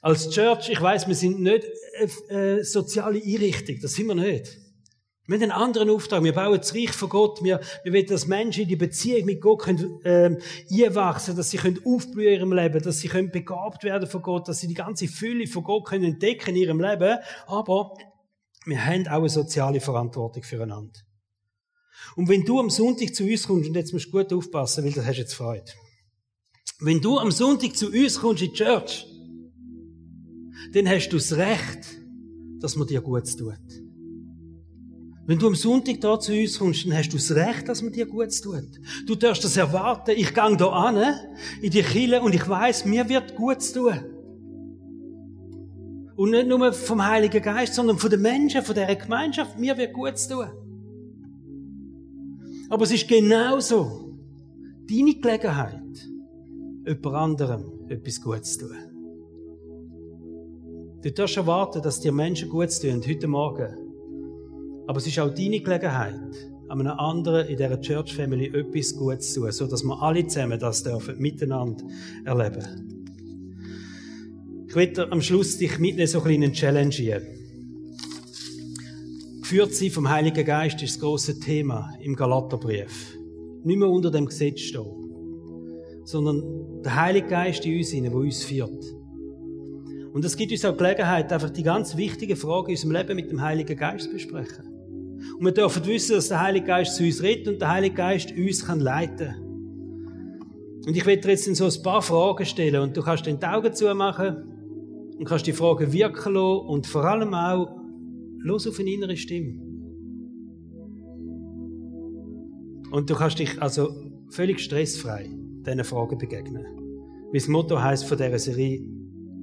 Als 0.00 0.30
Church, 0.30 0.70
ich 0.70 0.80
weiß, 0.80 1.06
wir 1.06 1.14
sind 1.14 1.42
nicht 1.42 1.66
eine 2.30 2.58
äh, 2.58 2.64
soziale 2.64 3.22
Einrichtung, 3.22 3.76
das 3.82 3.92
sind 3.92 4.06
wir 4.06 4.14
nicht. 4.14 4.56
Wir 5.26 5.36
haben 5.36 5.42
einen 5.42 5.52
anderen 5.52 5.90
Auftrag. 5.90 6.24
Wir 6.24 6.32
bauen 6.32 6.56
das 6.56 6.74
Reich 6.74 6.92
von 6.92 7.10
Gott. 7.10 7.44
Wir, 7.44 7.60
wir 7.84 7.92
wollen, 7.92 8.06
dass 8.06 8.26
Menschen 8.26 8.62
in 8.62 8.68
die 8.68 8.76
Beziehung 8.76 9.26
mit 9.26 9.42
Gott 9.42 9.60
können, 9.60 10.00
ähm, 10.04 10.38
einwachsen, 10.72 11.36
dass 11.36 11.50
sie 11.50 11.58
können 11.58 11.78
aufblühen 11.84 12.32
in 12.32 12.40
ihrem 12.40 12.52
Leben, 12.54 12.82
dass 12.82 13.00
sie 13.00 13.08
können 13.08 13.30
begabt 13.30 13.84
werden 13.84 14.08
von 14.08 14.22
Gott, 14.22 14.48
dass 14.48 14.60
sie 14.60 14.68
die 14.68 14.74
ganze 14.74 15.06
Fülle 15.06 15.46
von 15.46 15.62
Gott 15.62 15.84
können 15.84 16.04
entdecken 16.04 16.56
in 16.56 16.62
ihrem 16.62 16.80
Leben. 16.80 17.18
Aber 17.46 17.92
wir 18.64 18.86
haben 18.86 19.06
auch 19.06 19.18
eine 19.18 19.28
soziale 19.28 19.80
Verantwortung 19.80 20.44
füreinander. 20.44 20.98
Und 22.16 22.30
wenn 22.30 22.42
du 22.42 22.58
am 22.58 22.70
Sonntag 22.70 23.14
zu 23.14 23.24
uns 23.24 23.46
kommst, 23.46 23.68
und 23.68 23.74
jetzt 23.76 23.92
musst 23.92 24.06
du 24.06 24.12
gut 24.12 24.32
aufpassen, 24.32 24.82
weil 24.82 24.92
das 24.92 25.04
hast 25.04 25.16
du 25.16 25.20
jetzt 25.20 25.34
Freude. 25.34 25.70
Wenn 26.78 27.00
du 27.00 27.18
am 27.18 27.30
Sonntag 27.30 27.76
zu 27.76 27.88
uns 27.88 28.18
kommst 28.20 28.42
in 28.42 28.50
die 28.50 28.54
Church, 28.54 29.06
dann 30.72 30.88
hast 30.88 31.08
du 31.08 31.16
das 31.16 31.36
Recht, 31.36 31.98
dass 32.60 32.76
man 32.76 32.86
dir 32.86 33.00
Gutes 33.00 33.36
tut. 33.36 33.54
Wenn 35.26 35.38
du 35.38 35.46
am 35.46 35.54
Sonntag 35.54 36.00
da 36.00 36.18
zu 36.18 36.32
uns 36.32 36.58
kommst, 36.58 36.84
dann 36.84 36.94
hast 36.96 37.10
du 37.10 37.16
das 37.16 37.30
Recht, 37.32 37.68
dass 37.68 37.82
man 37.82 37.92
dir 37.92 38.06
Gutes 38.06 38.40
tut. 38.40 38.68
Du 39.06 39.14
darfst 39.14 39.44
das 39.44 39.56
erwarten. 39.56 40.12
Ich 40.16 40.34
gehe 40.34 40.56
da 40.56 40.66
an, 40.70 41.14
in 41.62 41.70
die 41.70 41.82
Kille, 41.82 42.20
und 42.20 42.34
ich 42.34 42.48
weiß, 42.48 42.84
mir 42.84 43.08
wird 43.08 43.36
Gutes 43.36 43.72
tun. 43.72 43.94
Und 46.16 46.30
nicht 46.30 46.48
nur 46.48 46.72
vom 46.72 47.06
Heiligen 47.06 47.40
Geist, 47.42 47.74
sondern 47.74 47.98
von 47.98 48.10
den 48.10 48.20
Menschen, 48.20 48.62
von 48.62 48.74
dieser 48.74 48.94
Gemeinschaft, 48.96 49.58
mir 49.58 49.76
wird 49.76 49.92
Gutes 49.92 50.26
tun. 50.26 50.48
Aber 52.68 52.84
es 52.84 52.92
ist 52.92 53.08
genauso 53.08 54.18
deine 54.88 55.14
Gelegenheit, 55.14 56.09
jemand 56.90 57.14
anderem 57.14 57.64
etwas 57.88 58.20
Gutes 58.20 58.58
tun. 58.58 58.76
Du 61.02 61.10
darfst 61.12 61.36
erwarten, 61.36 61.82
dass 61.82 62.00
dir 62.00 62.12
Menschen 62.12 62.48
Gutes 62.48 62.80
tun, 62.80 63.02
heute 63.06 63.26
Morgen. 63.26 63.76
Aber 64.86 64.98
es 64.98 65.06
ist 65.06 65.18
auch 65.18 65.32
deine 65.32 65.60
Gelegenheit, 65.60 66.20
einem 66.68 66.88
anderen 66.88 67.46
in 67.46 67.56
dieser 67.56 67.80
Church 67.80 68.14
Family 68.14 68.46
etwas 68.46 68.94
Gutes 68.94 69.32
zu 69.32 69.40
tun, 69.40 69.52
sodass 69.52 69.84
wir 69.84 70.02
alle 70.02 70.26
zusammen 70.26 70.58
das 70.58 70.82
dürfen 70.82 71.18
miteinander 71.18 71.84
erleben. 72.24 73.06
Ich 74.68 74.74
möchte 74.74 75.10
am 75.10 75.22
Schluss 75.22 75.58
dich 75.58 75.78
mitnehmen, 75.78 76.06
so 76.06 76.18
ein 76.22 76.24
bisschen 76.24 76.52
Challenge 76.52 76.94
hier. 76.94 77.22
Geführt 79.40 79.74
sein 79.74 79.90
vom 79.90 80.08
Heiligen 80.08 80.44
Geist 80.44 80.80
ist 80.82 80.94
das 80.94 81.00
große 81.00 81.40
Thema 81.40 81.92
im 82.00 82.14
Galaterbrief. 82.14 83.16
Nicht 83.64 83.78
mehr 83.78 83.88
unter 83.88 84.10
dem 84.10 84.26
Gesetz 84.26 84.60
stehen, 84.60 85.09
sondern 86.10 86.82
der 86.82 86.96
Heilige 86.96 87.28
Geist 87.28 87.64
in 87.64 87.78
uns, 87.78 87.90
der 87.90 88.14
uns 88.14 88.44
führt. 88.44 88.84
Und 90.12 90.24
es 90.24 90.36
gibt 90.36 90.50
uns 90.50 90.64
auch 90.64 90.76
Gelegenheit, 90.76 91.32
einfach 91.32 91.50
die 91.50 91.62
ganz 91.62 91.96
wichtigen 91.96 92.36
Fragen 92.36 92.66
in 92.66 92.72
unserem 92.72 92.92
Leben 92.92 93.16
mit 93.16 93.30
dem 93.30 93.40
Heiligen 93.40 93.76
Geist 93.76 94.06
zu 94.06 94.10
besprechen. 94.10 94.64
Und 95.38 95.44
wir 95.44 95.52
dürfen 95.52 95.86
wissen, 95.86 96.16
dass 96.16 96.28
der 96.28 96.40
Heilige 96.40 96.66
Geist 96.66 96.96
zu 96.96 97.04
uns 97.04 97.22
redet 97.22 97.48
und 97.48 97.60
der 97.60 97.70
Heilige 97.70 97.94
Geist 97.94 98.32
uns 98.36 98.66
kann 98.66 98.80
leiten 98.80 99.34
Und 100.86 100.96
ich 100.96 101.06
werde 101.06 101.22
dir 101.22 101.30
jetzt 101.30 101.54
so 101.54 101.64
ein 101.64 101.82
paar 101.82 102.02
Fragen 102.02 102.44
stellen 102.44 102.82
und 102.82 102.96
du 102.96 103.02
kannst 103.02 103.26
den 103.26 103.42
Augen 103.44 103.72
zumachen 103.72 105.14
und 105.16 105.24
kannst 105.26 105.46
die 105.46 105.52
Fragen 105.52 105.92
wirken 105.92 106.34
lassen 106.34 106.66
und 106.66 106.86
vor 106.86 107.04
allem 107.04 107.34
auch 107.34 107.76
los 108.38 108.66
auf 108.66 108.80
eine 108.80 108.90
innere 108.90 109.16
Stimme. 109.16 109.60
Und 112.90 113.08
du 113.08 113.14
kannst 113.14 113.38
dich 113.38 113.62
also 113.62 113.90
völlig 114.30 114.58
stressfrei 114.58 115.39
diesen 115.66 115.84
Fragen 115.84 116.18
begegnen. 116.18 116.64
Wie 117.32 117.38
das 117.38 117.48
Motto 117.48 117.80
heißt 117.80 118.04
von 118.04 118.18
dieser 118.18 118.38
Serie, 118.38 118.84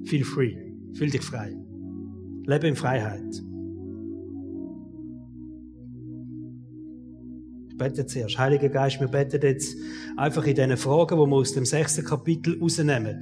feel 0.04 0.24
free, 0.24 0.54
fühl 0.94 1.10
dich 1.10 1.22
frei. 1.22 1.56
Lebe 2.46 2.68
in 2.68 2.76
Freiheit. 2.76 3.42
bete 7.78 8.04
zuerst. 8.04 8.36
Heiliger 8.36 8.68
Geist, 8.68 9.00
wir 9.00 9.08
beten 9.08 9.40
jetzt 9.40 9.76
einfach 10.16 10.44
in 10.44 10.54
diesen 10.54 10.76
Fragen, 10.76 11.18
die 11.18 11.26
wir 11.26 11.36
aus 11.36 11.52
dem 11.52 11.64
sechsten 11.64 12.04
Kapitel 12.04 12.58
rausnehmen, 12.60 13.20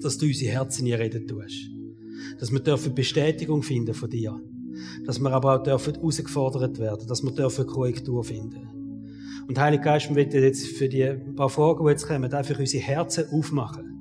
dass 0.00 0.16
du 0.16 0.26
unsere 0.26 0.52
Herzen 0.52 0.86
hier 0.86 0.98
reden 0.98 1.26
tust. 1.26 1.68
Dass 2.38 2.52
wir 2.52 2.60
dürfen 2.60 2.94
Bestätigung 2.94 3.62
finden 3.62 3.94
von 3.94 4.08
dir. 4.08 4.40
Dass 5.04 5.18
wir 5.18 5.30
aber 5.32 5.56
auch 5.56 5.62
dürfen 5.62 5.94
herausgefordert 5.94 6.78
werden. 6.78 7.06
Dass 7.08 7.22
wir 7.22 7.32
dürfen 7.32 7.66
Korrektur 7.66 8.22
finden. 8.22 8.77
Und 9.48 9.58
Heiliger 9.58 9.82
Geist, 9.84 10.10
wir 10.10 10.14
beten 10.14 10.42
jetzt 10.42 10.66
für 10.66 10.90
die 10.90 11.10
paar 11.34 11.48
Fragen, 11.48 11.82
die 11.82 11.90
jetzt 11.90 12.06
kommen, 12.06 12.30
einfach 12.30 12.58
unsere 12.58 12.84
Herzen 12.84 13.24
aufmachen. 13.30 13.98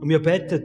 Und 0.00 0.08
wir 0.08 0.20
beten, 0.20 0.64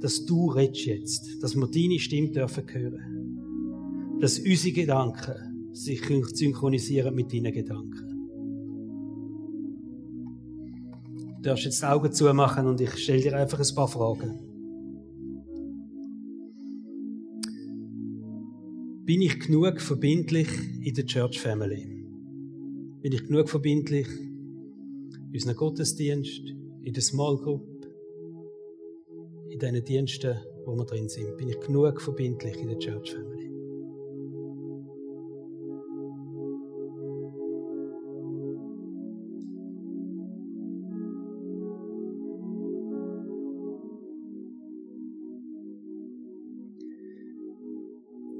dass 0.00 0.24
du 0.24 0.52
redest 0.52 0.86
jetzt. 0.86 1.42
Dass 1.42 1.56
wir 1.56 1.66
deine 1.66 1.98
Stimme 1.98 2.30
dürfen 2.30 2.62
hören. 2.68 4.18
Dass 4.20 4.38
unsere 4.38 4.72
Gedanken 4.72 5.72
sich 5.72 6.00
synchronisieren 6.34 7.12
mit 7.14 7.32
deinen 7.32 7.52
Gedanken. 7.52 8.08
Du 11.36 11.42
darfst 11.42 11.64
jetzt 11.64 11.82
die 11.82 11.86
Augen 11.86 12.12
zumachen 12.12 12.66
und 12.68 12.80
ich 12.80 12.96
stelle 12.96 13.22
dir 13.22 13.36
einfach 13.36 13.58
ein 13.58 13.74
paar 13.74 13.88
Fragen. 13.88 14.38
Bin 19.04 19.20
ich 19.20 19.40
genug 19.40 19.80
verbindlich 19.80 20.48
in 20.80 20.94
der 20.94 21.06
Church 21.06 21.40
Family? 21.40 21.97
Bin 23.00 23.12
ich 23.12 23.26
genug 23.26 23.48
verbindlich 23.48 24.08
in 24.08 25.30
unserem 25.32 25.56
Gottesdienst, 25.56 26.42
in 26.82 26.92
der 26.92 27.02
Small 27.02 27.36
Group, 27.36 27.86
in 29.50 29.58
diesen 29.60 29.84
Diensten, 29.84 30.36
wo 30.64 30.74
wir 30.74 30.84
drin 30.84 31.08
sind? 31.08 31.36
Bin 31.36 31.48
ich 31.48 31.60
genug 31.60 32.00
verbindlich 32.00 32.56
in 32.56 32.68
der 32.68 32.78
Church 32.78 33.12
Family? 33.12 33.48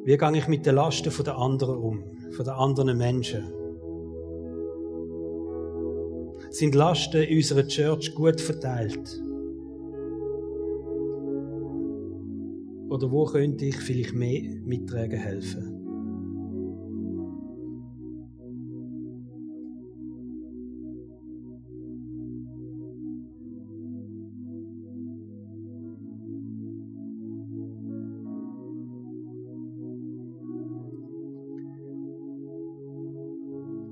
Wie 0.05 0.17
gehe 0.17 0.37
ich 0.37 0.49
mit 0.49 0.67
den 0.67 0.75
Lasten 0.75 1.13
der 1.25 1.37
anderen 1.37 1.77
um, 1.77 2.03
von 2.33 2.45
den 2.45 2.55
anderen 2.55 2.99
Menschen? 2.99 3.58
Sind 6.59 6.75
Lasten 6.75 7.23
in 7.23 7.37
unserer 7.37 7.69
Church 7.69 8.13
gut 8.17 8.41
verteilt? 8.41 9.23
Oder 12.89 13.13
wo 13.13 13.27
könnte 13.27 13.67
ich 13.67 13.77
vielleicht 13.77 14.13
mehr 14.13 14.43
mittragen 14.65 15.21
helfen? 15.21 15.75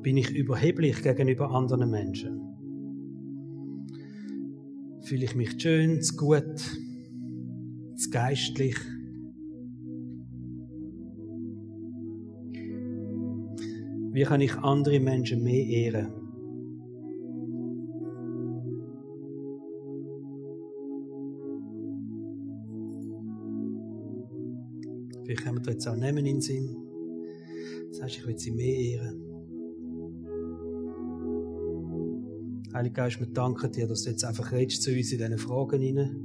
Bin 0.02 0.16
ich 0.16 0.34
überheblich 0.34 1.00
gegenüber 1.00 1.52
anderen 1.52 1.92
Menschen? 1.92 2.55
Fühle 5.06 5.24
ich 5.24 5.36
mich 5.36 5.62
schön, 5.62 6.02
zu 6.02 6.16
gut, 6.16 6.58
zu 7.94 8.10
geistlich? 8.10 8.74
Wie 14.10 14.22
kann 14.24 14.40
ich 14.40 14.56
andere 14.56 14.98
Menschen 14.98 15.44
mehr 15.44 15.64
ehren? 15.64 16.08
Vielleicht 25.24 25.46
haben 25.46 25.58
wir 25.58 25.62
da 25.62 25.70
jetzt 25.70 25.86
auch 25.86 25.94
Namen 25.94 26.18
in 26.18 26.24
den 26.24 26.40
Sinn. 26.40 26.76
Sagst, 27.92 28.16
ich 28.16 28.26
will 28.26 28.36
sie 28.36 28.50
mehr 28.50 28.74
ehren. 28.74 29.25
Heiliger 32.76 33.04
Geist, 33.04 33.20
wir 33.20 33.26
danken 33.26 33.72
dir, 33.72 33.86
dass 33.88 34.02
du 34.02 34.10
jetzt 34.10 34.22
einfach 34.22 34.52
redest 34.52 34.82
zu 34.82 34.90
uns 34.90 35.10
in 35.10 35.16
diesen 35.16 35.38
Fragen 35.38 35.80
hinein. 35.80 36.20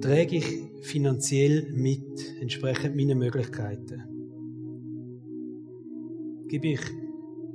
Träge 0.00 0.36
ich 0.38 0.46
finanziell 0.82 1.72
mit, 1.72 2.40
entsprechend 2.40 2.96
meinen 2.96 3.16
Möglichkeiten? 3.16 4.02
Gebe 6.48 6.66
ich 6.72 6.80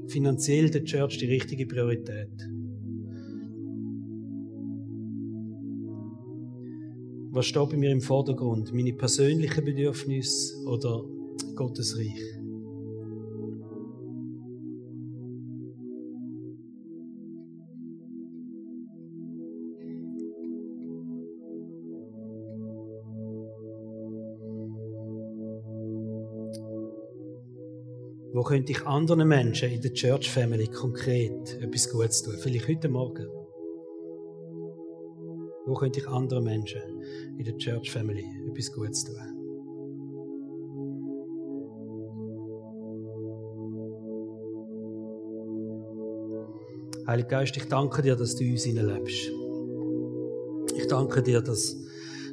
finanziell 0.07 0.69
der 0.69 0.85
Church 0.85 1.17
die 1.17 1.25
richtige 1.25 1.65
Priorität? 1.65 2.48
Was 7.39 7.45
steht 7.45 7.69
bei 7.69 7.77
mir 7.77 7.91
im 7.91 8.01
Vordergrund? 8.01 8.73
Meine 8.73 8.91
persönlichen 8.91 9.63
Bedürfnisse 9.63 10.57
oder 10.65 11.05
Gottes 11.55 11.97
Reich? 11.97 12.19
Wo 28.33 28.43
könnte 28.43 28.73
ich 28.73 28.85
anderen 28.85 29.25
Menschen 29.25 29.71
in 29.71 29.79
der 29.79 29.93
Church 29.93 30.29
Family 30.29 30.67
konkret 30.67 31.57
etwas 31.61 31.89
Gutes 31.89 32.21
tun? 32.21 32.35
Vielleicht 32.37 32.67
heute 32.67 32.89
Morgen. 32.89 33.38
Könnte 35.79 36.01
ich 36.01 36.09
anderen 36.09 36.43
Menschen 36.43 36.81
in 37.37 37.45
der 37.45 37.57
Church 37.57 37.89
Family 37.89 38.25
etwas 38.51 38.69
Gutes 38.73 39.05
tun? 39.05 39.15
Heiliger 47.07 47.29
Geist, 47.29 47.55
ich 47.55 47.63
danke 47.69 48.01
dir, 48.01 48.17
dass 48.17 48.35
du 48.35 48.43
uns 48.43 48.65
hineinlebst. 48.65 49.31
Ich 50.75 50.87
danke 50.89 51.23
dir, 51.23 51.39
dass 51.39 51.77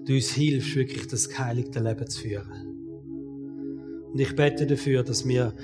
du 0.04 0.14
uns 0.14 0.32
hilfst, 0.32 0.74
wirklich 0.74 1.06
das 1.06 1.28
geheiligte 1.28 1.78
Leben 1.78 2.06
zu 2.08 2.22
führen. 2.22 2.50
Und 4.12 4.18
ich 4.18 4.34
bete 4.34 4.66
dafür, 4.66 5.04
dass 5.04 5.24
wir 5.24 5.54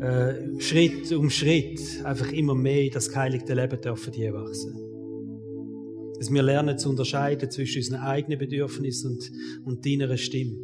äh, 0.00 0.58
Schritt 0.58 1.12
um 1.12 1.28
Schritt 1.28 2.02
einfach 2.02 2.32
immer 2.32 2.54
mehr 2.54 2.84
in 2.84 2.92
das 2.92 3.10
geheiligte 3.10 3.52
Leben 3.52 3.78
dürfen 3.78 4.14
wachsen. 4.32 4.85
Dass 6.18 6.32
wir 6.32 6.42
lernen 6.42 6.78
zu 6.78 6.90
unterscheiden 6.90 7.50
zwischen 7.50 7.78
unseren 7.78 8.00
eigenen 8.00 8.38
Bedürfnissen 8.38 9.12
und, 9.12 9.32
und 9.64 9.86
deiner 9.86 10.16
Stimme. 10.16 10.56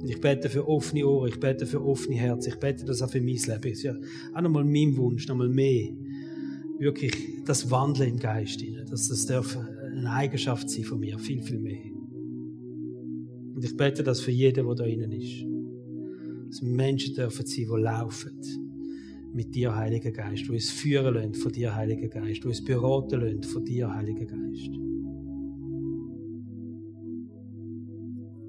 Und 0.00 0.08
ich 0.08 0.20
bete 0.20 0.48
für 0.48 0.66
offene 0.66 1.06
Ohren, 1.06 1.28
ich 1.28 1.38
bete 1.38 1.66
für 1.66 1.84
offene 1.84 2.16
Herzen, 2.16 2.50
ich 2.50 2.58
bete 2.58 2.84
das 2.86 3.02
auch 3.02 3.10
für 3.10 3.20
mein 3.20 3.36
Leben. 3.36 3.60
Das 3.62 3.72
ist 3.72 3.82
ja 3.82 3.94
auch 4.34 4.40
nochmal 4.40 4.64
mein 4.64 4.96
Wunsch, 4.96 5.28
nochmal 5.28 5.48
mehr. 5.48 5.90
Wirklich 6.78 7.12
das 7.44 7.70
Wandeln 7.70 8.10
im 8.10 8.18
Geist, 8.18 8.64
dass 8.90 9.08
das 9.08 9.26
darf 9.26 9.58
eine 9.58 10.10
Eigenschaft 10.10 10.70
sein 10.70 10.84
von 10.84 11.00
mir, 11.00 11.18
viel, 11.18 11.42
viel 11.42 11.58
mehr. 11.58 11.92
Und 13.54 13.62
ich 13.62 13.76
bete 13.76 14.02
das 14.02 14.20
für 14.20 14.30
jeden, 14.30 14.66
der 14.66 14.74
da 14.74 14.84
innen 14.84 15.12
ist. 15.12 15.44
Dass 16.48 16.62
Menschen 16.62 17.14
dürfen 17.14 17.44
sein, 17.44 17.66
die 17.66 17.82
laufen 17.82 18.40
mit 19.32 19.54
dir, 19.54 19.74
Heiliger 19.74 20.10
Geist, 20.10 20.48
wo 20.48 20.54
es 20.54 20.70
führen 20.70 21.14
lassen 21.14 21.34
von 21.34 21.52
dir, 21.52 21.74
Heiliger 21.74 22.08
Geist, 22.08 22.44
wo 22.44 22.50
es 22.50 22.64
beraten 22.64 23.20
lassen 23.20 23.42
von 23.42 23.64
dir, 23.64 23.92
Heiliger 23.92 24.26
Geist. 24.26 24.70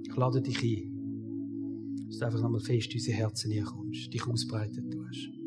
Ich 0.08 0.16
lade 0.16 0.42
dich 0.42 0.62
ein, 0.64 2.06
dass 2.08 2.18
du 2.18 2.26
einfach 2.26 2.42
nochmal 2.42 2.60
fest 2.60 2.92
in 2.92 3.00
unsere 3.00 3.18
Herzen 3.18 3.52
herkommst, 3.52 4.14
dich 4.14 4.28
ausbreiten 4.28 4.90
tust. 4.90 5.41